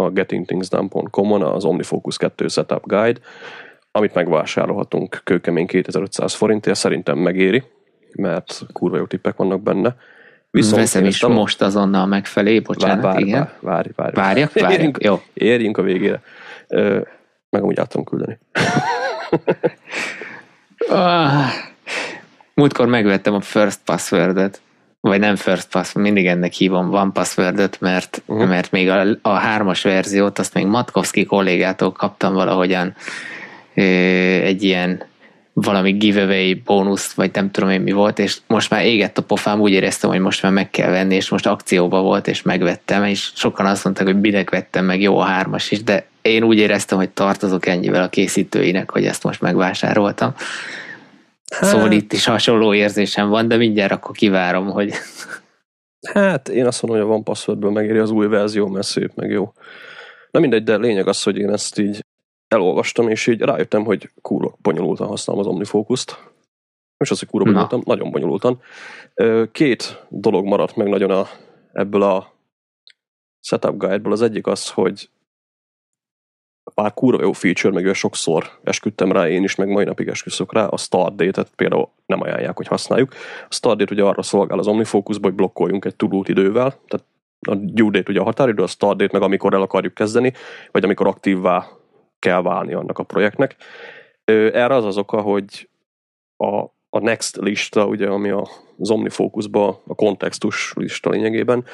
a 0.00 0.10
gettingthingsdone.com-on 0.10 1.42
az 1.42 1.64
OmniFocus 1.64 2.16
2 2.16 2.48
Setup 2.48 2.86
Guide, 2.86 3.20
amit 3.90 4.14
megvásárolhatunk 4.14 5.20
kőkemény 5.24 5.66
2500 5.66 6.34
forintért, 6.34 6.76
szerintem 6.76 7.18
megéri, 7.18 7.62
mert 8.16 8.60
kurva 8.72 8.96
jó 8.96 9.06
tippek 9.06 9.36
vannak 9.36 9.62
benne. 9.62 9.96
Viszont 10.50 10.76
Veszem 10.76 11.04
is 11.04 11.22
a... 11.22 11.28
most 11.28 11.62
azonnal 11.62 12.06
megfelé, 12.06 12.60
bocsánat, 12.60 13.02
várj, 13.02 13.22
igen. 13.22 13.50
Várj, 13.60 13.88
várj, 13.96 14.14
várj. 14.14 14.14
Várjak, 14.14 14.52
várjak, 14.52 14.72
érjünk, 14.72 14.98
jó. 15.02 15.22
Érjünk 15.34 15.78
a 15.78 15.82
végére. 15.82 16.22
Meg 17.50 17.62
amúgy 17.62 17.78
át 17.78 17.94
küldeni. 18.04 18.38
ah, 20.88 21.44
múltkor 22.54 22.86
megvettem 22.86 23.34
a 23.34 23.40
First 23.40 23.78
Password-et 23.84 24.60
vagy 25.00 25.20
nem 25.20 25.36
first 25.36 25.68
pass, 25.68 25.92
mindig 25.92 26.26
ennek 26.26 26.52
hívom 26.52 26.90
van 26.90 27.12
password 27.12 27.76
mert, 27.80 28.22
uh-huh. 28.26 28.48
mert 28.48 28.70
még 28.70 28.88
a, 28.88 29.04
a 29.22 29.28
hármas 29.28 29.82
verziót, 29.82 30.38
azt 30.38 30.54
még 30.54 30.66
Matkowski 30.66 31.24
kollégától 31.24 31.92
kaptam 31.92 32.34
valahogyan 32.34 32.94
ö, 33.74 33.82
egy 34.42 34.62
ilyen 34.62 35.02
valami 35.62 35.92
giveaway 35.92 36.54
bónusz, 36.54 37.12
vagy 37.12 37.30
nem 37.34 37.50
tudom 37.50 37.70
én 37.70 37.80
mi 37.80 37.92
volt, 37.92 38.18
és 38.18 38.38
most 38.46 38.70
már 38.70 38.84
égett 38.84 39.18
a 39.18 39.22
pofám, 39.22 39.60
úgy 39.60 39.72
éreztem, 39.72 40.10
hogy 40.10 40.18
most 40.18 40.42
már 40.42 40.52
meg 40.52 40.70
kell 40.70 40.90
venni, 40.90 41.14
és 41.14 41.28
most 41.28 41.46
akcióba 41.46 42.00
volt, 42.00 42.28
és 42.28 42.42
megvettem, 42.42 43.04
és 43.04 43.30
sokan 43.34 43.66
azt 43.66 43.84
mondták, 43.84 44.06
hogy 44.06 44.20
minek 44.20 44.50
vettem 44.50 44.84
meg, 44.84 45.00
jó 45.00 45.18
a 45.18 45.24
hármas 45.24 45.70
is, 45.70 45.82
de 45.82 46.06
én 46.22 46.42
úgy 46.42 46.58
éreztem, 46.58 46.98
hogy 46.98 47.10
tartozok 47.10 47.66
ennyivel 47.66 48.02
a 48.02 48.08
készítőinek, 48.08 48.90
hogy 48.90 49.04
ezt 49.04 49.24
most 49.24 49.40
megvásároltam. 49.40 50.34
Hát, 51.50 51.70
szóval 51.70 51.92
itt 51.92 52.12
is 52.12 52.24
hasonló 52.24 52.74
érzésem 52.74 53.28
van, 53.28 53.48
de 53.48 53.56
mindjárt 53.56 53.92
akkor 53.92 54.16
kivárom, 54.16 54.70
hogy... 54.70 54.92
Hát 56.12 56.48
én 56.48 56.66
azt 56.66 56.82
mondom, 56.82 57.00
hogy 57.00 57.10
a 57.10 57.12
van 57.12 57.24
passwordből 57.24 57.70
megéri 57.70 57.98
az 57.98 58.10
új 58.10 58.26
verzió, 58.26 58.66
mert 58.66 58.86
szép, 58.86 59.10
meg 59.14 59.30
jó. 59.30 59.52
Na 60.30 60.40
mindegy, 60.40 60.62
de 60.62 60.76
lényeg 60.76 61.08
az, 61.08 61.22
hogy 61.22 61.38
én 61.38 61.50
ezt 61.50 61.78
így 61.78 62.04
elolvastam, 62.48 63.08
és 63.08 63.26
így 63.26 63.40
rájöttem, 63.40 63.84
hogy 63.84 64.10
kurva 64.22 64.56
bonyolultan 64.62 65.06
használom 65.06 65.42
az 65.42 65.48
OmniFocus-t. 65.48 66.30
És 66.98 67.10
az, 67.10 67.18
hogy 67.18 67.28
bonyolultan, 67.28 67.82
Na. 67.84 67.94
nagyon 67.94 68.10
bonyolultan. 68.10 68.60
Két 69.52 70.06
dolog 70.08 70.44
maradt 70.44 70.76
meg 70.76 70.88
nagyon 70.88 71.10
a, 71.10 71.26
ebből 71.72 72.02
a 72.02 72.32
setup 73.40 73.76
guide-ból. 73.76 74.12
Az 74.12 74.22
egyik 74.22 74.46
az, 74.46 74.70
hogy 74.70 75.10
pár 76.74 76.94
kurva 76.94 77.22
jó 77.22 77.32
feature, 77.32 77.80
meg 77.80 77.94
sokszor 77.94 78.58
esküdtem 78.62 79.12
rá 79.12 79.28
én 79.28 79.42
is, 79.42 79.54
meg 79.54 79.68
mai 79.68 79.84
napig 79.84 80.08
esküszök 80.08 80.52
rá, 80.52 80.66
a 80.66 80.76
start 80.76 81.16
date-et 81.16 81.50
például 81.56 81.88
nem 82.06 82.20
ajánlják, 82.20 82.56
hogy 82.56 82.66
használjuk. 82.66 83.14
A 83.48 83.54
start 83.54 83.78
date 83.78 83.94
ugye 83.94 84.02
arra 84.02 84.22
szolgál 84.22 84.58
az 84.58 84.66
OmniFocus, 84.66 85.16
hogy 85.22 85.34
blokkoljunk 85.34 85.84
egy 85.84 85.96
tudót 85.96 86.28
idővel, 86.28 86.70
tehát 86.86 87.06
a 87.40 87.54
due 87.54 87.90
date 87.90 88.10
ugye 88.10 88.20
a 88.20 88.24
határidő, 88.24 88.62
a 88.62 88.66
start 88.66 88.96
date 88.96 89.12
meg 89.12 89.22
amikor 89.22 89.54
el 89.54 89.62
akarjuk 89.62 89.94
kezdeni, 89.94 90.32
vagy 90.70 90.84
amikor 90.84 91.06
aktívvá 91.06 91.77
kell 92.18 92.42
válni 92.42 92.72
annak 92.72 92.98
a 92.98 93.02
projektnek. 93.02 93.56
Erre 94.24 94.74
az 94.74 94.84
az 94.84 94.98
oka, 94.98 95.20
hogy 95.20 95.68
a, 96.36 96.64
a 96.90 96.98
next 96.98 97.36
lista, 97.36 97.86
ugye, 97.86 98.06
ami 98.06 98.30
az 98.30 98.90
OmniFocus-ba 98.90 99.82
a 99.86 99.94
kontextus 99.94 100.72
lista 100.76 101.10
lényegében, 101.10 101.64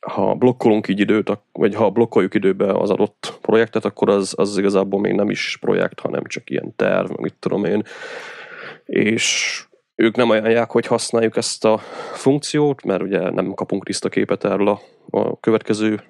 ha 0.00 0.34
blokkolunk 0.34 0.88
így 0.88 1.00
időt, 1.00 1.38
vagy 1.52 1.74
ha 1.74 1.90
blokkoljuk 1.90 2.34
időbe 2.34 2.72
az 2.72 2.90
adott 2.90 3.38
projektet, 3.40 3.84
akkor 3.84 4.08
az, 4.08 4.34
az 4.36 4.58
igazából 4.58 5.00
még 5.00 5.12
nem 5.12 5.30
is 5.30 5.58
projekt, 5.60 6.00
hanem 6.00 6.22
csak 6.24 6.50
ilyen 6.50 6.72
terv, 6.76 7.10
mit 7.10 7.34
tudom 7.38 7.64
én. 7.64 7.82
És 8.84 9.62
ők 9.94 10.16
nem 10.16 10.30
ajánlják, 10.30 10.70
hogy 10.70 10.86
használjuk 10.86 11.36
ezt 11.36 11.64
a 11.64 11.78
funkciót, 12.12 12.84
mert 12.84 13.02
ugye 13.02 13.30
nem 13.30 13.54
kapunk 13.54 13.84
tisztaképet 13.84 14.44
erről 14.44 14.68
a, 14.68 14.80
a 15.10 15.40
következő 15.40 16.02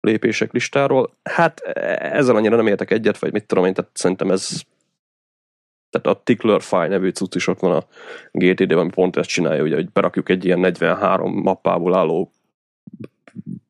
lépések 0.00 0.52
listáról. 0.52 1.16
Hát 1.22 1.60
ezzel 1.60 2.36
annyira 2.36 2.56
nem 2.56 2.66
értek 2.66 2.90
egyet, 2.90 3.18
vagy 3.18 3.32
mit 3.32 3.46
tudom 3.46 3.64
én, 3.64 3.74
tehát 3.74 3.90
szerintem 3.94 4.30
ez 4.30 4.62
tehát 5.90 6.18
a 6.18 6.22
Tickler 6.22 6.62
File 6.62 6.88
nevű 6.88 7.10
cucc 7.10 7.34
is 7.34 7.46
ott 7.46 7.58
van 7.58 7.72
a 7.72 7.86
GTD-ben, 8.32 8.78
ami 8.78 8.90
pont 8.90 9.16
ezt 9.16 9.28
csinálja, 9.28 9.62
ugye, 9.62 9.74
hogy 9.74 9.90
berakjuk 9.90 10.28
egy 10.28 10.44
ilyen 10.44 10.58
43 10.58 11.32
mappából 11.32 11.94
álló 11.94 12.32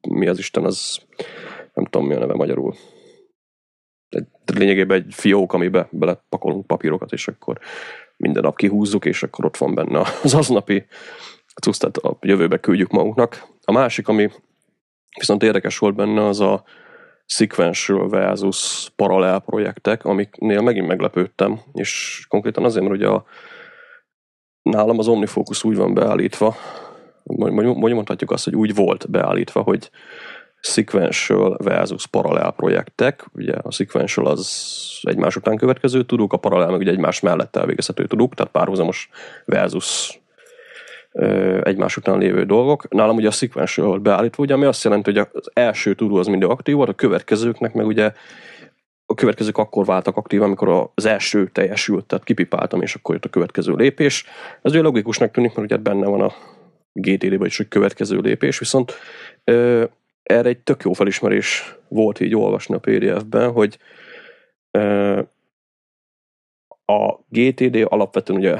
mi 0.08 0.28
az 0.28 0.38
Isten, 0.38 0.64
az 0.64 1.00
nem 1.74 1.84
tudom 1.84 2.06
mi 2.06 2.14
a 2.14 2.18
neve 2.18 2.34
magyarul. 2.34 2.74
De 4.08 4.26
lényegében 4.54 4.96
egy 4.96 5.14
fiók, 5.14 5.52
amibe 5.52 5.88
belepakolunk 5.90 6.66
papírokat, 6.66 7.12
és 7.12 7.28
akkor 7.28 7.58
minden 8.16 8.42
nap 8.42 8.56
kihúzzuk, 8.56 9.04
és 9.04 9.22
akkor 9.22 9.44
ott 9.44 9.56
van 9.56 9.74
benne 9.74 10.00
az 10.22 10.34
aznapi 10.34 10.86
cucc, 11.62 11.78
tehát 11.78 11.96
a 11.96 12.18
jövőbe 12.20 12.58
küldjük 12.58 12.90
magunknak. 12.90 13.46
A 13.64 13.72
másik, 13.72 14.08
ami 14.08 14.30
Viszont 15.18 15.42
érdekes 15.42 15.78
volt 15.78 15.94
benne 15.94 16.26
az 16.26 16.40
a 16.40 16.64
sequential 17.26 18.08
versus 18.08 18.90
paralel 18.96 19.38
projektek, 19.38 20.04
amiknél 20.04 20.60
megint 20.60 20.86
meglepődtem, 20.86 21.60
és 21.72 22.24
konkrétan 22.28 22.64
azért, 22.64 22.84
mert 22.84 22.96
ugye 22.96 23.08
a, 23.08 23.24
nálam 24.62 24.98
az 24.98 25.08
OmniFocus 25.08 25.64
úgy 25.64 25.76
van 25.76 25.94
beállítva, 25.94 26.56
mondhatjuk 27.24 28.30
azt, 28.30 28.44
hogy 28.44 28.56
úgy 28.56 28.74
volt 28.74 29.10
beállítva, 29.10 29.60
hogy 29.60 29.90
sequential 30.60 31.56
versus 31.62 32.06
paralel 32.06 32.50
projektek. 32.50 33.26
Ugye 33.32 33.52
a 33.52 33.70
sequential 33.70 34.26
az 34.26 35.00
egymás 35.02 35.36
után 35.36 35.56
következő 35.56 36.04
tudók, 36.04 36.32
a 36.32 36.36
paralel 36.36 36.70
meg 36.70 36.80
ugye 36.80 36.90
egymás 36.90 37.20
mellett 37.20 37.56
elvégezhető 37.56 38.06
tudók, 38.06 38.34
tehát 38.34 38.52
párhuzamos 38.52 39.08
versus 39.44 40.19
egymás 41.62 41.96
után 41.96 42.18
lévő 42.18 42.44
dolgok. 42.44 42.88
Nálam 42.88 43.16
ugye 43.16 43.28
a 43.28 43.30
sequential 43.30 43.86
volt 43.86 44.02
beállítva, 44.02 44.42
ugye, 44.42 44.54
ami 44.54 44.64
azt 44.64 44.84
jelenti, 44.84 45.12
hogy 45.12 45.28
az 45.32 45.50
első 45.52 45.94
tudó 45.94 46.16
az 46.16 46.26
mindig 46.26 46.48
aktív 46.48 46.74
volt, 46.74 46.88
a 46.88 46.94
következőknek 46.94 47.72
meg 47.74 47.86
ugye 47.86 48.12
a 49.06 49.14
következők 49.14 49.58
akkor 49.58 49.84
váltak 49.84 50.16
aktív, 50.16 50.42
amikor 50.42 50.90
az 50.94 51.06
első 51.06 51.48
teljesült, 51.52 52.06
tehát 52.06 52.24
kipipáltam, 52.24 52.82
és 52.82 52.94
akkor 52.94 53.14
jött 53.14 53.24
a 53.24 53.28
következő 53.28 53.74
lépés. 53.74 54.24
Ez 54.62 54.72
ugye 54.72 54.80
logikusnak 54.80 55.30
tűnik, 55.30 55.54
mert 55.54 55.72
ugye 55.72 55.82
benne 55.82 56.06
van 56.06 56.20
a 56.20 56.32
GTD-ben 56.92 57.46
is, 57.46 57.56
hogy 57.56 57.68
következő 57.68 58.18
lépés, 58.18 58.58
viszont 58.58 58.92
ö, 59.44 59.84
erre 60.22 60.48
egy 60.48 60.58
tök 60.58 60.82
jó 60.82 60.92
felismerés 60.92 61.76
volt 61.88 62.20
így 62.20 62.34
olvasni 62.34 62.74
a 62.74 62.78
PDF-ben, 62.78 63.50
hogy 63.50 63.78
ö, 64.70 65.20
a 66.84 67.18
GTD 67.28 67.86
alapvetően 67.88 68.38
ugye 68.38 68.56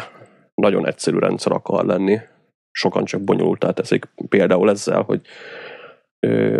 nagyon 0.55 0.87
egyszerű 0.87 1.19
rendszer 1.19 1.53
akar 1.53 1.85
lenni, 1.85 2.19
sokan 2.73 3.05
csak 3.05 3.21
bonyolultá 3.21 3.71
teszik. 3.71 4.09
Például 4.29 4.71
ezzel, 4.71 5.03
hogy 5.03 5.21
ö, 6.21 6.57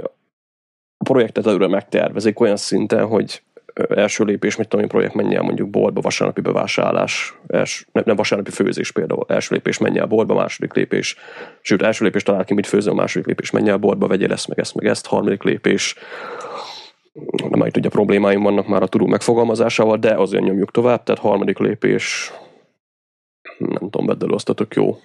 a 0.97 1.05
projektet 1.05 1.47
előre 1.47 1.69
megtervezik 1.69 2.41
olyan 2.41 2.57
szinten, 2.57 3.07
hogy 3.07 3.43
első 3.89 4.25
lépés, 4.25 4.57
mit 4.57 4.69
tudom 4.69 4.85
én, 4.85 4.91
projekt 4.91 5.15
menj 5.15 5.35
el 5.35 5.43
mondjuk 5.43 5.71
boltba, 5.71 6.01
vasárnapi 6.01 6.41
bevásárlás, 6.41 7.35
els, 7.47 7.87
nem, 7.93 8.05
nem 8.07 8.17
vasárnapi 8.17 8.51
főzés 8.51 8.93
például, 8.93 9.25
első 9.29 9.55
lépés 9.55 9.79
menj 9.79 9.99
el 9.99 10.07
boltba, 10.07 10.35
második 10.35 10.75
lépés, 10.75 11.17
sőt, 11.61 11.83
első 11.83 12.05
lépés 12.05 12.23
talál 12.23 12.45
ki, 12.45 12.55
mit 12.55 12.67
főzöl, 12.67 12.95
második 12.95 13.27
lépés 13.27 13.51
menj 13.51 13.69
el 13.69 13.77
boltba, 13.77 14.07
vegyél 14.07 14.33
ezt, 14.33 14.49
meg 14.49 14.59
ezt, 14.59 14.75
meg 14.75 14.87
ezt, 14.87 15.07
harmadik 15.07 15.43
lépés, 15.43 15.95
nem 17.37 17.59
majd 17.59 17.77
ugye 17.77 17.89
problémáim 17.89 18.43
vannak 18.43 18.69
már 18.69 18.83
a 18.83 18.87
tudó 18.87 19.07
megfogalmazásával, 19.07 19.97
de 19.97 20.15
azért 20.15 20.45
nyomjuk 20.45 20.71
tovább, 20.71 21.03
tehát 21.03 21.21
harmadik 21.21 21.59
lépés, 21.59 22.33
nem 23.59 23.91
tudom, 23.91 24.07
vedd 24.07 24.41
jó 24.75 24.99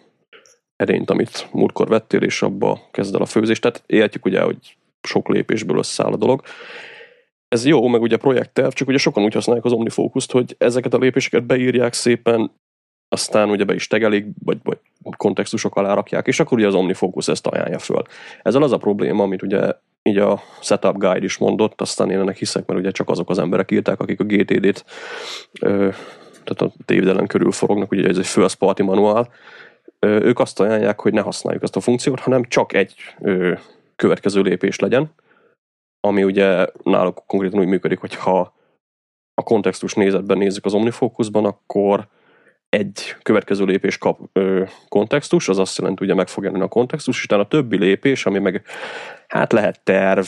edényt, 0.75 1.09
amit 1.09 1.47
múltkor 1.51 1.87
vettél, 1.87 2.21
és 2.21 2.41
abba 2.41 2.81
kezd 2.91 3.15
el 3.15 3.21
a 3.21 3.25
főzést. 3.25 3.61
Tehát 3.61 3.83
értjük 3.85 4.25
ugye, 4.25 4.41
hogy 4.41 4.77
sok 5.01 5.27
lépésből 5.27 5.77
összeáll 5.77 6.11
a 6.11 6.17
dolog 6.17 6.41
ez 7.47 7.65
jó, 7.65 7.87
meg 7.87 8.01
ugye 8.01 8.17
projektterv, 8.17 8.69
csak 8.69 8.87
ugye 8.87 8.97
sokan 8.97 9.23
úgy 9.23 9.33
használják 9.33 9.65
az 9.65 9.71
OmniFocus-t, 9.71 10.31
hogy 10.31 10.55
ezeket 10.57 10.93
a 10.93 10.97
lépéseket 10.97 11.43
beírják 11.43 11.93
szépen, 11.93 12.51
aztán 13.09 13.49
ugye 13.49 13.63
be 13.63 13.73
is 13.73 13.87
tegelik, 13.87 14.25
vagy, 14.43 14.57
vagy 14.63 14.77
kontextusok 15.17 15.75
alá 15.75 15.93
rakják, 15.93 16.27
és 16.27 16.39
akkor 16.39 16.57
ugye 16.57 16.67
az 16.67 16.73
OmniFocus 16.73 17.27
ezt 17.27 17.47
ajánlja 17.47 17.79
föl. 17.79 18.01
Ezzel 18.41 18.63
az 18.63 18.71
a 18.71 18.77
probléma, 18.77 19.23
amit 19.23 19.41
ugye 19.41 19.71
így 20.03 20.17
a 20.17 20.41
Setup 20.61 20.97
Guide 20.97 21.23
is 21.25 21.37
mondott, 21.37 21.81
aztán 21.81 22.11
én 22.11 22.19
ennek 22.19 22.37
hiszek, 22.37 22.65
mert 22.65 22.79
ugye 22.79 22.91
csak 22.91 23.09
azok 23.09 23.29
az 23.29 23.39
emberek 23.39 23.71
írták, 23.71 23.99
akik 23.99 24.19
a 24.19 24.23
GTD-t 24.23 24.85
tehát 26.45 26.73
a 26.73 26.83
tévedelen 26.85 27.27
körül 27.27 27.51
forognak, 27.51 27.91
ugye 27.91 28.07
ez 28.07 28.17
egy 28.17 28.27
first 28.27 28.55
party 28.55 28.81
manuál, 28.81 29.29
ők 29.99 30.39
azt 30.39 30.59
ajánlják, 30.59 30.99
hogy 30.99 31.13
ne 31.13 31.21
használjuk 31.21 31.63
ezt 31.63 31.75
a 31.75 31.79
funkciót, 31.79 32.19
hanem 32.19 32.43
csak 32.43 32.73
egy 32.73 32.95
következő 33.95 34.41
lépés 34.41 34.79
legyen, 34.79 35.11
ami 35.99 36.23
ugye 36.23 36.67
náluk 36.83 37.23
konkrétan 37.27 37.59
úgy 37.59 37.67
működik, 37.67 37.99
hogy 37.99 38.15
ha 38.15 38.53
a 39.33 39.43
kontextus 39.43 39.93
nézetben 39.93 40.37
nézzük 40.37 40.65
az 40.65 40.73
OmniFocusban, 40.73 41.45
akkor 41.45 42.07
egy 42.69 43.15
következő 43.21 43.65
lépés 43.65 43.97
kap 43.97 44.19
ö, 44.33 44.63
kontextus, 44.89 45.49
az 45.49 45.59
azt 45.59 45.77
jelenti, 45.77 46.05
hogy 46.05 46.15
meg 46.15 46.27
fog 46.27 46.43
jelenni 46.43 46.63
a 46.63 46.67
kontextus, 46.67 47.17
és 47.17 47.23
utána 47.23 47.41
a 47.41 47.47
többi 47.47 47.77
lépés, 47.77 48.25
ami 48.25 48.39
meg 48.39 48.65
hát 49.27 49.51
lehet 49.53 49.83
terv, 49.83 50.25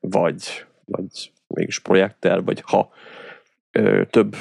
vagy, 0.00 0.64
vagy 0.84 1.32
mégis 1.46 1.78
projektterv, 1.78 2.44
vagy 2.44 2.62
ha 2.66 2.90
ö, 3.70 4.02
több 4.10 4.36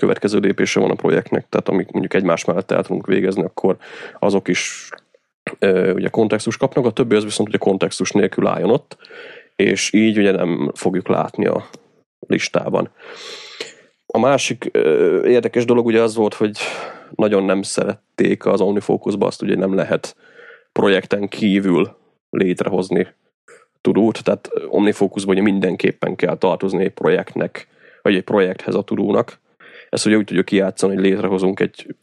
következő 0.00 0.38
lépése 0.38 0.80
van 0.80 0.90
a 0.90 0.94
projektnek, 0.94 1.46
tehát 1.48 1.68
amik 1.68 1.90
mondjuk 1.90 2.14
egymás 2.14 2.44
mellett 2.44 2.70
el 2.70 2.82
tudunk 2.82 3.06
végezni, 3.06 3.42
akkor 3.42 3.76
azok 4.18 4.48
is 4.48 4.88
ö, 5.58 5.92
ugye 5.92 6.08
kontextus 6.08 6.56
kapnak, 6.56 6.86
a 6.86 6.90
többi 6.90 7.14
az 7.14 7.24
viszont 7.24 7.48
ugye 7.48 7.58
kontextus 7.58 8.10
nélkül 8.10 8.46
álljon 8.46 8.70
ott, 8.70 8.96
és 9.56 9.92
így 9.92 10.18
ugye 10.18 10.32
nem 10.32 10.70
fogjuk 10.74 11.08
látni 11.08 11.46
a 11.46 11.68
listában. 12.26 12.90
A 14.06 14.18
másik 14.18 14.68
ö, 14.72 15.26
érdekes 15.26 15.64
dolog 15.64 15.86
ugye 15.86 16.02
az 16.02 16.14
volt, 16.14 16.34
hogy 16.34 16.58
nagyon 17.14 17.44
nem 17.44 17.62
szerették 17.62 18.46
az 18.46 18.60
OmniFocusba 18.60 19.26
azt, 19.26 19.42
ugye 19.42 19.56
nem 19.56 19.74
lehet 19.74 20.16
projekten 20.72 21.28
kívül 21.28 21.96
létrehozni 22.30 23.06
tudót, 23.80 24.24
tehát 24.24 24.50
OmniFocusban 24.68 25.34
ugye 25.34 25.42
mindenképpen 25.42 26.16
kell 26.16 26.36
tartozni 26.36 26.84
egy 26.84 26.92
projektnek, 26.92 27.68
vagy 28.02 28.14
egy 28.14 28.22
projekthez 28.22 28.74
a 28.74 28.82
tudónak. 28.82 29.38
Ezt 29.90 30.06
ugye 30.06 30.16
úgy 30.16 30.24
tudjuk 30.24 30.44
kijátszani, 30.44 30.94
hogy 30.94 31.04
létrehozunk 31.04 31.60
egy 31.60 31.96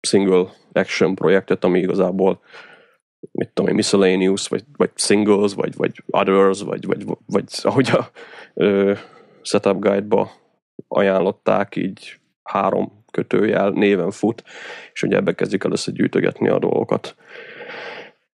single 0.00 0.46
action 0.72 1.14
projektet, 1.14 1.64
ami 1.64 1.78
igazából 1.78 2.40
mit 3.30 3.48
tudom 3.48 3.70
én, 3.70 3.76
miscellaneous, 3.76 4.48
vagy, 4.48 4.64
vagy 4.76 4.90
singles, 4.94 5.54
vagy, 5.54 5.76
vagy 5.76 6.02
others, 6.06 6.62
vagy, 6.62 6.86
vagy, 6.86 7.04
vagy 7.26 7.44
ahogy 7.62 7.90
a 7.90 8.10
ö, 8.54 8.94
setup 9.42 9.78
guide-ba 9.78 10.30
ajánlották, 10.88 11.76
így 11.76 12.20
három 12.42 13.04
kötőjel 13.10 13.70
néven 13.70 14.10
fut, 14.10 14.44
és 14.92 15.02
ugye 15.02 15.16
ebbe 15.16 15.34
kezdjük 15.34 15.64
el 15.64 15.72
összegyűjtögetni 15.72 16.48
a 16.48 16.58
dolgokat. 16.58 17.16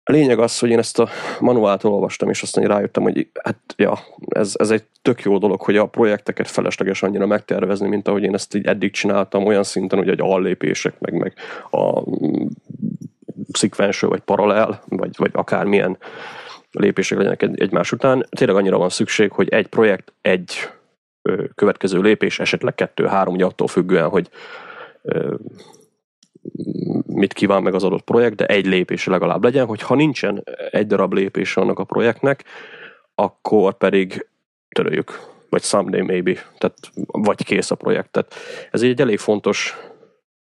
Lényeg 0.08 0.40
az, 0.40 0.60
hogy 0.60 0.70
én 0.70 0.78
ezt 0.78 1.00
a 1.00 1.10
manuált 1.40 1.84
olvastam, 1.84 2.30
és 2.30 2.42
aztán 2.42 2.64
rájöttem, 2.64 3.04
hogy 3.04 3.28
hát, 3.44 3.58
ja, 3.76 4.00
ez, 4.28 4.54
ez 4.58 4.70
egy 4.70 4.84
tök 5.02 5.22
jó 5.22 5.38
dolog, 5.38 5.62
hogy 5.62 5.78
a 5.78 5.86
projekteket 5.86 6.48
felesleges 6.48 7.04
annyira 7.04 7.26
megtervezni, 7.26 7.88
mint 7.88 8.08
ahogy 8.08 8.24
én 8.24 8.34
ezt 8.34 8.56
így 8.56 8.66
eddig 8.66 8.92
csináltam, 8.92 9.46
olyan 9.46 9.64
szinten, 9.64 10.00
hogy 10.00 10.10
egy 10.10 10.22
allépések, 10.22 11.00
meg, 11.00 11.14
meg 11.14 11.34
a 11.72 12.04
szikvenső, 13.52 14.08
vagy 14.08 14.20
paralel, 14.20 14.82
vagy, 14.86 15.16
vagy 15.18 15.32
akármilyen 15.34 15.98
lépések 16.72 17.18
legyenek 17.18 17.42
egymás 17.42 17.92
után. 17.92 18.28
Tényleg 18.30 18.56
annyira 18.56 18.78
van 18.78 18.90
szükség, 18.90 19.32
hogy 19.32 19.50
egy 19.50 19.68
projekt, 19.68 20.14
egy 20.22 20.70
következő 21.56 22.02
lépés, 22.02 22.40
esetleg 22.40 22.76
kettő-három, 22.76 23.34
ugye 23.34 23.46
attól 23.46 23.68
függően, 23.68 24.10
hogy 24.10 24.30
mit 27.06 27.34
kíván 27.34 27.64
meg 27.64 27.74
az 27.74 27.84
adott 27.84 28.04
projekt, 28.04 28.36
de 28.36 28.46
egy 28.46 28.66
lépés 28.66 29.06
legalább 29.06 29.44
legyen, 29.44 29.66
hogy 29.66 29.82
ha 29.82 29.96
nincsen 29.96 30.44
egy 30.72 30.88
darab 30.88 31.14
lépés 31.14 31.58
annak 31.58 31.80
a 31.80 31.84
projektnek, 31.84 32.44
akkor 33.16 33.78
pedig 33.78 34.28
töröljük, 34.70 35.20
vagy 35.50 35.62
someday 35.62 36.02
maybe, 36.02 36.34
tehát 36.58 36.78
vagy 37.06 37.44
kész 37.44 37.72
a 37.72 37.76
projekt. 37.76 38.12
Tehát 38.12 38.34
ez 38.72 38.82
egy 38.82 39.02
elég 39.02 39.18
fontos 39.18 39.78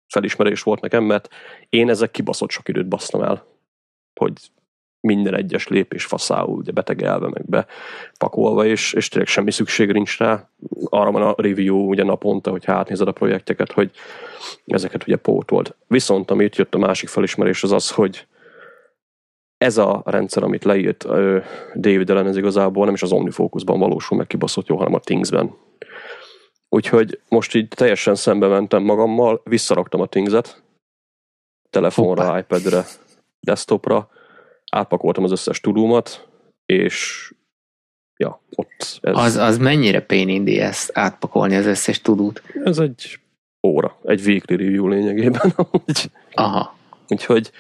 felismerés 0.07 0.63
volt 0.63 0.81
nekem, 0.81 1.05
mert 1.05 1.29
én 1.69 1.89
ezek 1.89 2.11
kibaszott 2.11 2.51
sok 2.51 2.69
időt 2.69 2.89
basztam 2.89 3.23
el, 3.23 3.47
hogy 4.15 4.33
minden 5.05 5.35
egyes 5.35 5.69
lépés 5.69 6.05
faszául, 6.05 6.57
ugye 6.57 6.73
betegelve, 6.73 7.29
meg 7.29 7.45
bepakolva, 7.45 8.65
és, 8.65 8.93
és 8.93 9.09
tényleg 9.09 9.29
semmi 9.29 9.51
szükség 9.51 9.93
nincs 9.93 10.19
rá. 10.19 10.49
Arra 10.85 11.11
van 11.11 11.23
a 11.23 11.35
review 11.37 11.89
ugye 11.89 12.05
naponta, 12.05 12.51
hogy 12.51 12.63
átnézed 12.67 13.09
a 13.09 13.13
projekteket, 13.13 13.73
hogy 13.73 13.91
ezeket 14.67 15.03
ugye 15.07 15.17
pótold. 15.17 15.75
Viszont 15.87 16.31
amit 16.31 16.57
jött 16.57 16.75
a 16.75 16.79
másik 16.79 17.09
felismerés 17.09 17.63
az 17.63 17.73
az, 17.73 17.91
hogy 17.91 18.27
ez 19.59 19.77
a 19.77 20.03
rendszer, 20.05 20.43
amit 20.43 20.65
leírt 20.65 21.05
David 21.75 22.11
ellen, 22.11 22.27
ez 22.27 22.37
igazából 22.37 22.85
nem 22.85 22.95
is 22.95 23.03
az 23.03 23.13
OmniFocusban 23.13 23.79
valósul 23.79 24.17
meg 24.17 24.27
kibaszott 24.27 24.67
jó, 24.67 24.77
hanem 24.77 24.95
a 24.95 25.01
Thingsben. 25.01 25.55
Úgyhogy 26.69 27.21
most 27.29 27.55
így 27.55 27.69
teljesen 27.69 28.15
szembe 28.15 28.47
mentem 28.47 28.83
magammal, 28.83 29.41
visszaraktam 29.45 30.01
a 30.01 30.07
Things-et, 30.07 30.63
telefonra, 31.71 32.25
Hoppá. 32.25 32.39
iPad-re, 32.39 32.85
desktopra, 33.41 34.09
átpakoltam 34.73 35.25
az 35.25 35.31
összes 35.31 35.61
tudómat, 35.61 36.29
és 36.67 37.29
ja, 38.17 38.41
ott 38.55 38.99
ez... 39.01 39.17
Az, 39.17 39.37
az 39.37 39.59
mennyire 39.59 40.01
pain 40.01 40.29
in 40.29 40.45
the 40.45 40.67
ass 40.69 40.89
átpakolni 40.93 41.57
az 41.57 41.67
összes 41.67 42.01
tudót? 42.01 42.43
Ez 42.65 42.79
egy 42.79 43.19
óra, 43.67 43.99
egy 44.05 44.27
weekly 44.27 44.55
review 44.55 44.89
lényegében. 44.89 45.55
Aha. 46.33 46.77
Úgyhogy 47.09 47.51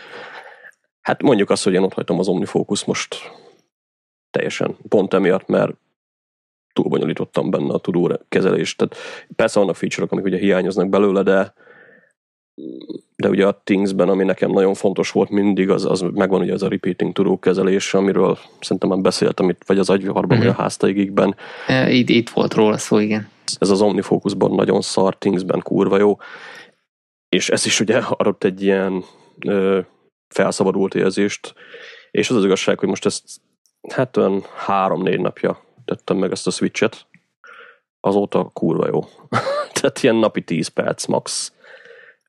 hát 1.00 1.22
mondjuk 1.22 1.50
azt, 1.50 1.64
hogy 1.64 1.72
én 1.72 1.82
ott 1.82 1.92
hagytam 1.92 2.18
az 2.18 2.28
OmniFocus 2.28 2.84
most 2.84 3.16
teljesen 4.30 4.76
pont 4.88 5.14
emiatt, 5.14 5.46
mert 5.46 5.72
túlbonyolítottam 6.72 7.50
benne 7.50 7.72
a 7.72 7.78
tudó 7.78 8.18
kezelést. 8.28 8.76
Tehát 8.78 8.96
persze 9.36 9.58
vannak 9.58 9.76
feature 9.76 10.06
amik 10.10 10.24
ugye 10.24 10.38
hiányoznak 10.38 10.88
belőle, 10.88 11.22
de 11.22 11.54
de 13.16 13.28
ugye 13.28 13.46
a 13.46 13.60
Thingsben, 13.64 14.08
ami 14.08 14.24
nekem 14.24 14.50
nagyon 14.50 14.74
fontos 14.74 15.10
volt 15.10 15.30
mindig, 15.30 15.70
az, 15.70 15.84
az 15.84 16.00
megvan 16.00 16.40
ugye 16.40 16.52
az 16.52 16.62
a 16.62 16.68
repeating 16.68 17.12
tudó 17.12 17.38
kezelés, 17.38 17.94
amiről 17.94 18.38
szerintem 18.60 18.88
már 18.88 18.98
beszéltem 18.98 19.48
itt, 19.48 19.62
vagy 19.66 19.78
az 19.78 19.90
agyviharban, 19.90 20.24
uh-huh. 20.24 20.38
vagy 20.38 20.48
a 20.48 20.52
mhm. 20.52 20.60
háztaigikben. 20.60 21.36
E, 21.66 21.90
itt, 21.90 22.08
itt 22.08 22.30
volt 22.30 22.54
róla 22.54 22.78
szó, 22.78 22.98
igen. 22.98 23.28
Ez 23.58 23.70
az 23.70 23.80
OmniFocusban 23.80 24.54
nagyon 24.54 24.80
szar, 24.80 25.18
Thingsben 25.18 25.60
kurva 25.60 25.98
jó, 25.98 26.16
és 27.28 27.48
ez 27.48 27.66
is 27.66 27.80
ugye 27.80 27.98
adott 27.98 28.44
egy 28.44 28.62
ilyen 28.62 29.04
ö, 29.46 29.80
felszabadult 30.28 30.94
érzést, 30.94 31.54
és 32.10 32.30
az 32.30 32.36
az 32.36 32.44
igazság, 32.44 32.78
hogy 32.78 32.88
most 32.88 33.06
ezt 33.06 33.22
hát 33.92 34.16
olyan 34.16 34.44
három-négy 34.56 35.20
napja 35.20 35.62
tettem 35.84 36.16
meg 36.16 36.30
ezt 36.30 36.46
a 36.46 36.50
switchet, 36.50 37.06
azóta 38.00 38.50
kurva 38.52 38.86
jó. 38.86 39.00
Tehát 39.80 40.02
ilyen 40.02 40.16
napi 40.16 40.42
10 40.42 40.68
perc 40.68 41.06
max 41.06 41.52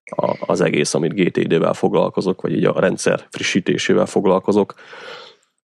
a, 0.06 0.36
az 0.46 0.62
egész, 0.62 0.94
amit 0.94 1.14
GTD-vel 1.14 1.74
foglalkozok, 1.74 2.42
vagy 2.42 2.56
így 2.56 2.66
a 2.66 2.80
rendszer 2.80 3.26
frissítésével 3.30 4.06
foglalkozok, 4.06 4.74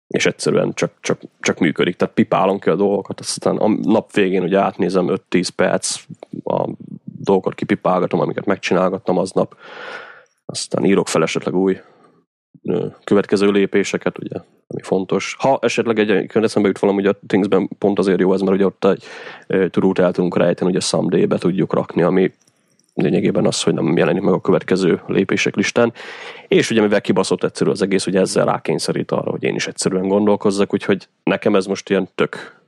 és 0.06 0.26
egyszerűen 0.26 0.72
csak, 0.74 0.92
csak, 1.00 1.20
csak 1.40 1.58
működik. 1.58 1.96
Tehát 1.96 2.14
pipálom 2.14 2.58
ki 2.58 2.68
a 2.68 2.74
dolgokat, 2.74 3.20
aztán 3.20 3.56
a 3.56 3.68
nap 3.68 4.12
végén 4.12 4.42
ugye 4.42 4.58
átnézem 4.58 5.06
5-10 5.30 5.48
perc, 5.56 6.00
a 6.44 6.68
dolgokat 7.04 7.54
kipipálgatom, 7.54 8.20
amiket 8.20 8.46
megcsinálgattam 8.46 9.18
aznap, 9.18 9.56
aztán 10.44 10.84
írok 10.84 11.08
fel 11.08 11.22
esetleg 11.22 11.54
új 11.54 11.80
következő 13.04 13.50
lépéseket, 13.50 14.18
ugye, 14.18 14.36
ami 14.66 14.82
fontos. 14.82 15.36
Ha 15.38 15.58
esetleg 15.62 15.98
egy 15.98 16.30
eszembe 16.34 16.68
jut 16.68 16.78
valami, 16.78 17.00
ugye 17.00 17.10
a 17.10 17.18
Thingsben 17.26 17.68
pont 17.78 17.98
azért 17.98 18.20
jó 18.20 18.32
ez, 18.32 18.40
mert 18.40 18.56
ugye 18.56 18.64
ott 18.64 18.84
egy 18.84 19.04
turút 19.70 19.98
el 19.98 20.12
tudunk 20.12 20.36
rejteni, 20.36 20.70
ugye 20.70 20.80
someday-be 20.80 21.38
tudjuk 21.38 21.72
rakni, 21.72 22.02
ami 22.02 22.32
lényegében 22.94 23.46
az, 23.46 23.62
hogy 23.62 23.74
nem 23.74 23.96
jelenik 23.96 24.22
meg 24.22 24.32
a 24.32 24.40
következő 24.40 25.00
lépések 25.06 25.54
listán. 25.54 25.92
És 26.48 26.70
ugye 26.70 26.80
mivel 26.80 27.00
kibaszott 27.00 27.44
egyszerű 27.44 27.70
az 27.70 27.82
egész, 27.82 28.06
ugye 28.06 28.20
ezzel 28.20 28.44
rákényszerít 28.44 29.10
arra, 29.10 29.30
hogy 29.30 29.42
én 29.42 29.54
is 29.54 29.66
egyszerűen 29.66 30.08
gondolkozzak, 30.08 30.72
úgyhogy 30.72 31.08
nekem 31.22 31.54
ez 31.54 31.66
most 31.66 31.90
ilyen 31.90 32.08
tök, 32.14 32.60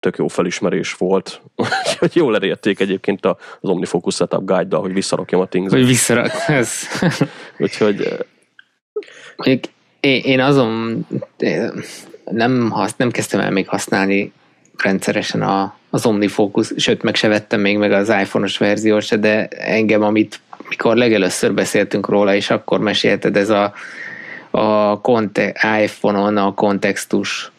tök 0.00 0.16
jó 0.16 0.28
felismerés 0.28 0.94
volt. 0.94 1.42
hogy 1.98 2.16
jól 2.16 2.34
elérték 2.34 2.80
egyébként 2.80 3.26
az 3.26 3.36
OmniFocus 3.60 4.14
Setup 4.14 4.44
Guide-dal, 4.44 4.80
hogy 4.80 4.92
visszarakjam 4.92 5.40
a 5.40 5.46
things 5.46 5.72
Hogy 5.72 5.86
visszarak, 5.86 6.30
ez. 6.46 6.72
úgyhogy 7.58 8.26
én 10.00 10.40
azon 10.40 11.06
nem, 12.24 12.70
hasz, 12.70 12.96
nem 12.96 13.10
kezdtem 13.10 13.40
el 13.40 13.50
még 13.50 13.68
használni 13.68 14.32
rendszeresen 14.82 15.42
a, 15.42 15.74
az 15.90 16.06
OmniFocus, 16.06 16.72
sőt 16.76 17.02
meg 17.02 17.14
se 17.14 17.28
vettem 17.28 17.60
még 17.60 17.78
meg 17.78 17.92
az 17.92 18.08
iPhone-os 18.08 18.58
verziót 18.58 19.02
se, 19.02 19.16
de 19.16 19.46
engem, 19.48 20.02
amit 20.02 20.40
mikor 20.68 20.96
legelőször 20.96 21.54
beszéltünk 21.54 22.08
róla, 22.08 22.34
és 22.34 22.50
akkor 22.50 22.78
mesélted, 22.78 23.36
ez 23.36 23.48
a, 23.48 23.72
a 24.50 25.00
konte, 25.00 25.54
iPhone-on 25.82 26.36
a 26.36 26.54
kontextus, 26.54 27.52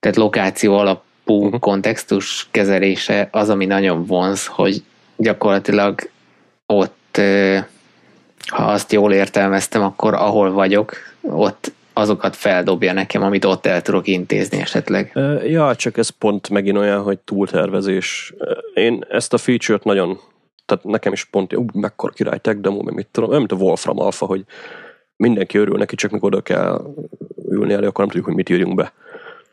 tehát 0.00 0.16
lokáció 0.16 0.78
alapú 0.78 1.44
uh-huh. 1.44 1.60
kontextus 1.60 2.48
kezelése 2.50 3.28
az, 3.30 3.48
ami 3.48 3.66
nagyon 3.66 4.04
vonz, 4.04 4.46
hogy 4.46 4.82
gyakorlatilag 5.16 6.10
ott, 6.66 7.20
ha 8.46 8.64
azt 8.64 8.92
jól 8.92 9.12
értelmeztem, 9.12 9.82
akkor 9.82 10.14
ahol 10.14 10.52
vagyok, 10.52 10.96
ott 11.20 11.72
azokat 12.00 12.36
feldobja 12.36 12.92
nekem, 12.92 13.22
amit 13.22 13.44
ott 13.44 13.66
el 13.66 13.82
tudok 13.82 14.06
intézni 14.06 14.58
esetleg. 14.60 15.12
Ja, 15.46 15.74
csak 15.74 15.96
ez 15.96 16.08
pont 16.08 16.48
megint 16.48 16.76
olyan, 16.76 17.02
hogy 17.02 17.18
túltervezés. 17.18 18.34
Én 18.74 19.04
ezt 19.08 19.32
a 19.32 19.38
feature-t 19.38 19.84
nagyon, 19.84 20.18
tehát 20.66 20.84
nekem 20.84 21.12
is 21.12 21.24
pont, 21.24 21.56
ú, 21.56 21.64
mekkora 21.72 22.12
király 22.12 22.38
tech 22.38 22.58
demo, 22.58 22.82
mit 22.82 23.06
tudom, 23.10 23.28
olyan, 23.28 23.40
mint 23.48 23.60
a 23.60 23.64
Wolfram 23.64 24.00
Alpha, 24.00 24.26
hogy 24.26 24.44
mindenki 25.16 25.58
örül 25.58 25.76
neki, 25.76 25.94
csak 25.94 26.10
mikor 26.10 26.34
oda 26.34 26.42
kell 26.42 26.94
ülni 27.48 27.72
elő, 27.72 27.86
akkor 27.86 27.98
nem 27.98 28.06
tudjuk, 28.06 28.24
hogy 28.24 28.34
mit 28.34 28.48
írjunk 28.48 28.74
be. 28.74 28.92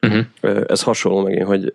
Uh-huh. 0.01 0.63
Ez 0.67 0.83
hasonló 0.83 1.21
megint, 1.21 1.47
hogy 1.47 1.73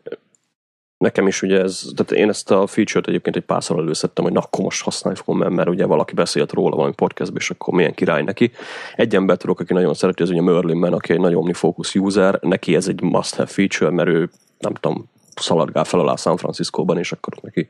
nekem 1.02 1.26
is 1.26 1.42
ugye 1.42 1.60
ez, 1.60 1.84
tehát 1.96 2.12
én 2.12 2.28
ezt 2.28 2.50
a 2.50 2.66
feature-t 2.66 3.08
egyébként 3.08 3.36
egy 3.36 3.44
párszor 3.44 3.78
előszedtem, 3.78 4.24
hogy 4.24 4.32
na 4.32 4.40
akkor 4.40 4.64
most 4.64 4.82
használni 4.82 5.18
fogom, 5.18 5.40
mert, 5.40 5.52
mert 5.52 5.68
ugye 5.68 5.86
valaki 5.86 6.14
beszélt 6.14 6.52
róla 6.52 6.76
valami 6.76 6.94
podcastban, 6.94 7.40
és 7.40 7.50
akkor 7.50 7.74
milyen 7.74 7.94
király 7.94 8.22
neki. 8.22 8.50
Egy 8.96 9.14
ember 9.14 9.36
tudok, 9.36 9.60
aki 9.60 9.72
nagyon 9.72 9.94
szereti, 9.94 10.22
az 10.22 10.30
ugye 10.30 10.42
Merlin 10.42 10.76
Man, 10.76 10.92
aki 10.92 11.12
egy 11.12 11.20
nagy 11.20 11.34
OmniFocus 11.34 11.94
user, 11.94 12.38
neki 12.40 12.74
ez 12.74 12.88
egy 12.88 13.02
must-have 13.02 13.50
feature, 13.50 13.90
mert 13.90 14.08
ő 14.08 14.30
nem 14.58 14.74
tudom, 14.74 15.10
szaladgál 15.34 15.84
fel 15.84 16.00
alá 16.00 16.14
San 16.14 16.36
Francisco-ban, 16.36 16.98
és 16.98 17.12
akkor 17.12 17.34
neki 17.42 17.68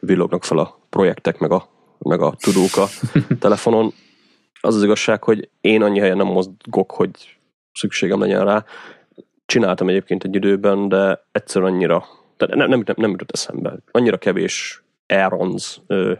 villognak 0.00 0.44
fel 0.44 0.58
a 0.58 0.78
projektek, 0.90 1.38
meg 1.38 1.52
a, 1.52 1.68
meg 1.98 2.20
a 2.20 2.34
tudók 2.40 2.76
a 2.76 2.86
telefonon. 3.44 3.92
Az 4.60 4.76
az 4.76 4.82
igazság, 4.82 5.24
hogy 5.24 5.48
én 5.60 5.82
annyi 5.82 5.98
helyen 5.98 6.16
nem 6.16 6.26
mozgok, 6.26 6.90
hogy 6.90 7.10
szükségem 7.72 8.20
legyen 8.20 8.44
rá. 8.44 8.64
Csináltam 9.46 9.88
egyébként 9.88 10.24
egy 10.24 10.34
időben, 10.34 10.88
de 10.88 11.26
egyszer 11.32 11.62
annyira 11.62 12.04
tehát 12.46 12.68
nem, 12.68 12.82
nem, 12.84 12.94
nem, 12.96 13.10
jutott 13.10 13.30
eszembe. 13.30 13.78
Annyira 13.90 14.18
kevés 14.18 14.82
errands 15.06 15.80
ö, 15.86 16.12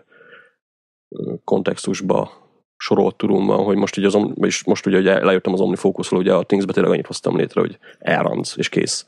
kontextusba 1.44 2.30
sorolt 2.76 3.16
turum 3.16 3.46
van, 3.46 3.64
hogy 3.64 3.76
most, 3.76 3.96
így 3.96 4.04
az, 4.04 4.18
és 4.34 4.64
most 4.64 4.86
ugye 4.86 5.24
lejöttem 5.24 5.52
az 5.52 5.60
OmniFocusról, 5.60 6.20
ugye 6.20 6.32
a 6.32 6.42
Thingsbe 6.42 6.72
tényleg 6.72 6.92
annyit 6.92 7.06
hoztam 7.06 7.36
létre, 7.36 7.60
hogy 7.60 7.78
errands, 7.98 8.56
és 8.56 8.68
kész. 8.68 9.06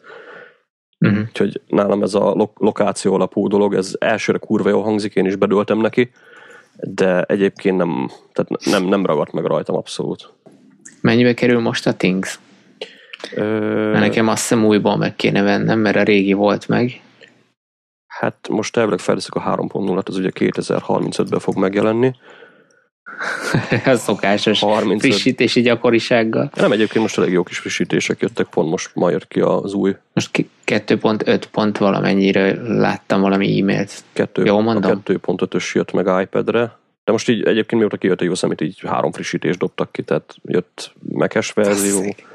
Uh-huh. 0.98 1.20
Úgyhogy 1.28 1.60
nálam 1.66 2.02
ez 2.02 2.14
a 2.14 2.34
lo- 2.34 2.58
lokáció 2.58 3.14
alapú 3.14 3.48
dolog, 3.48 3.74
ez 3.74 3.94
elsőre 3.98 4.38
kurva 4.38 4.68
jól 4.68 4.82
hangzik, 4.82 5.14
én 5.14 5.26
is 5.26 5.36
bedöltem 5.36 5.78
neki, 5.78 6.10
de 6.76 7.22
egyébként 7.22 7.76
nem, 7.76 8.10
tehát 8.32 8.64
nem, 8.64 8.84
nem 8.84 9.06
ragadt 9.06 9.32
meg 9.32 9.44
rajtam 9.44 9.76
abszolút. 9.76 10.32
Mennyibe 11.00 11.34
kerül 11.34 11.60
most 11.60 11.86
a 11.86 11.94
Things? 11.94 12.38
Ö... 13.34 13.44
Mert 13.90 14.00
nekem 14.00 14.28
azt 14.28 14.40
hiszem 14.40 14.64
újból 14.64 14.96
meg 14.96 15.16
kéne 15.16 15.42
vennem, 15.42 15.78
mert 15.78 15.96
a 15.96 16.02
régi 16.02 16.32
volt 16.32 16.68
meg. 16.68 17.00
Hát 18.18 18.48
most 18.48 18.76
elvileg 18.76 18.98
fejleszük 18.98 19.34
a 19.34 19.56
3.0-at, 19.56 20.08
az 20.08 20.16
ugye 20.16 20.30
2035-ben 20.34 21.38
fog 21.38 21.56
megjelenni. 21.56 22.14
a 23.84 23.94
szokásos 23.94 24.60
35. 24.60 25.00
frissítési 25.00 25.60
gyakorisággal. 25.60 26.50
Nem, 26.54 26.72
egyébként 26.72 27.04
most 27.04 27.18
elég 27.18 27.32
jó 27.32 27.42
kis 27.42 27.58
frissítések 27.58 28.20
jöttek, 28.20 28.46
pont 28.46 28.70
most 28.70 28.90
ma 28.94 29.10
jött 29.10 29.28
ki 29.28 29.40
az 29.40 29.72
új. 29.72 29.96
Most 30.12 30.46
2.5 30.66 31.42
pont 31.50 31.78
valamennyire 31.78 32.62
láttam 32.62 33.20
valami 33.20 33.60
e-mailt. 33.60 34.02
2, 34.12 34.44
Jól 34.44 34.62
mondom? 34.62 34.90
A 34.90 35.10
2.5-ös 35.10 35.72
jött 35.72 35.92
meg 35.92 36.20
iPad-re, 36.22 36.76
de 37.04 37.12
most 37.12 37.28
így 37.28 37.42
egyébként 37.42 37.80
mióta 37.80 37.96
kijött 37.96 38.20
a 38.20 38.24
Yosemite, 38.24 38.64
így 38.64 38.80
három 38.86 39.12
frissítést 39.12 39.58
dobtak 39.58 39.92
ki, 39.92 40.02
tehát 40.02 40.34
jött 40.44 40.92
mekes 41.08 41.52
verzió. 41.52 41.98
Basszik 41.98 42.26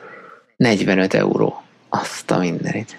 45 0.56 1.14
euró. 1.14 1.64
Azt 1.90 2.32
a 2.32 2.38
mindenit. 2.38 2.98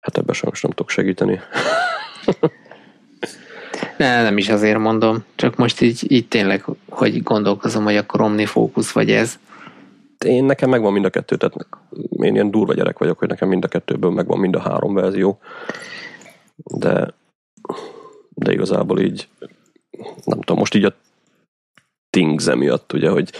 Hát 0.00 0.18
ebben 0.18 0.34
sajnos 0.34 0.60
nem 0.60 0.70
tudok 0.70 0.90
segíteni. 0.90 1.40
ne, 3.98 4.22
nem 4.22 4.38
is 4.38 4.48
azért 4.48 4.78
mondom, 4.78 5.24
csak 5.34 5.56
most 5.56 5.80
így, 5.80 6.12
így 6.12 6.28
tényleg, 6.28 6.64
hogy 6.88 7.22
gondolkozom, 7.22 7.84
hogy 7.84 7.96
akkor 7.96 8.20
OmniFocus 8.20 8.92
vagy 8.92 9.10
ez. 9.10 9.38
Én 10.24 10.44
nekem 10.44 10.70
megvan 10.70 10.92
mind 10.92 11.04
a 11.04 11.10
kettő, 11.10 11.36
tehát 11.36 11.54
én 12.10 12.34
ilyen 12.34 12.50
durva 12.50 12.74
gyerek 12.74 12.98
vagyok, 12.98 13.18
hogy 13.18 13.28
nekem 13.28 13.48
mind 13.48 13.64
a 13.64 13.68
kettőből 13.68 14.10
megvan 14.10 14.38
mind 14.38 14.54
a 14.54 14.60
három 14.60 14.94
verzió. 14.94 15.38
De, 16.56 17.14
de 18.28 18.52
igazából 18.52 19.00
így 19.00 19.28
nem 20.24 20.40
tudom, 20.40 20.58
most 20.58 20.74
így 20.74 20.84
a 20.84 20.94
Things 22.10 22.46
emiatt, 22.46 22.92
ugye, 22.92 23.10
hogy 23.10 23.30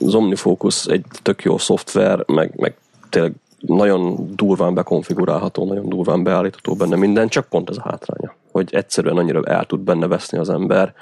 az 0.00 0.14
OmniFocus 0.14 0.86
egy 0.86 1.04
tök 1.22 1.42
jó 1.42 1.58
szoftver, 1.58 2.24
meg, 2.26 2.52
meg 2.56 2.76
tényleg 3.08 3.32
nagyon 3.60 4.30
durván 4.34 4.74
bekonfigurálható, 4.74 5.64
nagyon 5.64 5.88
durván 5.88 6.22
beállítható 6.22 6.74
benne 6.74 6.96
minden, 6.96 7.28
csak 7.28 7.48
pont 7.48 7.70
ez 7.70 7.76
a 7.76 7.82
hátránya, 7.82 8.34
hogy 8.52 8.68
egyszerűen 8.74 9.16
annyira 9.16 9.42
el 9.42 9.64
tud 9.64 9.80
benne 9.80 10.06
veszni 10.06 10.38
az 10.38 10.48
ember, 10.48 10.94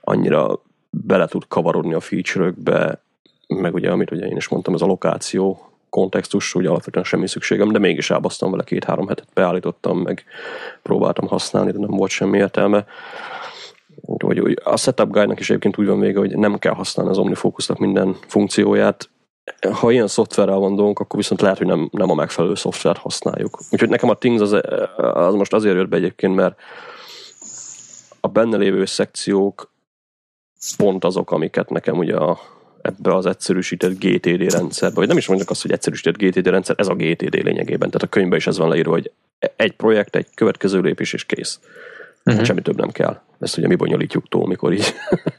annyira 0.00 0.60
bele 0.90 1.26
tud 1.26 1.44
kavarodni 1.48 1.94
a 1.94 2.00
feature-ökbe, 2.00 3.00
meg 3.48 3.74
ugye, 3.74 3.90
amit 3.90 4.10
ugye 4.10 4.26
én 4.26 4.36
is 4.36 4.48
mondtam, 4.48 4.74
ez 4.74 4.82
a 4.82 4.86
lokáció 4.86 5.70
kontextus, 5.90 6.54
ugye 6.54 6.68
alapvetően 6.68 7.04
semmi 7.04 7.28
szükségem, 7.28 7.72
de 7.72 7.78
mégis 7.78 8.10
elbasztam 8.10 8.50
vele 8.50 8.64
két-három 8.64 9.08
hetet, 9.08 9.28
beállítottam, 9.34 9.98
meg 9.98 10.24
próbáltam 10.82 11.26
használni, 11.26 11.70
de 11.70 11.78
nem 11.78 11.96
volt 11.96 12.10
semmi 12.10 12.38
értelme 12.38 12.86
hogy, 14.04 14.38
hogy 14.38 14.60
a 14.64 14.76
setup 14.76 15.10
guide-nak 15.10 15.40
is 15.40 15.48
egyébként 15.48 15.78
úgy 15.78 15.86
van 15.86 16.00
vége, 16.00 16.18
hogy 16.18 16.36
nem 16.36 16.58
kell 16.58 16.74
használni 16.74 17.10
az 17.10 17.18
OmniFocusnak 17.18 17.78
minden 17.78 18.16
funkcióját. 18.26 19.08
Ha 19.72 19.90
ilyen 19.90 20.06
szoftverrel 20.06 20.58
van 20.58 20.74
dolgunk, 20.74 20.98
akkor 20.98 21.18
viszont 21.18 21.40
lehet, 21.40 21.58
hogy 21.58 21.66
nem, 21.66 21.88
nem 21.92 22.10
a 22.10 22.14
megfelelő 22.14 22.54
szoftvert 22.54 22.98
használjuk. 22.98 23.58
Úgyhogy 23.70 23.88
nekem 23.88 24.08
a 24.08 24.14
Things 24.14 24.40
az, 24.40 24.60
az 24.96 25.34
most 25.34 25.52
azért 25.52 25.76
jött 25.76 25.88
be 25.88 25.96
egyébként, 25.96 26.34
mert 26.34 26.60
a 28.20 28.28
benne 28.28 28.56
lévő 28.56 28.84
szekciók 28.84 29.72
pont 30.76 31.04
azok, 31.04 31.30
amiket 31.30 31.70
nekem 31.70 31.98
ugye 31.98 32.16
a, 32.16 32.38
ebbe 32.82 33.14
az 33.14 33.26
egyszerűsített 33.26 33.98
GTD 33.98 34.52
rendszerbe, 34.52 34.94
vagy 34.96 35.08
nem 35.08 35.16
is 35.16 35.28
mondjuk 35.28 35.50
azt, 35.50 35.62
hogy 35.62 35.72
egyszerűsített 35.72 36.16
GTD 36.16 36.46
rendszer, 36.46 36.74
ez 36.78 36.88
a 36.88 36.94
GTD 36.94 37.34
lényegében. 37.34 37.90
Tehát 37.90 38.02
a 38.02 38.06
könyvben 38.06 38.38
is 38.38 38.46
ez 38.46 38.58
van 38.58 38.68
leírva, 38.68 38.90
hogy 38.90 39.10
egy 39.56 39.72
projekt, 39.72 40.16
egy 40.16 40.26
következő 40.34 40.80
lépés 40.80 41.12
és 41.12 41.24
kész 41.24 41.60
Uh-huh. 42.26 42.44
Semmi 42.44 42.62
több 42.62 42.76
nem 42.76 42.90
kell. 42.90 43.20
Ezt 43.40 43.58
ugye 43.58 43.66
mi 43.66 43.74
bonyolítjuk 43.74 44.28
túl, 44.28 44.46
mikor 44.46 44.72
így 44.72 44.94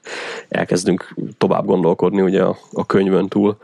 elkezdünk 0.50 1.16
tovább 1.38 1.66
gondolkodni 1.66 2.22
ugye 2.22 2.44
a, 2.44 2.58
a 2.72 2.86
könyvön 2.86 3.28
túl. 3.28 3.58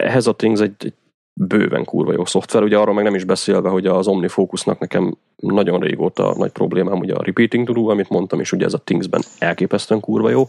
Ehhez 0.00 0.26
a 0.26 0.32
Things 0.32 0.60
egy, 0.60 0.74
egy 0.78 0.94
bőven 1.32 1.84
kurva 1.84 2.12
jó 2.12 2.24
szoftver. 2.24 2.62
Ugye 2.62 2.76
arról 2.76 2.94
meg 2.94 3.04
nem 3.04 3.14
is 3.14 3.24
beszélve, 3.24 3.68
hogy 3.68 3.86
az 3.86 4.06
OmniFocusnak 4.06 4.78
nekem 4.78 5.16
nagyon 5.36 5.80
régóta 5.80 6.34
nagy 6.36 6.50
problémám, 6.50 6.98
ugye 6.98 7.14
a 7.14 7.22
repeating 7.22 7.72
to 7.72 7.88
amit 7.88 8.08
mondtam, 8.08 8.40
és 8.40 8.52
ugye 8.52 8.64
ez 8.64 8.74
a 8.74 8.78
Thingsben 8.78 9.22
elképesztően 9.38 10.00
kurva 10.00 10.30
jó. 10.30 10.48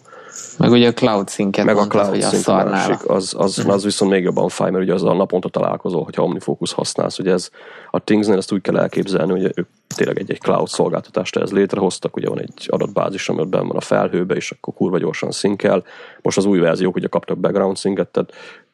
Meg 0.57 0.71
ugye 0.71 0.87
a 0.87 0.93
cloud 0.93 1.29
sync 1.29 1.57
Meg 1.57 1.75
mondtad, 1.75 1.99
a 1.99 2.03
cloud 2.03 2.23
sync 2.23 2.47
a 2.47 2.63
másik, 2.63 3.09
az, 3.09 3.35
az, 3.37 3.57
uh-huh. 3.57 3.73
az 3.73 3.83
viszont 3.83 4.11
még 4.11 4.23
jobban 4.23 4.49
fáj, 4.49 4.71
mert 4.71 4.83
ugye 4.83 4.93
az 4.93 5.03
a 5.03 5.13
naponta 5.13 5.49
találkozol, 5.49 6.03
hogyha 6.03 6.23
OmniFocus 6.23 6.73
használsz. 6.73 7.19
Ugye 7.19 7.31
ez 7.31 7.49
a 7.91 8.03
Thingsnél 8.03 8.37
ezt 8.37 8.51
úgy 8.51 8.61
kell 8.61 8.77
elképzelni, 8.77 9.31
hogy 9.31 9.51
ők 9.55 9.67
tényleg 9.95 10.19
egy, 10.19 10.31
egy 10.31 10.39
cloud 10.39 10.67
szolgáltatást 10.67 11.35
ez 11.35 11.51
létrehoztak, 11.51 12.15
ugye 12.15 12.29
van 12.29 12.39
egy 12.39 12.67
adatbázis, 12.67 13.29
ami 13.29 13.45
benn 13.45 13.67
van 13.67 13.77
a 13.77 13.81
felhőbe, 13.81 14.35
és 14.35 14.51
akkor 14.51 14.73
kurva 14.73 14.97
gyorsan 14.97 15.31
szinkel. 15.31 15.83
Most 16.21 16.37
az 16.37 16.45
új 16.45 16.59
verziók 16.59 16.95
ugye 16.95 17.07
kaptak 17.07 17.37
background 17.37 17.77
synket, 17.77 18.07
tehát 18.07 18.33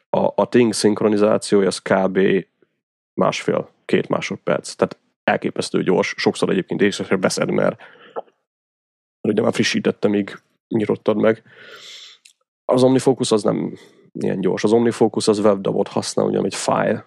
a, 0.10 0.32
a 0.36 0.50
Ting 0.50 0.74
szinkronizációja 0.74 1.68
az 1.68 1.80
kb. 1.80 2.20
másfél-két 3.14 4.08
másodperc. 4.08 4.74
Tehát 4.74 4.98
elképesztő 5.24 5.84
gyors, 5.84 6.14
sokszor 6.18 6.50
egyébként 6.50 6.82
észre 6.82 7.16
beszed, 7.16 7.50
mert 7.50 7.82
ugye 9.22 9.42
már 9.42 9.54
frissítettem, 9.54 10.12
míg 10.12 10.42
nyitottad 10.68 11.18
meg. 11.18 11.44
Az 12.66 12.84
OmniFocus 12.84 13.32
az 13.32 13.44
nem 13.44 13.78
ilyen 14.12 14.42
gyors. 14.42 14.64
Az 14.64 14.72
OmniFocus 14.72 15.28
az 15.28 15.40
WebDAV-ot 15.40 15.88
használ, 15.88 16.26
ugye, 16.26 16.40
egy 16.40 16.56
file, 16.56 17.06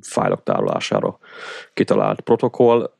fájlok 0.00 0.42
tárolására 0.42 1.18
kitalált 1.74 2.20
protokoll, 2.20 2.92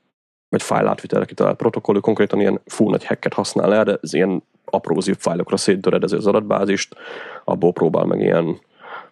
vagy 0.48 0.62
fájl 0.62 0.86
átvitelre 0.86 1.24
kitalált 1.24 1.56
protokoll, 1.56 1.96
ő 1.96 2.00
konkrétan 2.00 2.40
ilyen 2.40 2.60
full 2.64 2.90
nagy 2.90 3.04
hacket 3.04 3.32
használ 3.32 3.74
erre, 3.74 3.98
ez 4.02 4.14
ilyen 4.14 4.42
apró 4.74 5.00
zip 5.00 5.16
fájlokra 5.18 5.56
szétdöredezi 5.56 6.16
az 6.16 6.26
adatbázist, 6.26 6.96
abból 7.44 7.72
próbál 7.72 8.04
meg 8.04 8.20
ilyen 8.20 8.60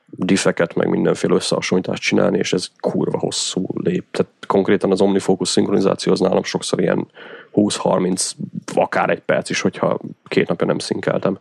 diffeket, 0.06 0.74
meg 0.74 0.88
mindenféle 0.88 1.34
összehasonlítást 1.34 2.02
csinálni, 2.02 2.38
és 2.38 2.52
ez 2.52 2.68
kurva 2.80 3.18
hosszú 3.18 3.66
lép. 3.74 4.04
Tehát 4.10 4.32
konkrétan 4.46 4.90
az 4.90 5.00
OmniFocus 5.00 5.48
szinkronizáció 5.48 6.12
az 6.12 6.20
nálam 6.20 6.42
sokszor 6.42 6.80
ilyen 6.80 7.06
20-30, 7.54 8.30
akár 8.74 9.10
egy 9.10 9.20
perc 9.20 9.50
is, 9.50 9.60
hogyha 9.60 9.98
két 10.24 10.48
napja 10.48 10.66
nem 10.66 10.78
szinkeltem. 10.78 11.38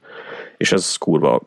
És 0.58 0.72
ez 0.72 0.96
kurva 0.96 1.42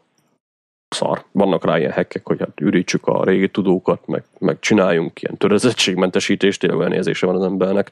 szar. 0.89 1.25
Vannak 1.33 1.65
rá 1.65 1.79
ilyen 1.79 1.93
hekkek, 1.93 2.27
hogy 2.27 2.39
hát 2.39 2.61
ürítsük 2.61 3.07
a 3.07 3.25
régi 3.25 3.49
tudókat, 3.49 4.07
meg, 4.07 4.25
meg 4.39 4.59
csináljunk 4.61 5.23
ilyen 5.23 5.37
törezettségmentesítést, 5.37 6.61
tényleg 6.61 6.79
olyan 6.79 6.93
érzése 6.93 7.27
van 7.27 7.35
az 7.37 7.45
embernek, 7.45 7.91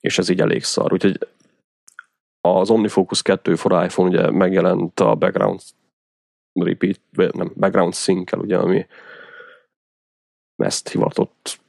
és 0.00 0.18
ez 0.18 0.28
így 0.28 0.40
elég 0.40 0.64
szar. 0.64 0.92
Úgyhogy 0.92 1.18
az 2.54 2.70
OmniFocus 2.70 3.22
2 3.22 3.54
for 3.54 3.84
iPhone 3.84 4.08
ugye 4.08 4.30
megjelent 4.30 5.00
a 5.00 5.14
background 5.14 5.60
repeat, 6.52 7.00
nem, 7.10 7.52
background 7.56 7.94
sync 7.94 8.32
ugye, 8.32 8.56
ami 8.58 8.86
ezt 10.56 10.88
hivatott 10.88 11.60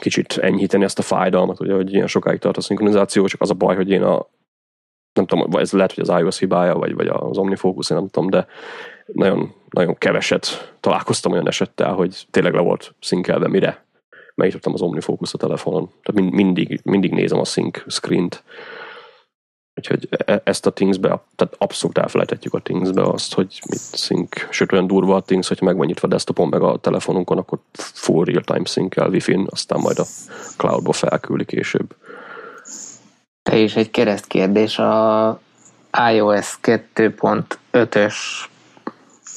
kicsit 0.00 0.32
enyhíteni 0.32 0.84
ezt 0.84 0.98
a 0.98 1.02
fájdalmat, 1.02 1.60
ugye, 1.60 1.74
hogy 1.74 1.92
ilyen 1.92 2.06
sokáig 2.06 2.38
tart 2.38 2.56
a 2.56 2.60
szinkronizáció, 2.60 3.26
csak 3.26 3.40
az 3.40 3.50
a 3.50 3.54
baj, 3.54 3.76
hogy 3.76 3.90
én 3.90 4.02
a 4.02 4.26
nem 5.12 5.26
tudom, 5.26 5.50
ez 5.52 5.72
lehet, 5.72 5.92
hogy 5.92 6.08
az 6.08 6.20
iOS 6.20 6.38
hibája, 6.38 6.74
vagy, 6.74 6.94
vagy 6.94 7.06
az 7.06 7.38
OmniFocus, 7.38 7.90
én 7.90 7.96
nem 7.96 8.08
tudom, 8.08 8.30
de 8.30 8.46
nagyon, 9.06 9.54
nagyon 9.70 9.94
keveset 9.94 10.74
találkoztam 10.80 11.32
olyan 11.32 11.48
esettel, 11.48 11.92
hogy 11.92 12.26
tényleg 12.30 12.54
le 12.54 12.60
volt 12.60 12.94
szinkelve, 13.00 13.48
mire 13.48 13.84
megnyitottam 14.34 14.72
az 14.72 14.82
OmniFocus 14.82 15.34
a 15.34 15.38
telefonon. 15.38 15.90
Tehát 16.02 16.30
mindig, 16.30 16.80
mindig 16.84 17.12
nézem 17.12 17.38
a 17.38 17.44
sync 17.44 17.92
screen-t, 17.92 18.44
Úgyhogy 19.76 20.08
e- 20.10 20.40
ezt 20.44 20.66
a 20.66 20.72
Thingsbe, 20.72 21.08
tehát 21.36 21.54
abszolút 21.58 21.98
elfelejthetjük 21.98 22.54
a 22.54 22.58
Thingsbe 22.58 23.02
azt, 23.02 23.34
hogy 23.34 23.60
mit 23.68 23.96
sync, 23.96 24.28
sőt 24.50 24.72
olyan 24.72 24.86
durva 24.86 25.16
a 25.16 25.20
Things, 25.20 25.48
hogyha 25.48 25.64
meg 25.64 25.76
van 25.76 25.86
nyitva 25.86 26.08
desktopon, 26.08 26.48
meg 26.48 26.62
a 26.62 26.76
telefonunkon, 26.78 27.38
akkor 27.38 27.58
full 27.72 28.24
real-time 28.24 28.64
sync-el 28.64 29.08
Wi-Fi-n, 29.08 29.46
aztán 29.50 29.80
majd 29.80 29.98
a 29.98 30.04
cloudba 30.56 30.92
felküldi 30.92 31.44
később. 31.44 31.94
Te 33.42 33.56
is 33.56 33.76
egy 33.76 33.90
keresztkérdés, 33.90 34.78
a 34.78 35.40
iOS 36.12 36.58
2.5-ös 36.62 38.14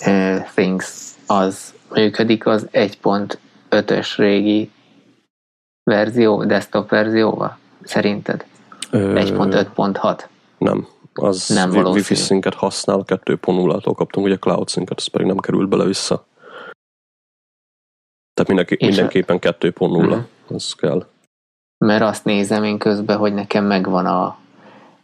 uh, 0.06 0.48
Things 0.56 1.16
az 1.26 1.74
működik 1.90 2.46
az 2.46 2.68
1.5-ös 2.72 4.14
régi 4.16 4.72
verzió, 5.84 6.44
desktop 6.44 6.90
verzióval? 6.90 7.58
Szerinted? 7.84 8.46
1.5.6? 8.92 10.26
Nem. 10.58 10.88
Az 11.14 11.48
nem 11.48 11.70
wi- 11.70 11.86
Wi-Fi 11.86 12.16
szinket 12.16 12.54
használ, 12.54 13.04
2.0-tól 13.08 13.94
kaptunk 13.96 14.26
ugye 14.26 14.38
Cloud 14.38 14.68
szinket, 14.68 14.98
az 14.98 15.08
pedig 15.08 15.28
nem 15.28 15.38
került 15.38 15.70
bele 15.70 15.84
vissza. 15.84 16.26
Tehát 18.34 18.48
mindenki, 18.48 18.78
mindenképpen 18.80 19.40
2.0, 19.42 19.80
uh-huh. 19.80 20.18
az 20.48 20.74
kell. 20.74 21.06
Mert 21.78 22.02
azt 22.02 22.26
nézem 22.26 22.64
én 22.64 22.78
közben, 22.78 23.18
hogy 23.18 23.34
nekem 23.34 23.66
megvan 23.66 24.06
a, 24.06 24.38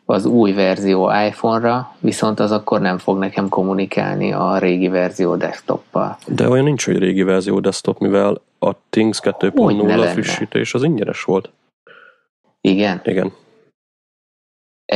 az 0.05 0.25
új 0.25 0.53
verzió 0.53 1.11
iPhone-ra, 1.27 1.95
viszont 1.99 2.39
az 2.39 2.51
akkor 2.51 2.79
nem 2.81 2.97
fog 2.97 3.17
nekem 3.17 3.49
kommunikálni 3.49 4.31
a 4.33 4.57
régi 4.57 4.87
verzió 4.87 5.35
desktoppal. 5.35 6.17
De 6.27 6.49
olyan 6.49 6.63
nincs, 6.63 6.85
hogy 6.85 6.97
régi 6.97 7.23
verzió 7.23 7.59
desktop, 7.59 7.99
mivel 7.99 8.41
a 8.59 8.71
Things 8.89 9.19
2.0 9.23 10.09
frissítés 10.11 10.73
az 10.73 10.83
ingyenes 10.83 11.23
volt. 11.23 11.51
Igen? 12.61 13.01
Igen. 13.03 13.33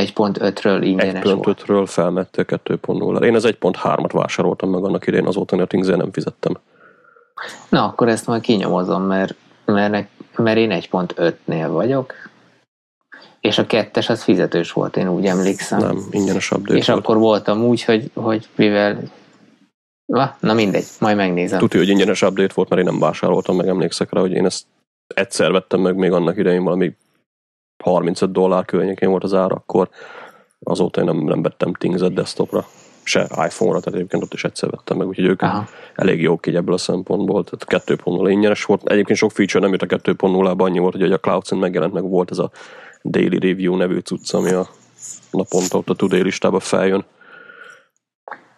1.5-ről 0.06 0.78
ingyenes 0.82 1.24
1.5-ről 1.24 1.84
felmette 1.86 2.44
2.0-ra. 2.46 3.24
Én 3.24 3.34
az 3.34 3.44
1.3-at 3.46 4.10
vásároltam 4.12 4.70
meg 4.70 4.84
annak 4.84 5.06
idején, 5.06 5.26
azóta 5.26 5.66
things 5.66 5.86
nem 5.86 6.12
fizettem. 6.12 6.56
Na, 7.68 7.84
akkor 7.84 8.08
ezt 8.08 8.26
majd 8.26 8.42
kinyomozom, 8.42 9.02
mert, 9.02 9.34
mert, 9.64 10.08
mert 10.36 10.58
én 10.58 10.70
1.5-nél 10.70 11.68
vagyok, 11.70 12.14
és 13.40 13.58
a 13.58 13.66
kettes 13.66 14.08
az 14.08 14.22
fizetős 14.22 14.72
volt, 14.72 14.96
én 14.96 15.08
úgy 15.08 15.26
emlékszem. 15.26 15.78
Nem, 15.78 16.06
ingyenes 16.10 16.50
update 16.50 16.78
És 16.78 16.86
volt. 16.86 16.98
akkor 16.98 17.16
voltam 17.16 17.64
úgy, 17.64 17.84
hogy, 17.84 18.10
hogy 18.14 18.48
mivel 18.54 19.00
Na, 20.12 20.36
na 20.40 20.54
mindegy, 20.54 20.86
majd 20.98 21.16
megnézem. 21.16 21.58
Tudja, 21.58 21.78
hogy 21.78 21.88
ingyenes 21.88 22.22
update 22.22 22.52
volt, 22.54 22.68
mert 22.68 22.80
én 22.82 22.88
nem 22.88 23.00
vásároltam, 23.00 23.56
meg 23.56 23.68
emlékszek 23.68 24.12
rá, 24.12 24.20
hogy 24.20 24.32
én 24.32 24.44
ezt 24.44 24.66
egyszer 25.14 25.50
vettem 25.50 25.80
meg 25.80 25.96
még 25.96 26.12
annak 26.12 26.36
idején 26.36 26.64
valami 26.64 26.96
35 27.84 28.32
dollár 28.32 28.64
környékén 28.64 29.10
volt 29.10 29.24
az 29.24 29.34
ára, 29.34 29.54
akkor 29.54 29.88
azóta 30.62 31.00
én 31.00 31.06
nem, 31.06 31.16
nem 31.16 31.42
vettem 31.42 31.72
Things 31.72 32.00
desktopra, 32.00 32.64
se 33.02 33.20
iPhone-ra, 33.20 33.80
tehát 33.80 33.98
egyébként 33.98 34.22
ott 34.22 34.32
is 34.32 34.44
egyszer 34.44 34.70
vettem 34.70 34.96
meg, 34.96 35.06
úgyhogy 35.06 35.24
ők 35.24 35.42
Aha. 35.42 35.66
elég 35.94 36.22
jók 36.22 36.46
így 36.46 36.56
ebből 36.56 36.74
a 36.74 36.78
szempontból. 36.78 37.44
Tehát 37.44 37.86
2.0 37.86 38.26
ingyenes 38.30 38.64
volt. 38.64 38.90
Egyébként 38.90 39.18
sok 39.18 39.30
feature 39.30 39.60
nem 39.60 39.70
jött 39.70 39.92
a 39.92 40.12
2.0-ba, 40.12 40.64
annyi 40.64 40.78
volt, 40.78 40.94
hogy 40.94 41.12
a 41.12 41.18
CloudSync 41.18 41.60
megjelent, 41.60 41.92
meg 41.92 42.08
volt 42.08 42.30
ez 42.30 42.38
a 42.38 42.50
Daily 43.04 43.38
Review 43.38 43.76
nevű 43.76 43.98
cucc, 43.98 44.34
ami 44.34 44.50
a 44.50 44.68
naponta 45.30 45.78
ott 45.78 45.88
a 45.88 45.94
Today 45.94 46.22
listába 46.22 46.60
feljön. 46.60 47.04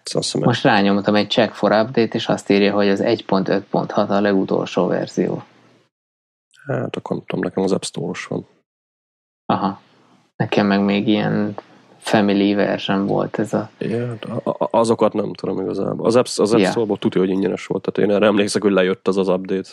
Szóval 0.02 0.46
Most 0.46 0.64
rányomtam 0.64 1.14
egy 1.14 1.30
check 1.30 1.54
for 1.54 1.72
update, 1.72 2.16
és 2.16 2.26
azt 2.26 2.50
írja, 2.50 2.72
hogy 2.72 2.88
az 2.88 3.00
1.5.6 3.02 4.08
a 4.08 4.20
legutolsó 4.20 4.86
verzió. 4.86 5.42
Hát 6.66 6.96
akkor 6.96 7.16
nem 7.16 7.24
tudom, 7.26 7.44
nekem 7.44 7.62
az 7.62 7.72
App 7.72 7.82
Store-os 7.82 8.26
van. 8.26 8.46
Aha. 9.50 9.80
Nekem 10.36 10.66
meg 10.66 10.84
még 10.84 11.08
ilyen 11.08 11.54
family 11.98 12.54
version 12.54 13.06
volt 13.06 13.38
ez 13.38 13.52
a... 13.52 13.70
Ja, 13.78 14.16
azokat 14.56 15.12
nem 15.12 15.32
tudom 15.32 15.60
igazából. 15.60 16.06
Az 16.06 16.16
App, 16.16 16.24
az 16.24 16.52
App 16.52 16.58
yeah. 16.58 16.70
Store-ból 16.70 16.98
tudja, 16.98 17.20
hogy 17.20 17.30
ingyenes 17.30 17.66
volt. 17.66 17.82
Tehát 17.82 18.10
én 18.10 18.16
erre 18.16 18.26
emlékszek, 18.26 18.62
hogy 18.62 18.72
lejött 18.72 19.08
az 19.08 19.16
az 19.16 19.28
update. 19.28 19.68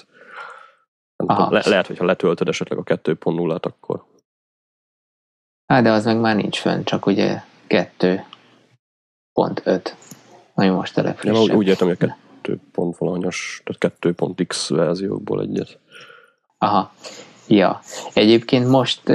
Aha. 1.15 1.51
Le, 1.51 1.61
lehet, 1.65 1.87
hogyha 1.87 2.05
letöltöd 2.05 2.47
esetleg 2.47 2.79
a 2.79 2.83
2.0-át, 2.83 3.65
akkor... 3.65 4.03
Hát, 5.65 5.83
de 5.83 5.91
az 5.91 6.05
meg 6.05 6.19
már 6.19 6.35
nincs 6.35 6.59
fönn, 6.59 6.83
csak 6.83 7.05
ugye 7.05 7.41
2.5. 7.67 9.91
Ami 10.53 10.69
most 10.69 10.97
a 10.97 11.01
legfrissebb. 11.01 11.47
Ja, 11.47 11.55
úgy 11.55 11.67
értem, 11.67 11.87
hogy 11.87 11.97
a 11.99 12.15
2. 12.41 12.59
pont 12.71 12.97
valahanyas, 12.97 13.61
tehát 13.63 13.97
2.x 13.99 14.69
verziókból 14.69 15.41
egyet. 15.41 15.79
Aha. 16.57 16.91
Ja, 17.47 17.79
egyébként 18.13 18.67
most 18.67 19.09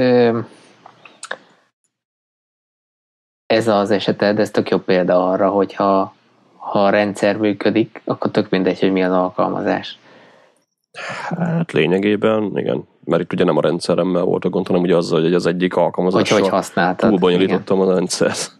ez 3.46 3.68
az 3.68 3.90
eseted, 3.90 4.38
ez 4.38 4.50
tök 4.50 4.70
jó 4.70 4.78
példa 4.78 5.30
arra, 5.30 5.48
hogyha 5.48 6.14
ha 6.56 6.84
a 6.84 6.90
rendszer 6.90 7.36
működik, 7.36 8.02
akkor 8.04 8.30
tök 8.30 8.50
mindegy, 8.50 8.80
hogy 8.80 8.92
mi 8.92 9.02
az 9.02 9.12
alkalmazás. 9.12 9.98
Hát 11.38 11.72
lényegében, 11.72 12.50
igen. 12.54 12.88
Mert 13.04 13.22
itt 13.22 13.32
ugye 13.32 13.44
nem 13.44 13.56
a 13.56 13.60
rendszeremmel 13.60 14.22
volt 14.22 14.44
a 14.44 14.48
gond, 14.48 14.66
hanem 14.66 14.82
ugye 14.82 14.96
azzal, 14.96 15.22
hogy 15.22 15.34
az 15.34 15.46
egyik 15.46 15.76
alkalmazással 15.76 16.38
hogy, 16.38 16.48
hogy 16.48 16.58
használtad. 16.58 17.08
túlbonyolítottam 17.08 17.80
a 17.80 17.94
rendszert. 17.94 18.50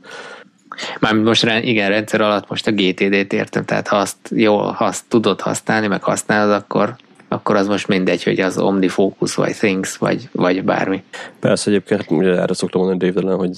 Már 1.01 1.15
most 1.15 1.45
igen, 1.45 1.89
rendszer 1.89 2.21
alatt 2.21 2.49
most 2.49 2.67
a 2.67 2.73
GTD-t 2.73 3.33
értem, 3.33 3.65
tehát 3.65 3.89
ha 3.89 3.97
azt, 3.97 4.17
jó, 4.31 4.57
ha 4.57 4.85
azt 4.85 5.05
tudod 5.09 5.41
használni, 5.41 5.87
meg 5.87 6.03
használod, 6.03 6.55
akkor, 6.55 6.97
akkor 7.33 7.57
az 7.57 7.67
most 7.67 7.89
mindegy, 7.89 8.23
hogy 8.23 8.41
az 8.41 8.59
OmniFocus, 8.59 9.35
vagy 9.35 9.53
Things, 9.53 9.97
vagy, 9.97 10.29
vagy 10.33 10.65
bármi. 10.65 11.03
Persze 11.39 11.71
egyébként, 11.71 12.23
erre 12.23 12.55
szoktam 12.55 12.81
mondani 12.81 13.11
Dave 13.11 13.35
hogy 13.35 13.51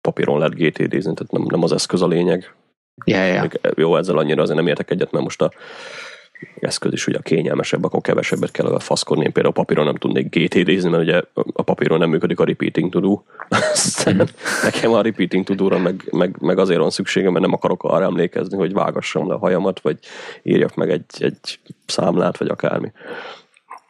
papíron 0.00 0.38
lehet 0.38 0.54
GTD-zni, 0.54 1.14
tehát 1.14 1.30
nem, 1.30 1.44
nem 1.48 1.62
az 1.62 1.72
eszköz 1.72 2.02
a 2.02 2.06
lényeg. 2.06 2.54
Ja, 3.04 3.24
ja. 3.24 3.40
Még, 3.40 3.60
jó, 3.74 3.96
ezzel 3.96 4.18
annyira 4.18 4.42
azért 4.42 4.58
nem 4.58 4.66
értek 4.66 4.90
egyet, 4.90 5.10
mert 5.10 5.24
most 5.24 5.42
a 5.42 5.50
eszköz 6.60 6.92
is 6.92 7.06
ugye 7.06 7.18
kényelmesebb, 7.22 7.84
akkor 7.84 8.00
kevesebbet 8.00 8.50
kell 8.50 8.66
vele 8.66 8.78
faszkodni. 8.78 9.24
Én 9.24 9.32
például 9.32 9.54
a 9.54 9.58
papíron 9.58 9.84
nem 9.84 9.96
tudnék 9.96 10.36
GTD-zni, 10.36 10.90
mert 10.90 11.02
ugye 11.02 11.22
a 11.52 11.62
papíron 11.62 11.98
nem 11.98 12.08
működik 12.08 12.40
a 12.40 12.44
repeating 12.44 12.92
to 12.92 13.00
do. 13.00 13.22
nekem 14.64 14.92
a 14.92 15.02
repeating 15.02 15.44
to 15.44 15.54
do 15.54 15.78
meg, 15.78 16.08
meg, 16.10 16.36
meg, 16.40 16.58
azért 16.58 16.80
van 16.80 16.90
szükségem, 16.90 17.32
mert 17.32 17.44
nem 17.44 17.54
akarok 17.54 17.82
arra 17.82 18.04
emlékezni, 18.04 18.56
hogy 18.56 18.72
vágassam 18.72 19.28
le 19.28 19.34
a 19.34 19.38
hajamat, 19.38 19.80
vagy 19.80 19.98
írjak 20.42 20.74
meg 20.74 20.90
egy, 20.90 21.04
egy 21.18 21.58
számlát, 21.86 22.36
vagy 22.36 22.48
akármi. 22.48 22.92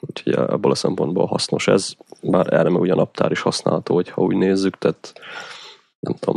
Úgyhogy 0.00 0.32
abból 0.32 0.70
a 0.70 0.74
szempontból 0.74 1.26
hasznos 1.26 1.68
ez, 1.68 1.92
bár 2.22 2.52
erre 2.52 2.70
meg 2.70 2.80
ugye 2.80 2.92
a 2.92 2.96
naptár 2.96 3.30
is 3.30 3.40
használható, 3.40 3.94
hogyha 3.94 4.22
úgy 4.22 4.36
nézzük, 4.36 4.78
tehát 4.78 5.12
nem 6.00 6.14
tudom, 6.14 6.36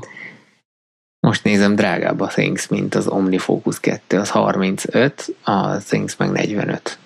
most 1.32 1.44
nézem, 1.44 1.76
drágább 1.76 2.20
a 2.20 2.28
Things, 2.28 2.68
mint 2.68 2.96
az 2.96 3.08
OmniFocus 3.08 3.80
2, 3.80 4.20
az 4.20 4.30
35, 4.30 5.36
a 5.44 5.78
Things 5.78 6.16
meg 6.16 6.32
45. 6.32 6.98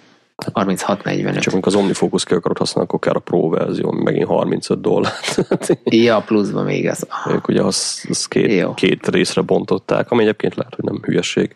36-45. 0.53 1.39
Csak 1.39 1.53
amikor 1.53 1.73
az 1.73 1.79
OmniFocus 1.79 2.23
ki 2.23 2.33
akarod 2.33 2.57
használni, 2.57 2.89
akkor 2.89 2.99
kell 2.99 3.13
a 3.13 3.19
Pro 3.19 3.49
verzió, 3.49 3.91
megint 3.91 4.27
35 4.27 4.81
dollár. 4.81 5.13
ja, 5.83 6.21
pluszban 6.25 6.65
még 6.65 6.87
az. 6.87 7.07
Ők 7.29 7.47
ugye 7.47 7.61
az, 7.61 8.05
az 8.09 8.25
két, 8.25 8.73
két 8.73 9.07
részre 9.07 9.41
bontották, 9.41 10.11
ami 10.11 10.23
egyébként 10.23 10.55
lehet, 10.55 10.75
hogy 10.75 10.83
nem 10.83 10.99
hülyeség, 11.03 11.55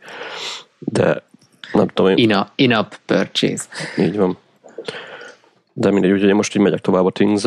de 0.79 1.23
nem 1.73 1.87
tudom 1.87 2.11
én. 2.11 2.17
In-up, 2.17 2.47
in-up 2.55 2.95
purchase. 3.05 3.63
Így 3.97 4.17
van. 4.17 4.37
De 5.73 5.91
mindegy, 5.91 6.11
úgyhogy 6.11 6.29
én 6.29 6.35
most 6.35 6.55
így 6.55 6.61
megyek 6.61 6.79
tovább 6.79 7.05
a 7.05 7.11
things 7.11 7.43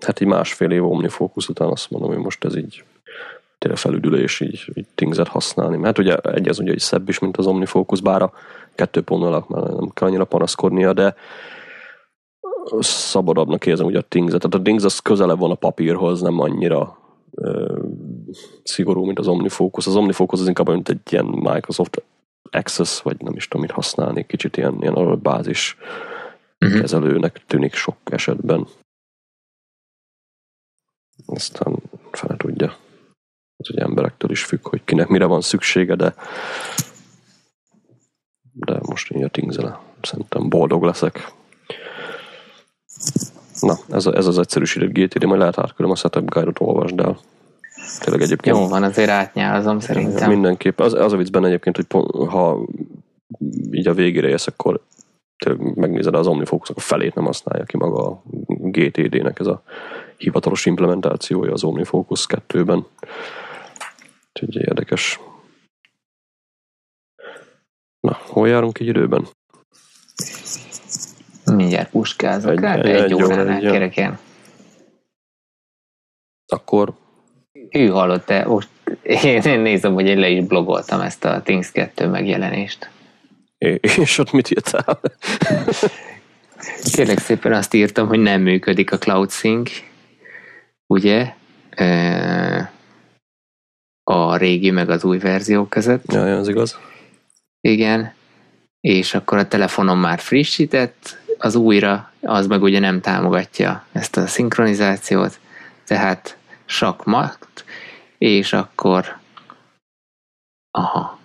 hát 0.00 0.20
így 0.20 0.28
másfél 0.28 0.70
év 0.70 0.84
OmniFocus 0.84 1.48
után 1.48 1.68
azt 1.68 1.90
mondom, 1.90 2.10
hogy 2.10 2.18
most 2.18 2.44
ez 2.44 2.56
így 2.56 2.84
tényleg 3.62 3.80
felüdülés 3.80 4.40
így, 4.40 4.70
így 4.74 4.86
Things-et 4.94 5.28
használni. 5.28 5.76
Mert 5.76 5.98
ugye 5.98 6.16
egy 6.16 6.48
az 6.48 6.58
ugye 6.58 6.72
egy 6.72 6.78
szebb 6.78 7.08
is, 7.08 7.18
mint 7.18 7.36
az 7.36 7.46
OmniFocus, 7.46 8.00
bár 8.00 8.22
a 8.22 8.32
2.0 8.76 9.48
már 9.48 9.62
nem 9.62 9.90
kell 9.94 10.08
annyira 10.08 10.24
panaszkodnia, 10.24 10.92
de 10.92 11.14
szabadabbnak 12.80 13.66
érzem 13.66 13.86
ugye 13.86 13.98
a 13.98 14.04
Things-et. 14.08 14.40
Tehát 14.40 14.56
a 14.56 14.62
Things 14.62 14.84
az 14.84 14.98
közelebb 14.98 15.38
van 15.38 15.50
a 15.50 15.54
papírhoz, 15.54 16.20
nem 16.20 16.40
annyira 16.40 16.98
ö, 17.34 17.78
szigorú, 18.62 19.04
mint 19.04 19.18
az 19.18 19.26
OmniFocus. 19.28 19.86
Az 19.86 19.96
OmniFocus 19.96 20.40
az 20.40 20.48
inkább 20.48 20.68
mint 20.68 20.88
egy 20.88 21.12
ilyen 21.12 21.24
Microsoft 21.24 22.02
Access, 22.50 23.00
vagy 23.00 23.20
nem 23.20 23.36
is 23.36 23.48
tudom 23.48 23.66
mit 23.66 23.74
használni, 23.74 24.26
kicsit 24.26 24.56
ilyen, 24.56 24.76
ilyen 24.80 25.22
bázis 25.22 25.76
uh-huh. 26.60 26.80
kezelőnek 26.80 27.44
tűnik 27.46 27.74
sok 27.74 27.96
esetben. 28.04 28.66
Aztán 31.26 31.76
fele 32.10 32.36
tudja 32.36 32.81
ez 33.62 33.74
ugye 33.74 33.82
emberektől 33.82 34.30
is 34.30 34.44
függ, 34.44 34.68
hogy 34.68 34.84
kinek 34.84 35.08
mire 35.08 35.24
van 35.24 35.40
szüksége, 35.40 35.94
de 35.94 36.14
de 38.52 38.78
most 38.82 39.14
így 39.14 39.22
a 39.22 39.28
Tingzele 39.28 39.80
szerintem 40.02 40.48
boldog 40.48 40.82
leszek. 40.82 41.32
Na, 43.60 43.74
ez, 43.90 44.06
a, 44.06 44.16
ez 44.16 44.26
az 44.26 44.38
egyszerűsített 44.38 44.92
GTD, 44.92 45.24
majd 45.24 45.38
lehet 45.38 45.58
átküldöm 45.58 45.94
a 45.94 45.96
setup 45.96 46.30
guide-ot, 46.30 46.60
olvasd 46.60 47.00
el. 47.00 47.18
Tényleg 48.00 48.22
egyébként... 48.22 48.56
Jó 48.56 48.68
van, 48.68 48.82
azért 48.82 49.10
átnyázom 49.10 49.80
szerintem. 49.80 50.30
Mindenképp. 50.30 50.80
Az, 50.80 50.94
az 50.94 51.12
a 51.12 51.16
vicc 51.16 51.30
benne 51.30 51.46
egyébként, 51.46 51.76
hogy 51.76 51.86
ha 52.28 52.66
így 53.70 53.88
a 53.88 53.94
végére 53.94 54.28
jössz, 54.28 54.46
akkor 54.46 54.80
tényleg 55.38 55.76
megnézed 55.76 56.14
az 56.14 56.26
omnifocus 56.26 56.76
a 56.76 56.80
felét 56.80 57.14
nem 57.14 57.24
használja 57.24 57.64
ki 57.64 57.76
maga 57.76 58.08
a 58.08 58.22
GTD-nek 58.46 59.38
ez 59.38 59.46
a 59.46 59.62
hivatalos 60.22 60.66
implementációja 60.66 61.52
az 61.52 61.64
OmniFocus 61.64 62.26
2-ben. 62.28 62.86
Úgyhogy 64.42 64.62
érdekes. 64.62 65.20
Na, 68.00 68.18
hol 68.26 68.48
járunk 68.48 68.80
így 68.80 68.88
időben? 68.88 69.26
Mindjárt 71.44 71.90
puskázok 71.90 72.50
egy, 72.50 72.58
rá, 72.58 72.74
egy, 72.74 72.86
egy 72.86 73.14
óránál 73.14 73.60
kereken. 73.60 74.18
Akkor 76.46 76.92
ő 77.70 77.88
hallott 77.88 78.24
te 78.24 78.44
most 78.44 78.68
én 79.02 79.60
nézem, 79.60 79.94
hogy 79.94 80.06
én 80.06 80.18
le 80.18 80.28
is 80.28 80.44
blogoltam 80.44 81.00
ezt 81.00 81.24
a 81.24 81.42
Things 81.42 81.70
2 81.70 82.08
megjelenést. 82.08 82.90
É, 83.58 83.78
és 83.82 84.18
ott 84.18 84.32
mit 84.32 84.50
írtál? 84.50 85.00
Kérlek 86.92 87.18
szépen 87.18 87.52
azt 87.52 87.74
írtam, 87.74 88.08
hogy 88.08 88.18
nem 88.18 88.40
működik 88.40 88.92
a 88.92 88.98
Cloud 88.98 89.30
Sync, 89.30 89.70
ugye? 90.86 91.34
A 94.04 94.36
régi 94.36 94.70
meg 94.70 94.90
az 94.90 95.04
új 95.04 95.18
verzió 95.18 95.64
között. 95.64 96.12
Ja, 96.12 96.36
az 96.36 96.48
igaz. 96.48 96.78
Igen, 97.60 98.12
és 98.80 99.14
akkor 99.14 99.38
a 99.38 99.48
telefonom 99.48 99.98
már 99.98 100.18
frissített, 100.18 101.20
az 101.38 101.54
újra, 101.54 102.12
az 102.20 102.46
meg 102.46 102.62
ugye 102.62 102.78
nem 102.78 103.00
támogatja 103.00 103.84
ezt 103.92 104.16
a 104.16 104.26
szinkronizációt, 104.26 105.38
tehát 105.86 106.36
sakmat, 106.64 107.64
és 108.18 108.52
akkor 108.52 109.16
aha. 110.70 111.18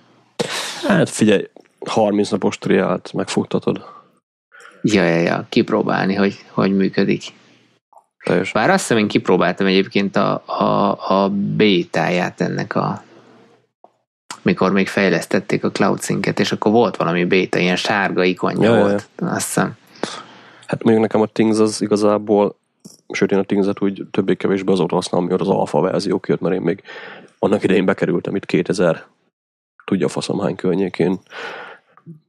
Hát 0.87 1.09
figyelj, 1.09 1.47
30 1.85 2.29
napos 2.29 2.57
triált 2.57 3.13
megfogtatod. 3.13 3.85
Ja, 4.81 5.03
ja, 5.03 5.19
ja, 5.19 5.45
kipróbálni, 5.49 6.13
hogy, 6.13 6.45
hogy 6.49 6.75
működik. 6.75 7.23
Teljes. 8.27 8.51
Bár 8.51 8.69
azt 8.69 8.79
hiszem, 8.79 8.97
én 8.97 9.07
kipróbáltam 9.07 9.67
egyébként 9.67 10.15
a, 10.15 10.43
a, 10.45 11.23
a 11.23 11.29
bétáját 11.29 12.41
ennek 12.41 12.75
a 12.75 13.03
mikor 14.41 14.71
még 14.71 14.87
fejlesztették 14.87 15.63
a 15.63 15.71
Cloud 15.71 16.01
Sync-et, 16.01 16.39
és 16.39 16.51
akkor 16.51 16.71
volt 16.71 16.95
valami 16.95 17.25
béta, 17.25 17.59
ilyen 17.59 17.75
sárga 17.75 18.23
ikonja 18.23 18.73
ja, 18.73 18.79
volt, 18.79 19.07
ja. 19.19 19.27
azt 19.27 19.45
hiszem. 19.45 19.77
Hát 20.65 20.83
mondjuk 20.83 21.05
nekem 21.05 21.21
a 21.21 21.25
Things 21.25 21.59
az 21.59 21.81
igazából, 21.81 22.55
sőt 23.11 23.31
én 23.31 23.39
a 23.39 23.43
Things-et 23.43 23.81
úgy 23.81 24.03
többé-kevésbé 24.11 24.71
azóta 24.71 24.95
használom, 24.95 25.27
amikor 25.27 25.47
az 25.47 25.55
alfa 25.55 25.81
verzió 25.81 26.21
jött, 26.27 26.41
mert 26.41 26.55
én 26.55 26.61
még 26.61 26.83
annak 27.39 27.63
idején 27.63 27.85
bekerültem 27.85 28.35
itt 28.35 28.45
2000, 28.45 29.05
tudja 29.85 30.07
faszom 30.07 30.39
hány 30.39 30.55
környékén, 30.55 31.19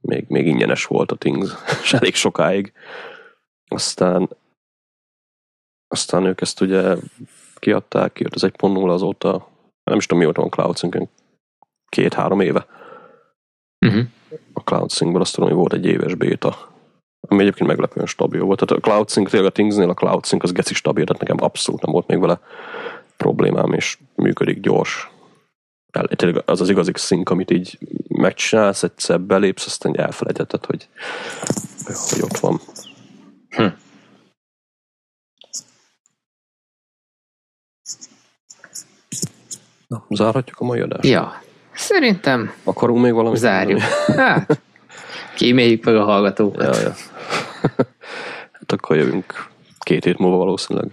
még, 0.01 0.25
még 0.29 0.47
ingyenes 0.47 0.85
volt 0.85 1.13
a 1.13 1.17
Things, 1.17 1.51
és 1.83 1.93
elég 1.93 2.15
sokáig. 2.15 2.73
Aztán 3.69 4.29
aztán 5.89 6.25
ők 6.25 6.41
ezt 6.41 6.61
ugye 6.61 6.97
kiadták, 7.55 8.13
kijött 8.13 8.35
az 8.35 8.45
1.0 8.45 8.89
azóta, 8.89 9.49
nem 9.85 9.99
is 9.99 10.07
tudom 10.07 10.23
mióta 10.23 10.41
van 10.41 10.51
Cloud 10.51 10.79
Sync, 10.79 11.09
két-három 11.89 12.41
éve. 12.41 12.67
Uh-huh. 13.87 14.05
A 14.53 14.61
Cloud 14.61 14.91
Syncből 14.91 15.21
azt 15.21 15.35
tudom, 15.35 15.49
hogy 15.49 15.59
volt 15.59 15.73
egy 15.73 15.87
éves 15.87 16.15
béta, 16.15 16.57
ami 17.29 17.43
egyébként 17.43 17.69
meglepően 17.69 18.07
stabil 18.07 18.43
volt. 18.43 18.59
Tehát 18.59 18.85
a 18.85 18.89
Cloud 18.89 19.11
Sync, 19.11 19.31
tényleg 19.31 19.51
a 19.51 19.53
Thingsnél 19.53 19.91
a 19.91 19.95
Cloud 19.95 20.27
Sync 20.27 20.43
az 20.43 20.53
geci 20.53 20.75
stabil, 20.75 21.05
tehát 21.05 21.23
nekem 21.23 21.45
abszolút 21.45 21.83
nem 21.83 21.93
volt 21.93 22.07
még 22.07 22.21
vele 22.21 22.41
problémám, 23.17 23.73
és 23.73 23.99
működik 24.15 24.61
gyors. 24.61 25.11
Tényleg 26.09 26.43
az 26.47 26.61
az 26.61 26.69
igazi 26.69 26.93
szink, 26.95 27.31
amit 27.31 27.51
így 27.51 27.79
megcsinálsz, 28.09 28.83
egyszer 28.83 29.21
belépsz, 29.21 29.67
aztán 29.67 29.99
elfelejtetted, 29.99 30.65
hogy, 30.65 30.89
hogy 31.85 32.23
ott 32.23 32.39
van. 32.39 32.61
Hm. 33.49 33.67
Na, 39.89 40.07
zárhatjuk 40.11 40.61
a 40.61 40.65
mai 40.65 40.81
adást? 40.81 41.05
Ja, 41.05 41.43
szerintem 41.75 42.53
Akarunk 42.65 43.03
még 43.03 43.13
valamit? 43.13 43.39
Zárjuk. 43.39 43.81
Hát, 44.17 44.61
kíméljük 45.37 45.85
meg 45.85 45.97
a 45.97 46.05
hallgatókat. 46.05 46.77
Ja, 46.77 46.83
ja. 46.83 46.95
hát 48.59 48.73
akkor 48.73 48.97
jövünk 48.97 49.49
két 49.79 50.05
hét 50.05 50.19
múlva 50.19 50.37
valószínűleg. 50.37 50.91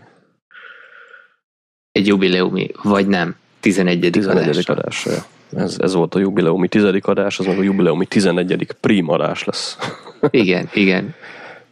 Egy 1.92 2.08
jubileumi, 2.08 2.72
vagy 2.84 3.08
nem, 3.08 3.36
11. 3.60 4.10
11. 4.12 4.44
adásra. 4.44 4.74
adásra 4.74 5.12
ja. 5.12 5.60
ez, 5.60 5.76
ez 5.80 5.94
volt 5.94 6.16
a 6.16 6.20
jubileumi 6.20 6.68
tizedik 6.68 7.06
adás, 7.06 7.40
az 7.40 7.46
meg 7.46 7.58
a 7.58 7.62
jubileumi 7.62 8.06
11. 8.06 8.68
prim 8.80 9.10
adás 9.10 9.44
lesz. 9.44 9.78
igen, 10.30 10.70
igen. 10.74 11.16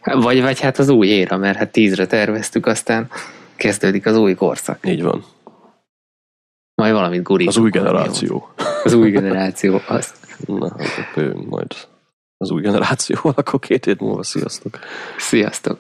Vagy, 0.04 0.42
vagy 0.42 0.60
hát 0.60 0.80
az 0.80 0.90
új 0.90 1.08
éra, 1.08 1.38
mert 1.38 1.58
hát 1.58 1.72
tízre 1.72 2.08
terveztük, 2.08 2.66
aztán 2.66 3.10
kezdődik 3.56 4.06
az 4.06 4.18
új 4.18 4.34
korszak. 4.34 4.80
Így 4.88 5.04
van. 5.04 5.26
Majd 6.84 6.96
valamit 6.96 7.24
gurítunk. 7.24 7.58
Az 7.58 7.64
új 7.64 7.70
generáció. 7.70 8.50
Az 8.84 8.94
új 8.94 9.12
generáció, 9.12 9.82
az. 9.88 10.14
Na, 10.46 10.66
akkor 10.66 11.34
majd 11.34 11.76
az 12.38 12.52
új 12.52 12.62
generáció, 12.62 13.18
akkor 13.24 13.60
két 13.60 13.86
hét 13.86 14.00
múlva 14.00 14.24
sziasztok. 14.24 14.80
Sziasztok. 15.18 15.80